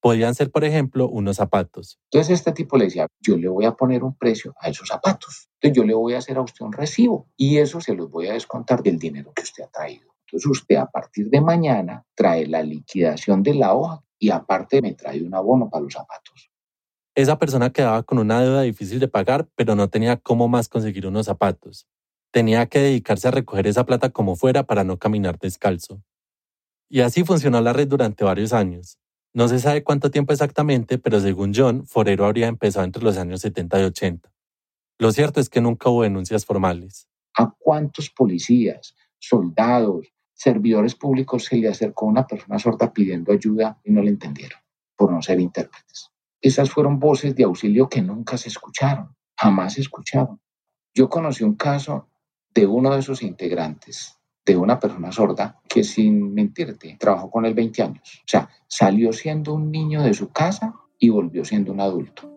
Podían 0.00 0.36
ser, 0.36 0.52
por 0.52 0.62
ejemplo, 0.62 1.08
unos 1.08 1.36
zapatos. 1.36 1.98
Entonces 2.12 2.38
este 2.38 2.52
tipo 2.52 2.76
le 2.76 2.84
decía, 2.84 3.08
yo 3.18 3.36
le 3.36 3.48
voy 3.48 3.64
a 3.64 3.72
poner 3.72 4.04
un 4.04 4.14
precio 4.14 4.54
a 4.60 4.68
esos 4.68 4.86
zapatos. 4.86 5.48
Entonces 5.62 5.76
yo 5.76 5.84
le 5.84 5.94
voy 5.94 6.14
a 6.14 6.18
hacer 6.18 6.36
a 6.38 6.42
usted 6.42 6.66
un 6.66 6.72
recibo 6.72 7.28
y 7.36 7.58
eso 7.58 7.80
se 7.80 7.94
los 7.94 8.10
voy 8.10 8.26
a 8.26 8.32
descontar 8.32 8.82
del 8.82 8.98
dinero 8.98 9.32
que 9.32 9.42
usted 9.42 9.62
ha 9.62 9.68
traído. 9.68 10.12
Entonces 10.26 10.50
usted 10.50 10.74
a 10.74 10.86
partir 10.86 11.30
de 11.30 11.40
mañana 11.40 12.04
trae 12.16 12.46
la 12.48 12.64
liquidación 12.64 13.44
de 13.44 13.54
la 13.54 13.72
hoja 13.72 14.02
y 14.18 14.30
aparte 14.30 14.82
me 14.82 14.94
trae 14.94 15.22
un 15.22 15.32
abono 15.32 15.70
para 15.70 15.84
los 15.84 15.92
zapatos. 15.92 16.50
Esa 17.14 17.38
persona 17.38 17.70
quedaba 17.70 18.02
con 18.02 18.18
una 18.18 18.40
deuda 18.40 18.62
difícil 18.62 18.98
de 18.98 19.06
pagar, 19.06 19.46
pero 19.54 19.76
no 19.76 19.88
tenía 19.88 20.16
cómo 20.16 20.48
más 20.48 20.68
conseguir 20.68 21.06
unos 21.06 21.26
zapatos. 21.26 21.86
Tenía 22.32 22.66
que 22.66 22.80
dedicarse 22.80 23.28
a 23.28 23.30
recoger 23.30 23.68
esa 23.68 23.86
plata 23.86 24.10
como 24.10 24.34
fuera 24.34 24.64
para 24.64 24.82
no 24.82 24.98
caminar 24.98 25.38
descalzo. 25.38 26.02
Y 26.88 27.00
así 27.02 27.22
funcionó 27.22 27.60
la 27.60 27.72
red 27.72 27.86
durante 27.86 28.24
varios 28.24 28.52
años. 28.52 28.98
No 29.32 29.46
se 29.46 29.60
sabe 29.60 29.84
cuánto 29.84 30.10
tiempo 30.10 30.32
exactamente, 30.32 30.98
pero 30.98 31.20
según 31.20 31.52
John, 31.54 31.86
Forero 31.86 32.24
habría 32.24 32.48
empezado 32.48 32.84
entre 32.84 33.04
los 33.04 33.16
años 33.16 33.40
70 33.42 33.80
y 33.80 33.84
80. 33.84 34.31
Lo 35.02 35.10
cierto 35.10 35.40
es 35.40 35.48
que 35.48 35.60
nunca 35.60 35.90
hubo 35.90 36.04
denuncias 36.04 36.46
formales. 36.46 37.08
¿A 37.36 37.52
cuántos 37.58 38.08
policías, 38.08 38.94
soldados, 39.18 40.06
servidores 40.32 40.94
públicos 40.94 41.46
se 41.46 41.56
le 41.56 41.68
acercó 41.68 42.06
una 42.06 42.24
persona 42.24 42.56
sorda 42.60 42.92
pidiendo 42.92 43.32
ayuda 43.32 43.80
y 43.82 43.90
no 43.90 44.00
le 44.00 44.10
entendieron 44.10 44.60
por 44.94 45.10
no 45.10 45.20
ser 45.20 45.40
intérpretes? 45.40 46.10
Esas 46.40 46.70
fueron 46.70 47.00
voces 47.00 47.34
de 47.34 47.42
auxilio 47.42 47.88
que 47.88 48.00
nunca 48.00 48.38
se 48.38 48.48
escucharon, 48.48 49.16
jamás 49.36 49.72
se 49.72 49.80
escucharon. 49.80 50.40
Yo 50.94 51.08
conocí 51.08 51.42
un 51.42 51.56
caso 51.56 52.08
de 52.54 52.68
uno 52.68 52.92
de 52.94 53.00
esos 53.00 53.24
integrantes 53.24 54.20
de 54.46 54.56
una 54.56 54.78
persona 54.78 55.10
sorda 55.10 55.60
que 55.68 55.82
sin 55.82 56.32
mentirte 56.32 56.96
trabajó 57.00 57.28
con 57.28 57.44
él 57.44 57.54
20 57.54 57.82
años. 57.82 58.20
O 58.20 58.28
sea, 58.28 58.48
salió 58.68 59.12
siendo 59.12 59.54
un 59.54 59.72
niño 59.72 60.00
de 60.00 60.14
su 60.14 60.28
casa 60.28 60.76
y 60.96 61.08
volvió 61.08 61.44
siendo 61.44 61.72
un 61.72 61.80
adulto. 61.80 62.31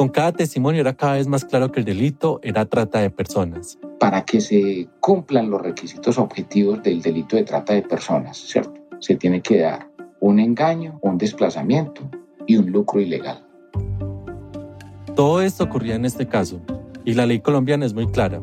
Con 0.00 0.08
cada 0.08 0.32
testimonio 0.32 0.80
era 0.80 0.94
cada 0.94 1.16
vez 1.16 1.26
más 1.26 1.44
claro 1.44 1.70
que 1.70 1.80
el 1.80 1.84
delito 1.84 2.40
era 2.42 2.64
trata 2.64 3.00
de 3.00 3.10
personas. 3.10 3.78
Para 3.98 4.24
que 4.24 4.40
se 4.40 4.88
cumplan 4.98 5.50
los 5.50 5.60
requisitos 5.60 6.16
objetivos 6.16 6.82
del 6.82 7.02
delito 7.02 7.36
de 7.36 7.44
trata 7.44 7.74
de 7.74 7.82
personas, 7.82 8.38
¿cierto? 8.38 8.80
Se 9.00 9.16
tiene 9.16 9.42
que 9.42 9.58
dar 9.58 9.90
un 10.20 10.40
engaño, 10.40 10.98
un 11.02 11.18
desplazamiento 11.18 12.08
y 12.46 12.56
un 12.56 12.72
lucro 12.72 12.98
ilegal. 12.98 13.46
Todo 15.14 15.42
esto 15.42 15.64
ocurría 15.64 15.96
en 15.96 16.06
este 16.06 16.26
caso, 16.26 16.62
y 17.04 17.12
la 17.12 17.26
ley 17.26 17.40
colombiana 17.40 17.84
es 17.84 17.92
muy 17.92 18.06
clara. 18.06 18.40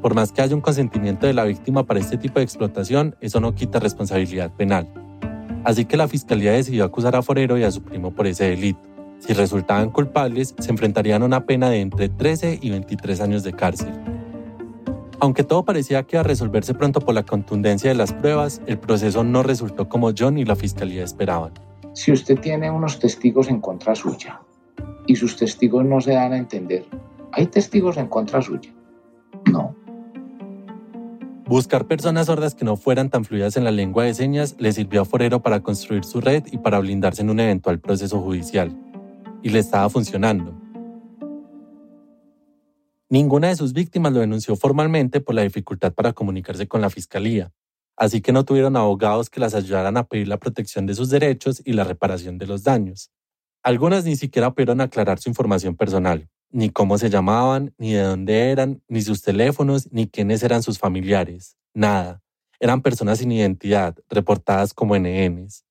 Por 0.00 0.14
más 0.14 0.32
que 0.32 0.40
haya 0.40 0.54
un 0.54 0.62
consentimiento 0.62 1.26
de 1.26 1.34
la 1.34 1.44
víctima 1.44 1.84
para 1.84 2.00
este 2.00 2.16
tipo 2.16 2.38
de 2.38 2.44
explotación, 2.44 3.14
eso 3.20 3.40
no 3.40 3.54
quita 3.54 3.78
responsabilidad 3.78 4.56
penal. 4.56 4.88
Así 5.64 5.84
que 5.84 5.98
la 5.98 6.08
fiscalía 6.08 6.52
decidió 6.52 6.82
acusar 6.82 7.14
a 7.14 7.20
Forero 7.20 7.58
y 7.58 7.62
a 7.62 7.70
su 7.70 7.82
primo 7.82 8.10
por 8.10 8.26
ese 8.26 8.44
delito. 8.44 8.93
Si 9.26 9.32
resultaban 9.32 9.88
culpables, 9.88 10.54
se 10.58 10.70
enfrentarían 10.70 11.22
a 11.22 11.24
una 11.24 11.46
pena 11.46 11.70
de 11.70 11.80
entre 11.80 12.10
13 12.10 12.58
y 12.60 12.70
23 12.70 13.22
años 13.22 13.42
de 13.42 13.54
cárcel. 13.54 13.88
Aunque 15.18 15.44
todo 15.44 15.64
parecía 15.64 16.02
que 16.02 16.16
iba 16.16 16.20
a 16.20 16.24
resolverse 16.24 16.74
pronto 16.74 17.00
por 17.00 17.14
la 17.14 17.22
contundencia 17.22 17.88
de 17.88 17.96
las 17.96 18.12
pruebas, 18.12 18.60
el 18.66 18.78
proceso 18.78 19.24
no 19.24 19.42
resultó 19.42 19.88
como 19.88 20.12
John 20.16 20.36
y 20.36 20.44
la 20.44 20.56
fiscalía 20.56 21.04
esperaban. 21.04 21.52
Si 21.94 22.12
usted 22.12 22.38
tiene 22.38 22.70
unos 22.70 22.98
testigos 22.98 23.48
en 23.48 23.62
contra 23.62 23.94
suya 23.94 24.42
y 25.06 25.16
sus 25.16 25.36
testigos 25.38 25.86
no 25.86 26.02
se 26.02 26.12
dan 26.12 26.34
a 26.34 26.36
entender, 26.36 26.84
hay 27.32 27.46
testigos 27.46 27.96
en 27.96 28.08
contra 28.08 28.42
suya 28.42 28.70
No. 29.50 29.74
Buscar 31.46 31.86
personas 31.86 32.26
sordas 32.26 32.54
que 32.54 32.66
no 32.66 32.76
fueran 32.76 33.08
tan 33.08 33.24
fluidas 33.24 33.56
en 33.56 33.64
la 33.64 33.70
lengua 33.70 34.04
de 34.04 34.12
señas 34.12 34.56
le 34.58 34.72
sirvió 34.72 35.02
a 35.02 35.04
Forero 35.06 35.40
para 35.40 35.60
construir 35.60 36.04
su 36.04 36.20
red 36.20 36.44
y 36.52 36.58
para 36.58 36.78
blindarse 36.78 37.22
en 37.22 37.30
un 37.30 37.40
eventual 37.40 37.80
proceso 37.80 38.20
judicial. 38.20 38.76
Y 39.44 39.50
le 39.50 39.60
estaba 39.60 39.88
funcionando. 39.88 40.58
Ninguna 43.10 43.48
de 43.48 43.56
sus 43.56 43.74
víctimas 43.74 44.12
lo 44.12 44.20
denunció 44.20 44.56
formalmente 44.56 45.20
por 45.20 45.36
la 45.36 45.42
dificultad 45.42 45.92
para 45.92 46.12
comunicarse 46.14 46.66
con 46.66 46.80
la 46.80 46.90
fiscalía, 46.90 47.52
así 47.96 48.20
que 48.20 48.32
no 48.32 48.44
tuvieron 48.44 48.74
abogados 48.74 49.30
que 49.30 49.38
las 49.38 49.54
ayudaran 49.54 49.96
a 49.96 50.04
pedir 50.08 50.26
la 50.26 50.38
protección 50.38 50.86
de 50.86 50.94
sus 50.94 51.10
derechos 51.10 51.62
y 51.64 51.74
la 51.74 51.84
reparación 51.84 52.38
de 52.38 52.46
los 52.46 52.64
daños. 52.64 53.12
Algunas 53.62 54.04
ni 54.04 54.16
siquiera 54.16 54.52
pudieron 54.52 54.80
aclarar 54.80 55.20
su 55.20 55.28
información 55.28 55.76
personal, 55.76 56.28
ni 56.50 56.70
cómo 56.70 56.98
se 56.98 57.10
llamaban, 57.10 57.74
ni 57.78 57.92
de 57.92 58.02
dónde 58.02 58.50
eran, 58.50 58.82
ni 58.88 59.02
sus 59.02 59.22
teléfonos, 59.22 59.92
ni 59.92 60.08
quiénes 60.08 60.42
eran 60.42 60.62
sus 60.62 60.78
familiares. 60.78 61.56
Nada. 61.74 62.22
Eran 62.60 62.82
personas 62.82 63.18
sin 63.18 63.30
identidad, 63.30 63.96
reportadas 64.08 64.72
como 64.72 64.96
NNs. 64.96 65.63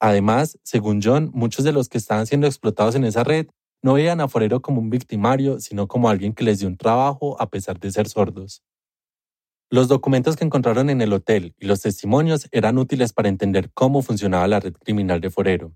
Además, 0.00 0.58
según 0.62 1.00
John, 1.02 1.30
muchos 1.34 1.64
de 1.64 1.72
los 1.72 1.88
que 1.88 1.98
estaban 1.98 2.26
siendo 2.26 2.46
explotados 2.46 2.94
en 2.94 3.04
esa 3.04 3.22
red 3.22 3.48
no 3.82 3.94
veían 3.94 4.20
a 4.20 4.28
Forero 4.28 4.60
como 4.60 4.80
un 4.80 4.90
victimario, 4.90 5.60
sino 5.60 5.88
como 5.88 6.08
alguien 6.08 6.32
que 6.32 6.44
les 6.44 6.58
dio 6.58 6.68
un 6.68 6.76
trabajo 6.76 7.40
a 7.40 7.50
pesar 7.50 7.78
de 7.78 7.92
ser 7.92 8.08
sordos. 8.08 8.62
Los 9.70 9.88
documentos 9.88 10.36
que 10.36 10.44
encontraron 10.44 10.90
en 10.90 11.00
el 11.00 11.12
hotel 11.12 11.54
y 11.58 11.66
los 11.66 11.82
testimonios 11.82 12.48
eran 12.50 12.78
útiles 12.78 13.12
para 13.12 13.28
entender 13.28 13.70
cómo 13.72 14.02
funcionaba 14.02 14.48
la 14.48 14.58
red 14.58 14.72
criminal 14.72 15.20
de 15.20 15.30
Forero, 15.30 15.74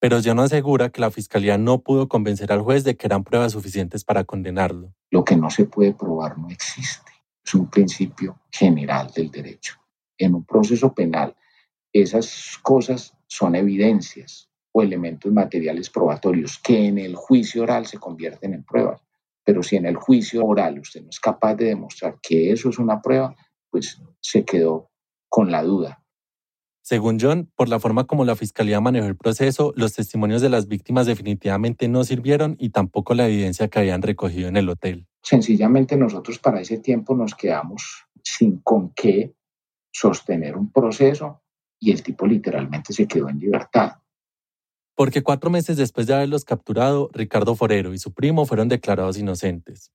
pero 0.00 0.20
John 0.24 0.40
asegura 0.40 0.90
que 0.90 1.00
la 1.00 1.10
fiscalía 1.10 1.56
no 1.56 1.80
pudo 1.80 2.08
convencer 2.08 2.52
al 2.52 2.62
juez 2.62 2.82
de 2.82 2.96
que 2.96 3.06
eran 3.06 3.24
pruebas 3.24 3.52
suficientes 3.52 4.04
para 4.04 4.24
condenarlo. 4.24 4.92
Lo 5.10 5.24
que 5.24 5.36
no 5.36 5.50
se 5.50 5.66
puede 5.66 5.92
probar 5.92 6.38
no 6.38 6.48
existe. 6.48 7.12
Es 7.44 7.54
un 7.54 7.70
principio 7.70 8.40
general 8.50 9.12
del 9.14 9.30
derecho. 9.30 9.74
En 10.18 10.34
un 10.34 10.44
proceso 10.44 10.92
penal, 10.92 11.36
esas 11.92 12.58
cosas 12.62 13.15
son 13.26 13.54
evidencias 13.54 14.50
o 14.72 14.82
elementos 14.82 15.32
materiales 15.32 15.90
probatorios 15.90 16.58
que 16.62 16.86
en 16.86 16.98
el 16.98 17.14
juicio 17.14 17.62
oral 17.62 17.86
se 17.86 17.98
convierten 17.98 18.54
en 18.54 18.64
pruebas. 18.64 19.00
Pero 19.44 19.62
si 19.62 19.76
en 19.76 19.86
el 19.86 19.96
juicio 19.96 20.44
oral 20.44 20.78
usted 20.78 21.02
no 21.02 21.10
es 21.10 21.20
capaz 21.20 21.54
de 21.54 21.66
demostrar 21.66 22.18
que 22.20 22.52
eso 22.52 22.68
es 22.68 22.78
una 22.78 23.00
prueba, 23.00 23.34
pues 23.70 24.02
se 24.20 24.44
quedó 24.44 24.90
con 25.28 25.50
la 25.50 25.62
duda. 25.62 26.02
Según 26.82 27.18
John, 27.20 27.50
por 27.56 27.68
la 27.68 27.80
forma 27.80 28.04
como 28.04 28.24
la 28.24 28.36
fiscalía 28.36 28.80
manejó 28.80 29.06
el 29.06 29.16
proceso, 29.16 29.72
los 29.76 29.94
testimonios 29.94 30.40
de 30.40 30.50
las 30.50 30.68
víctimas 30.68 31.06
definitivamente 31.06 31.88
no 31.88 32.04
sirvieron 32.04 32.54
y 32.60 32.70
tampoco 32.70 33.14
la 33.14 33.26
evidencia 33.26 33.68
que 33.68 33.80
habían 33.80 34.02
recogido 34.02 34.48
en 34.48 34.56
el 34.56 34.68
hotel. 34.68 35.08
Sencillamente 35.22 35.96
nosotros 35.96 36.38
para 36.38 36.60
ese 36.60 36.78
tiempo 36.78 37.16
nos 37.16 37.34
quedamos 37.34 38.04
sin 38.22 38.60
con 38.60 38.92
qué 38.94 39.34
sostener 39.90 40.56
un 40.56 40.70
proceso 40.70 41.42
y 41.78 41.90
el 41.90 42.02
tipo 42.02 42.26
literalmente 42.26 42.92
se 42.92 43.06
quedó 43.06 43.28
en 43.28 43.38
libertad 43.38 43.92
porque 44.96 45.22
cuatro 45.22 45.50
meses 45.50 45.76
después 45.76 46.06
de 46.06 46.14
haberlos 46.14 46.44
capturado, 46.44 47.10
Ricardo 47.12 47.54
Forero 47.54 47.92
y 47.92 47.98
su 47.98 48.12
primo 48.12 48.46
fueron 48.46 48.68
declarados 48.68 49.18
inocentes. 49.18 49.92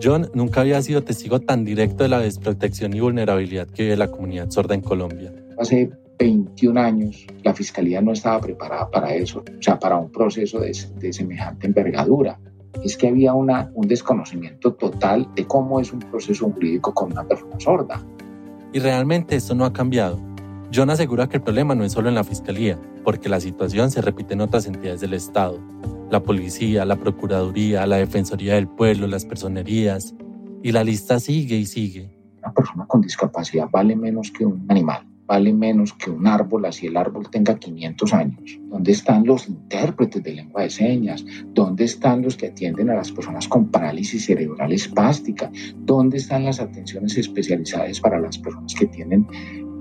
John 0.00 0.30
nunca 0.32 0.62
había 0.62 0.80
sido 0.82 1.02
testigo 1.02 1.40
tan 1.40 1.64
directo 1.64 2.04
de 2.04 2.08
la 2.08 2.20
desprotección 2.20 2.94
y 2.94 3.00
vulnerabilidad 3.00 3.68
que 3.68 3.84
vive 3.84 3.96
la 3.96 4.10
comunidad 4.10 4.50
sorda 4.50 4.74
en 4.74 4.80
Colombia. 4.80 5.32
Hace 5.58 5.90
21 6.18 6.80
años 6.80 7.26
la 7.42 7.54
fiscalía 7.54 8.00
no 8.00 8.12
estaba 8.12 8.40
preparada 8.40 8.90
para 8.90 9.14
eso, 9.14 9.40
o 9.40 9.62
sea, 9.62 9.78
para 9.78 9.96
un 9.96 10.10
proceso 10.10 10.60
de, 10.60 10.74
semejante 11.12 11.66
envergadura. 11.66 12.38
Es 12.82 12.96
que 12.96 13.08
había 13.08 13.34
una, 13.34 13.70
un 13.74 13.86
desconocimiento 13.86 14.74
total 14.74 15.28
de 15.34 15.46
cómo 15.46 15.78
es 15.78 15.92
un 15.92 15.98
proceso 15.98 16.50
jurídico 16.50 16.94
con 16.94 17.12
una 17.12 17.26
persona 17.26 17.60
sorda. 17.60 18.02
Y 18.72 18.78
realmente 18.78 19.36
esto 19.36 19.54
no 19.54 19.64
ha 19.64 19.72
cambiado. 19.72 20.18
John 20.74 20.90
asegura 20.90 21.28
que 21.28 21.36
el 21.36 21.42
problema 21.42 21.74
no 21.74 21.84
es 21.84 21.92
solo 21.92 22.08
en 22.08 22.14
la 22.14 22.24
Fiscalía, 22.24 22.78
porque 23.04 23.28
la 23.28 23.40
situación 23.40 23.90
se 23.90 24.00
repite 24.00 24.34
en 24.34 24.40
otras 24.40 24.66
entidades 24.66 25.00
del 25.00 25.12
Estado. 25.12 25.58
La 26.10 26.22
policía, 26.22 26.84
la 26.84 26.96
Procuraduría, 26.96 27.86
la 27.86 27.96
Defensoría 27.96 28.54
del 28.54 28.68
Pueblo, 28.68 29.06
las 29.06 29.26
personerías, 29.26 30.14
y 30.62 30.72
la 30.72 30.84
lista 30.84 31.20
sigue 31.20 31.56
y 31.56 31.66
sigue. 31.66 32.16
Una 32.38 32.54
persona 32.54 32.86
con 32.86 33.02
discapacidad 33.02 33.68
vale 33.70 33.94
menos 33.96 34.30
que 34.30 34.46
un 34.46 34.64
animal, 34.68 35.06
vale 35.26 35.52
menos 35.52 35.92
que 35.92 36.10
un 36.10 36.26
árbol, 36.26 36.64
así 36.66 36.86
el 36.86 36.96
árbol 36.96 37.30
tenga 37.30 37.58
500 37.58 38.14
años. 38.14 38.60
¿Dónde 38.68 38.92
están 38.92 39.24
los 39.24 39.48
intérpretes 39.48 40.22
de 40.22 40.34
lengua 40.34 40.62
de 40.62 40.70
señas? 40.70 41.24
¿Dónde 41.54 41.84
están 41.84 42.22
los 42.22 42.36
que 42.36 42.48
atienden 42.48 42.90
a 42.90 42.94
las 42.94 43.12
personas 43.12 43.48
con 43.48 43.70
parálisis 43.70 44.26
cerebral 44.26 44.72
espástica? 44.72 45.50
¿Dónde 45.76 46.18
están 46.18 46.44
las 46.44 46.60
atenciones 46.60 47.16
especializadas 47.16 48.00
para 48.00 48.20
las 48.20 48.38
personas 48.38 48.74
que 48.74 48.86
tienen 48.86 49.26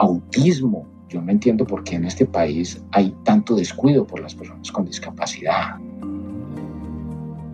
autismo. 0.02 0.88
Yo 1.10 1.22
no 1.22 1.32
entiendo 1.32 1.66
por 1.66 1.84
qué 1.84 1.96
en 1.96 2.06
este 2.06 2.26
país 2.26 2.82
hay 2.92 3.16
tanto 3.24 3.56
descuido 3.56 4.08
por 4.08 4.22
las 4.22 4.34
personas 4.34 4.72
con 4.72 4.86
discapacidad. 4.86 5.78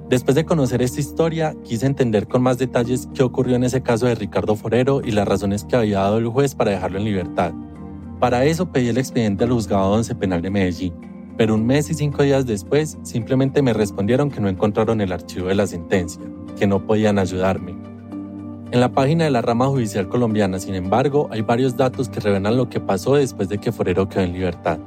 Después 0.09 0.35
de 0.35 0.45
conocer 0.45 0.81
esta 0.81 1.01
historia, 1.01 1.53
quise 1.63 1.85
entender 1.85 2.27
con 2.27 2.41
más 2.41 2.57
detalles 2.57 3.09
qué 3.13 3.23
ocurrió 3.23 3.57
en 3.57 3.65
ese 3.65 3.81
caso 3.81 4.05
de 4.05 4.15
Ricardo 4.15 4.55
Forero 4.55 5.01
y 5.03 5.11
las 5.11 5.27
razones 5.27 5.65
que 5.65 5.75
había 5.75 5.99
dado 5.99 6.17
el 6.17 6.27
juez 6.27 6.55
para 6.55 6.71
dejarlo 6.71 6.97
en 6.99 7.03
libertad. 7.03 7.51
Para 8.19 8.45
eso 8.45 8.71
pedí 8.71 8.89
el 8.89 8.97
expediente 8.97 9.43
al 9.43 9.51
juzgado 9.51 9.91
11 9.91 10.15
penal 10.15 10.41
de 10.41 10.49
Medellín, 10.49 10.93
pero 11.37 11.55
un 11.55 11.65
mes 11.65 11.89
y 11.89 11.93
cinco 11.93 12.23
días 12.23 12.45
después 12.45 12.97
simplemente 13.03 13.61
me 13.61 13.73
respondieron 13.73 14.31
que 14.31 14.41
no 14.41 14.49
encontraron 14.49 15.01
el 15.01 15.11
archivo 15.11 15.47
de 15.47 15.55
la 15.55 15.67
sentencia, 15.67 16.21
que 16.57 16.67
no 16.67 16.85
podían 16.85 17.19
ayudarme 17.19 17.75
en 18.69 18.81
la 18.81 18.91
página 18.91 19.23
de 19.23 19.31
la 19.31 19.41
rama 19.41 19.67
judicial 19.67 20.09
colombiana, 20.09 20.59
sin 20.59 20.75
embargo, 20.75 21.29
hay 21.31 21.41
varios 21.41 21.77
datos 21.77 22.09
que 22.09 22.19
revelan 22.19 22.57
lo 22.57 22.67
que 22.67 22.81
pasó 22.81 23.15
después 23.15 23.47
de 23.47 23.59
que 23.59 23.71
Forero 23.71 24.09
quedó 24.09 24.23
en 24.23 24.33
libertad. 24.33 24.77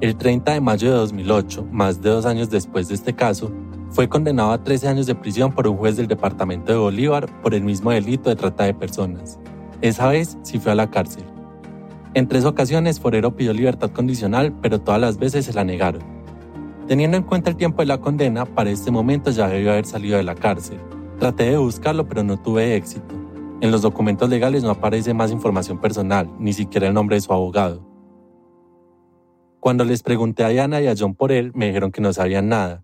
El 0.00 0.14
30 0.14 0.52
de 0.52 0.60
mayo 0.60 0.92
de 0.92 0.96
2008, 0.96 1.66
más 1.72 2.00
de 2.00 2.08
dos 2.08 2.24
años 2.24 2.50
después 2.50 2.86
de 2.86 2.94
este 2.94 3.12
caso, 3.12 3.50
fue 3.90 4.08
condenado 4.08 4.52
a 4.52 4.62
13 4.62 4.86
años 4.86 5.06
de 5.06 5.16
prisión 5.16 5.52
por 5.52 5.66
un 5.66 5.76
juez 5.76 5.96
del 5.96 6.06
departamento 6.06 6.70
de 6.70 6.78
Bolívar 6.78 7.26
por 7.42 7.52
el 7.52 7.64
mismo 7.64 7.90
delito 7.90 8.30
de 8.30 8.36
trata 8.36 8.62
de 8.62 8.74
personas. 8.74 9.40
Esa 9.80 10.06
vez 10.06 10.38
sí 10.42 10.60
fue 10.60 10.70
a 10.70 10.76
la 10.76 10.88
cárcel. 10.88 11.24
En 12.12 12.26
tres 12.26 12.44
ocasiones 12.44 12.98
Forero 12.98 13.36
pidió 13.36 13.52
libertad 13.52 13.90
condicional, 13.90 14.52
pero 14.60 14.80
todas 14.80 15.00
las 15.00 15.16
veces 15.16 15.44
se 15.44 15.52
la 15.52 15.62
negaron. 15.62 16.02
Teniendo 16.88 17.16
en 17.16 17.22
cuenta 17.22 17.50
el 17.50 17.56
tiempo 17.56 17.82
de 17.82 17.86
la 17.86 18.00
condena, 18.00 18.46
para 18.46 18.70
este 18.70 18.90
momento 18.90 19.30
ya 19.30 19.46
debió 19.46 19.70
haber 19.70 19.86
salido 19.86 20.16
de 20.16 20.24
la 20.24 20.34
cárcel. 20.34 20.78
Traté 21.20 21.50
de 21.50 21.56
buscarlo, 21.56 22.08
pero 22.08 22.24
no 22.24 22.36
tuve 22.36 22.74
éxito. 22.74 23.14
En 23.60 23.70
los 23.70 23.82
documentos 23.82 24.28
legales 24.28 24.64
no 24.64 24.70
aparece 24.70 25.14
más 25.14 25.30
información 25.30 25.80
personal, 25.80 26.28
ni 26.40 26.52
siquiera 26.52 26.88
el 26.88 26.94
nombre 26.94 27.14
de 27.14 27.20
su 27.20 27.32
abogado. 27.32 27.86
Cuando 29.60 29.84
les 29.84 30.02
pregunté 30.02 30.42
a 30.42 30.48
Diana 30.48 30.80
y 30.80 30.88
a 30.88 30.94
John 30.98 31.14
por 31.14 31.30
él, 31.30 31.52
me 31.54 31.66
dijeron 31.66 31.92
que 31.92 32.00
no 32.00 32.12
sabían 32.12 32.48
nada. 32.48 32.82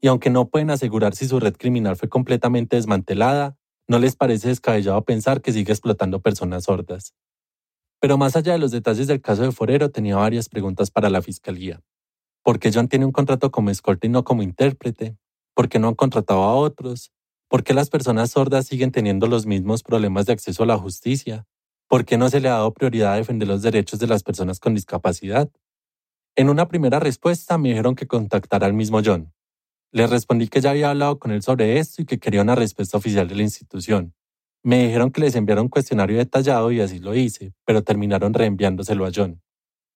Y 0.00 0.06
aunque 0.06 0.30
no 0.30 0.48
pueden 0.48 0.70
asegurar 0.70 1.14
si 1.14 1.28
su 1.28 1.40
red 1.40 1.56
criminal 1.58 1.96
fue 1.96 2.08
completamente 2.08 2.76
desmantelada, 2.76 3.58
no 3.86 3.98
les 3.98 4.16
parece 4.16 4.48
descabellado 4.48 5.04
pensar 5.04 5.42
que 5.42 5.52
sigue 5.52 5.72
explotando 5.72 6.20
personas 6.20 6.64
sordas. 6.64 7.14
Pero 8.02 8.18
más 8.18 8.34
allá 8.34 8.54
de 8.54 8.58
los 8.58 8.72
detalles 8.72 9.06
del 9.06 9.20
caso 9.20 9.42
de 9.42 9.52
Forero, 9.52 9.92
tenía 9.92 10.16
varias 10.16 10.48
preguntas 10.48 10.90
para 10.90 11.08
la 11.08 11.22
fiscalía. 11.22 11.80
¿Por 12.42 12.58
qué 12.58 12.72
John 12.74 12.88
tiene 12.88 13.04
un 13.04 13.12
contrato 13.12 13.52
como 13.52 13.70
escolta 13.70 14.08
y 14.08 14.10
no 14.10 14.24
como 14.24 14.42
intérprete? 14.42 15.16
¿Por 15.54 15.68
qué 15.68 15.78
no 15.78 15.86
han 15.86 15.94
contratado 15.94 16.42
a 16.42 16.56
otros? 16.56 17.12
¿Por 17.48 17.62
qué 17.62 17.74
las 17.74 17.90
personas 17.90 18.32
sordas 18.32 18.66
siguen 18.66 18.90
teniendo 18.90 19.28
los 19.28 19.46
mismos 19.46 19.84
problemas 19.84 20.26
de 20.26 20.32
acceso 20.32 20.64
a 20.64 20.66
la 20.66 20.78
justicia? 20.78 21.46
¿Por 21.86 22.04
qué 22.04 22.18
no 22.18 22.28
se 22.28 22.40
le 22.40 22.48
ha 22.48 22.54
dado 22.54 22.74
prioridad 22.74 23.12
a 23.12 23.16
defender 23.18 23.46
los 23.46 23.62
derechos 23.62 24.00
de 24.00 24.08
las 24.08 24.24
personas 24.24 24.58
con 24.58 24.74
discapacidad? 24.74 25.48
En 26.34 26.48
una 26.48 26.66
primera 26.66 26.98
respuesta 26.98 27.56
me 27.56 27.68
dijeron 27.68 27.94
que 27.94 28.08
contactara 28.08 28.66
al 28.66 28.74
mismo 28.74 29.00
John. 29.04 29.32
Le 29.92 30.08
respondí 30.08 30.48
que 30.48 30.60
ya 30.60 30.70
había 30.70 30.90
hablado 30.90 31.20
con 31.20 31.30
él 31.30 31.42
sobre 31.44 31.78
esto 31.78 32.02
y 32.02 32.04
que 32.04 32.18
quería 32.18 32.42
una 32.42 32.56
respuesta 32.56 32.96
oficial 32.98 33.28
de 33.28 33.36
la 33.36 33.42
institución. 33.42 34.12
Me 34.64 34.84
dijeron 34.84 35.10
que 35.10 35.20
les 35.20 35.34
enviara 35.34 35.60
un 35.60 35.68
cuestionario 35.68 36.18
detallado 36.18 36.70
y 36.70 36.80
así 36.80 37.00
lo 37.00 37.14
hice, 37.14 37.52
pero 37.64 37.82
terminaron 37.82 38.32
reenviándoselo 38.32 39.04
a 39.06 39.10
John. 39.14 39.42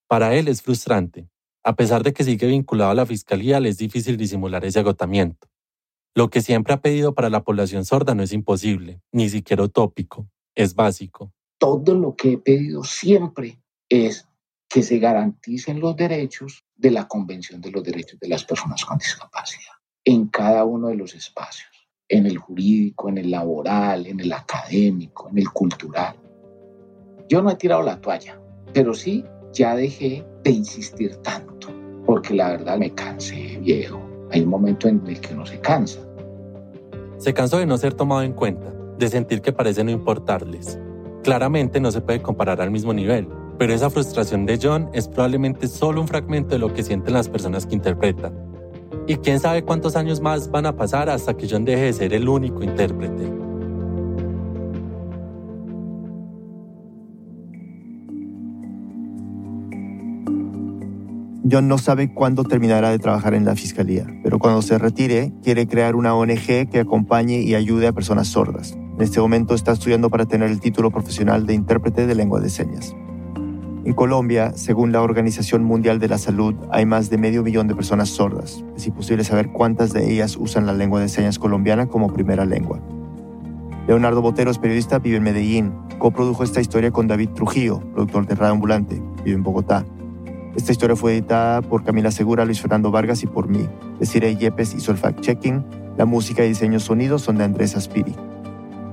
Para 0.07 0.35
él 0.35 0.47
es 0.47 0.61
frustrante. 0.61 1.29
A 1.63 1.75
pesar 1.75 2.03
de 2.03 2.13
que 2.13 2.23
sigue 2.23 2.47
vinculado 2.47 2.91
a 2.91 2.95
la 2.95 3.05
fiscalía, 3.05 3.59
le 3.59 3.69
es 3.69 3.77
difícil 3.77 4.17
disimular 4.17 4.63
ese 4.65 4.79
agotamiento. 4.79 5.47
Lo 6.15 6.29
que 6.29 6.41
siempre 6.41 6.73
ha 6.73 6.81
pedido 6.81 7.13
para 7.13 7.29
la 7.29 7.43
población 7.43 7.85
sorda 7.85 8.15
no 8.15 8.23
es 8.23 8.33
imposible, 8.33 9.01
ni 9.11 9.29
siquiera 9.29 9.63
utópico, 9.63 10.27
es 10.55 10.75
básico. 10.75 11.31
Todo 11.59 11.93
lo 11.93 12.15
que 12.15 12.33
he 12.33 12.37
pedido 12.37 12.83
siempre 12.83 13.61
es 13.89 14.27
que 14.69 14.83
se 14.83 14.99
garanticen 14.99 15.79
los 15.79 15.95
derechos 15.95 16.65
de 16.75 16.91
la 16.91 17.07
Convención 17.07 17.61
de 17.61 17.71
los 17.71 17.83
Derechos 17.83 18.19
de 18.19 18.27
las 18.27 18.43
Personas 18.43 18.83
con 18.83 18.97
Discapacidad 18.97 19.73
en 20.03 20.27
cada 20.27 20.63
uno 20.63 20.87
de 20.87 20.95
los 20.95 21.13
espacios, 21.15 21.69
en 22.09 22.25
el 22.25 22.37
jurídico, 22.37 23.09
en 23.09 23.17
el 23.17 23.31
laboral, 23.31 24.07
en 24.07 24.19
el 24.19 24.31
académico, 24.31 25.29
en 25.29 25.39
el 25.39 25.49
cultural. 25.49 26.15
Yo 27.27 27.41
no 27.41 27.51
he 27.51 27.55
tirado 27.55 27.81
la 27.81 27.99
toalla, 27.99 28.39
pero 28.73 28.93
sí 28.93 29.25
ya 29.53 29.75
dejé 29.75 30.25
de 30.43 30.51
insistir 30.51 31.15
tanto, 31.17 31.69
porque 32.05 32.33
la 32.33 32.49
verdad 32.49 32.77
me 32.77 32.91
cansé 32.91 33.57
viejo. 33.61 33.99
Hay 34.31 34.41
un 34.41 34.49
momento 34.49 34.87
en 34.87 35.05
el 35.07 35.19
que 35.19 35.33
uno 35.33 35.45
se 35.45 35.59
cansa. 35.59 35.99
Se 37.17 37.33
cansó 37.33 37.57
de 37.57 37.65
no 37.65 37.77
ser 37.77 37.93
tomado 37.93 38.21
en 38.21 38.33
cuenta, 38.33 38.73
de 38.97 39.09
sentir 39.09 39.41
que 39.41 39.51
parece 39.51 39.83
no 39.83 39.91
importarles. 39.91 40.79
Claramente 41.23 41.79
no 41.79 41.91
se 41.91 42.01
puede 42.01 42.21
comparar 42.21 42.61
al 42.61 42.71
mismo 42.71 42.93
nivel, 42.93 43.27
pero 43.57 43.73
esa 43.73 43.89
frustración 43.89 44.45
de 44.45 44.59
John 44.61 44.89
es 44.93 45.07
probablemente 45.07 45.67
solo 45.67 45.99
un 45.99 46.07
fragmento 46.07 46.55
de 46.55 46.59
lo 46.59 46.73
que 46.73 46.83
sienten 46.83 47.13
las 47.13 47.27
personas 47.27 47.65
que 47.65 47.75
interpretan. 47.75 48.46
Y 49.07 49.15
quién 49.15 49.39
sabe 49.39 49.63
cuántos 49.63 49.95
años 49.95 50.19
más 50.19 50.51
van 50.51 50.65
a 50.65 50.75
pasar 50.75 51.09
hasta 51.09 51.35
que 51.35 51.47
John 51.49 51.63
deje 51.63 51.85
de 51.85 51.93
ser 51.93 52.13
el 52.13 52.27
único 52.27 52.61
intérprete. 52.61 53.31
John 61.49 61.69
no 61.69 61.77
sabe 61.77 62.13
cuándo 62.13 62.43
terminará 62.43 62.89
de 62.89 62.99
trabajar 62.99 63.33
en 63.33 63.45
la 63.45 63.55
fiscalía, 63.55 64.05
pero 64.21 64.37
cuando 64.37 64.61
se 64.61 64.77
retire 64.77 65.31
quiere 65.41 65.65
crear 65.65 65.95
una 65.95 66.13
ONG 66.13 66.69
que 66.69 66.79
acompañe 66.81 67.39
y 67.39 67.55
ayude 67.55 67.87
a 67.87 67.93
personas 67.93 68.27
sordas. 68.27 68.73
En 68.73 69.01
este 69.01 69.21
momento 69.21 69.55
está 69.55 69.71
estudiando 69.71 70.09
para 70.09 70.25
tener 70.25 70.51
el 70.51 70.59
título 70.59 70.91
profesional 70.91 71.45
de 71.45 71.53
intérprete 71.53 72.05
de 72.05 72.15
lengua 72.15 72.41
de 72.41 72.49
señas. 72.49 72.93
En 73.87 73.93
Colombia, 73.93 74.51
según 74.53 74.91
la 74.91 75.01
Organización 75.01 75.63
Mundial 75.63 75.97
de 75.97 76.09
la 76.09 76.17
Salud, 76.17 76.55
hay 76.71 76.85
más 76.85 77.09
de 77.09 77.17
medio 77.17 77.41
millón 77.41 77.69
de 77.69 77.73
personas 77.73 78.09
sordas. 78.09 78.61
Es 78.75 78.85
imposible 78.85 79.23
saber 79.23 79.47
cuántas 79.47 79.93
de 79.93 80.11
ellas 80.11 80.35
usan 80.35 80.65
la 80.65 80.73
lengua 80.73 80.99
de 80.99 81.07
señas 81.07 81.39
colombiana 81.39 81.85
como 81.85 82.11
primera 82.11 82.43
lengua. 82.43 82.81
Leonardo 83.87 84.21
Botero 84.21 84.51
es 84.51 84.57
periodista, 84.57 84.99
vive 84.99 85.15
en 85.15 85.23
Medellín. 85.23 85.71
Coprodujo 85.99 86.43
esta 86.43 86.59
historia 86.59 86.91
con 86.91 87.07
David 87.07 87.29
Trujillo, 87.29 87.79
productor 87.93 88.27
de 88.27 88.35
Radio 88.35 88.55
Ambulante, 88.55 89.01
vive 89.23 89.37
en 89.37 89.43
Bogotá. 89.43 89.85
Esta 90.57 90.73
historia 90.73 90.97
fue 90.97 91.13
editada 91.13 91.61
por 91.61 91.85
Camila 91.85 92.11
Segura, 92.11 92.43
Luis 92.43 92.59
Fernando 92.59 92.91
Vargas 92.91 93.23
y 93.23 93.27
por 93.27 93.47
mí. 93.47 93.69
Desiree 94.01 94.35
Yepes 94.35 94.73
hizo 94.73 94.91
el 94.91 94.97
fact-checking. 94.97 95.63
La 95.95 96.03
música 96.03 96.43
y 96.43 96.49
diseño 96.49 96.81
sonido 96.81 97.19
son 97.19 97.37
de 97.37 97.45
Andrés 97.45 97.77
Aspiri. 97.77 98.13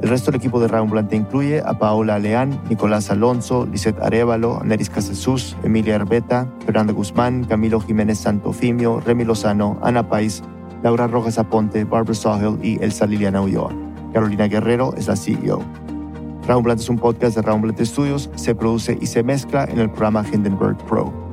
El 0.03 0.09
resto 0.09 0.31
del 0.31 0.41
equipo 0.41 0.61
de 0.61 0.69
Radio 0.69 0.83
Ambulante 0.83 1.17
incluye 1.17 1.63
a 1.65 1.79
Paola 1.79 2.19
Leán, 2.19 2.61
Nicolás 2.69 3.11
Alonso, 3.11 3.67
Lisette 3.67 4.01
Arevalo, 4.03 4.61
Neris 4.65 4.91
Casasus, 4.91 5.57
Emilia 5.63 5.95
Herbeta, 5.95 6.47
Fernando 6.67 6.95
Guzmán, 6.95 7.45
Camilo 7.45 7.81
Jiménez 7.81 8.19
Santofimio, 8.19 9.01
Remy 9.01 9.25
Lozano, 9.25 9.79
Ana 9.83 10.09
Pais, 10.09 10.43
Laura 10.83 11.07
Rojas 11.07 11.39
Aponte, 11.39 11.85
Barbara 11.85 12.15
Sawhill 12.15 12.59
y 12.63 12.83
Elsa 12.83 13.07
Liliana 13.07 13.41
Ulloa. 13.41 13.73
Carolina 14.13 14.47
Guerrero 14.47 14.95
es 14.97 15.09
la 15.09 15.17
CEO. 15.17 15.61
Radio 16.43 16.57
Ambulante 16.57 16.83
es 16.83 16.91
un 16.91 16.99
podcast 16.99 17.37
de 17.37 17.43
Radio 17.43 17.55
Ambulante 17.55 17.87
Studios, 17.87 18.31
se 18.35 18.55
produce 18.55 18.99
y 19.01 19.07
se 19.07 19.23
mezcla 19.23 19.65
en 19.65 19.79
el 19.79 19.89
programa 19.89 20.25
Hindenburg 20.31 20.77
Pro. 20.87 21.25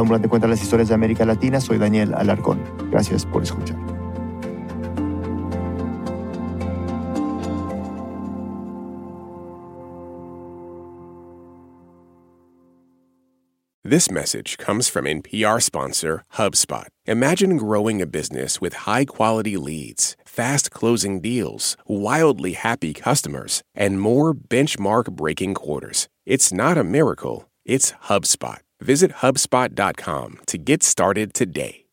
Ambulante 0.00 0.28
cuenta 0.28 0.48
las 0.48 0.62
historias 0.62 0.88
de 0.88 0.94
América 0.94 1.24
Latina. 1.24 1.60
Soy 1.60 1.78
Daniel 1.78 2.14
Alarcón. 2.14 2.60
Gracias 2.90 3.26
por 3.26 3.42
escuchar. 3.42 3.91
This 13.92 14.10
message 14.10 14.56
comes 14.56 14.88
from 14.88 15.04
NPR 15.04 15.62
sponsor 15.62 16.24
HubSpot. 16.36 16.86
Imagine 17.04 17.58
growing 17.58 18.00
a 18.00 18.06
business 18.06 18.58
with 18.58 18.88
high 18.88 19.04
quality 19.04 19.58
leads, 19.58 20.16
fast 20.24 20.70
closing 20.70 21.20
deals, 21.20 21.76
wildly 21.86 22.54
happy 22.54 22.94
customers, 22.94 23.62
and 23.74 24.00
more 24.00 24.32
benchmark 24.32 25.12
breaking 25.12 25.52
quarters. 25.52 26.08
It's 26.24 26.54
not 26.54 26.78
a 26.78 26.84
miracle, 26.84 27.50
it's 27.66 27.92
HubSpot. 28.08 28.60
Visit 28.80 29.16
HubSpot.com 29.16 30.38
to 30.46 30.56
get 30.56 30.82
started 30.82 31.34
today. 31.34 31.84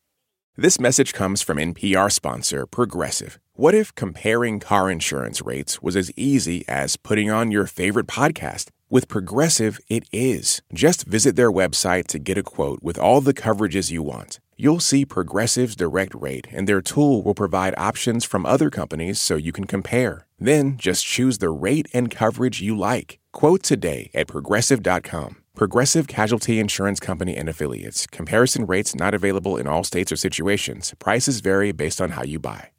This 0.56 0.80
message 0.80 1.12
comes 1.12 1.42
from 1.42 1.58
NPR 1.58 2.10
sponsor 2.10 2.64
Progressive. 2.64 3.38
What 3.52 3.74
if 3.74 3.94
comparing 3.94 4.58
car 4.58 4.90
insurance 4.90 5.42
rates 5.42 5.82
was 5.82 5.96
as 5.96 6.10
easy 6.16 6.64
as 6.66 6.96
putting 6.96 7.30
on 7.30 7.50
your 7.50 7.66
favorite 7.66 8.06
podcast? 8.06 8.70
With 8.92 9.06
Progressive, 9.06 9.78
it 9.86 10.02
is. 10.10 10.62
Just 10.74 11.04
visit 11.04 11.36
their 11.36 11.52
website 11.52 12.08
to 12.08 12.18
get 12.18 12.36
a 12.36 12.42
quote 12.42 12.82
with 12.82 12.98
all 12.98 13.20
the 13.20 13.32
coverages 13.32 13.88
you 13.88 14.02
want. 14.02 14.40
You'll 14.56 14.80
see 14.80 15.04
Progressive's 15.04 15.76
direct 15.76 16.12
rate, 16.12 16.48
and 16.50 16.66
their 16.66 16.80
tool 16.80 17.22
will 17.22 17.36
provide 17.36 17.72
options 17.78 18.24
from 18.24 18.44
other 18.44 18.68
companies 18.68 19.20
so 19.20 19.36
you 19.36 19.52
can 19.52 19.66
compare. 19.66 20.26
Then 20.40 20.76
just 20.76 21.06
choose 21.06 21.38
the 21.38 21.50
rate 21.50 21.86
and 21.94 22.10
coverage 22.10 22.60
you 22.60 22.76
like. 22.76 23.20
Quote 23.30 23.62
today 23.62 24.10
at 24.12 24.26
progressive.com. 24.26 25.36
Progressive 25.54 26.08
Casualty 26.08 26.58
Insurance 26.58 26.98
Company 26.98 27.36
and 27.36 27.48
Affiliates. 27.48 28.08
Comparison 28.08 28.66
rates 28.66 28.96
not 28.96 29.14
available 29.14 29.56
in 29.56 29.68
all 29.68 29.84
states 29.84 30.10
or 30.10 30.16
situations. 30.16 30.94
Prices 30.98 31.38
vary 31.38 31.70
based 31.70 32.00
on 32.00 32.10
how 32.10 32.24
you 32.24 32.40
buy. 32.40 32.70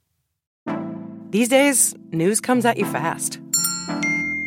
These 1.30 1.48
days, 1.48 1.96
news 2.12 2.42
comes 2.42 2.66
at 2.66 2.76
you 2.76 2.86
fast. 2.86 3.40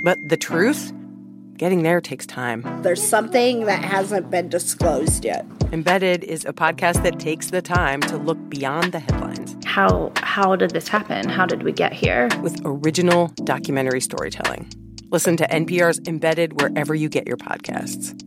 But 0.05 0.19
the 0.29 0.37
truth? 0.37 0.93
Getting 1.57 1.85
there 1.85 2.01
takes 2.01 2.27
time. 2.27 2.65
There's 2.83 3.03
something 3.03 3.67
that 3.67 3.85
hasn't 3.85 4.29
been 4.29 4.49
disclosed 4.49 5.25
yet. 5.25 5.47
Embedded 5.71 6.25
is 6.25 6.45
a 6.45 6.53
podcast 6.53 7.05
that 7.05 7.21
takes 7.21 7.51
the 7.51 7.63
time 7.63 8.01
to 8.03 8.17
look 8.17 8.39
beyond 8.49 8.91
the 8.91 8.99
headlines. 8.99 9.57
How 9.65 10.11
how 10.17 10.57
did 10.57 10.73
this 10.73 10.89
happen? 10.89 11.29
How 11.29 11.47
did 11.47 11.63
we 11.63 11.71
get 11.71 11.93
here? 11.93 12.29
With 12.43 12.61
original 12.65 13.29
documentary 13.45 14.01
storytelling. 14.01 14.69
Listen 15.11 15.37
to 15.37 15.47
NPR's 15.47 16.01
Embedded 16.09 16.61
wherever 16.61 16.93
you 16.93 17.09
get 17.09 17.29
your 17.29 17.37
podcasts. 17.37 18.21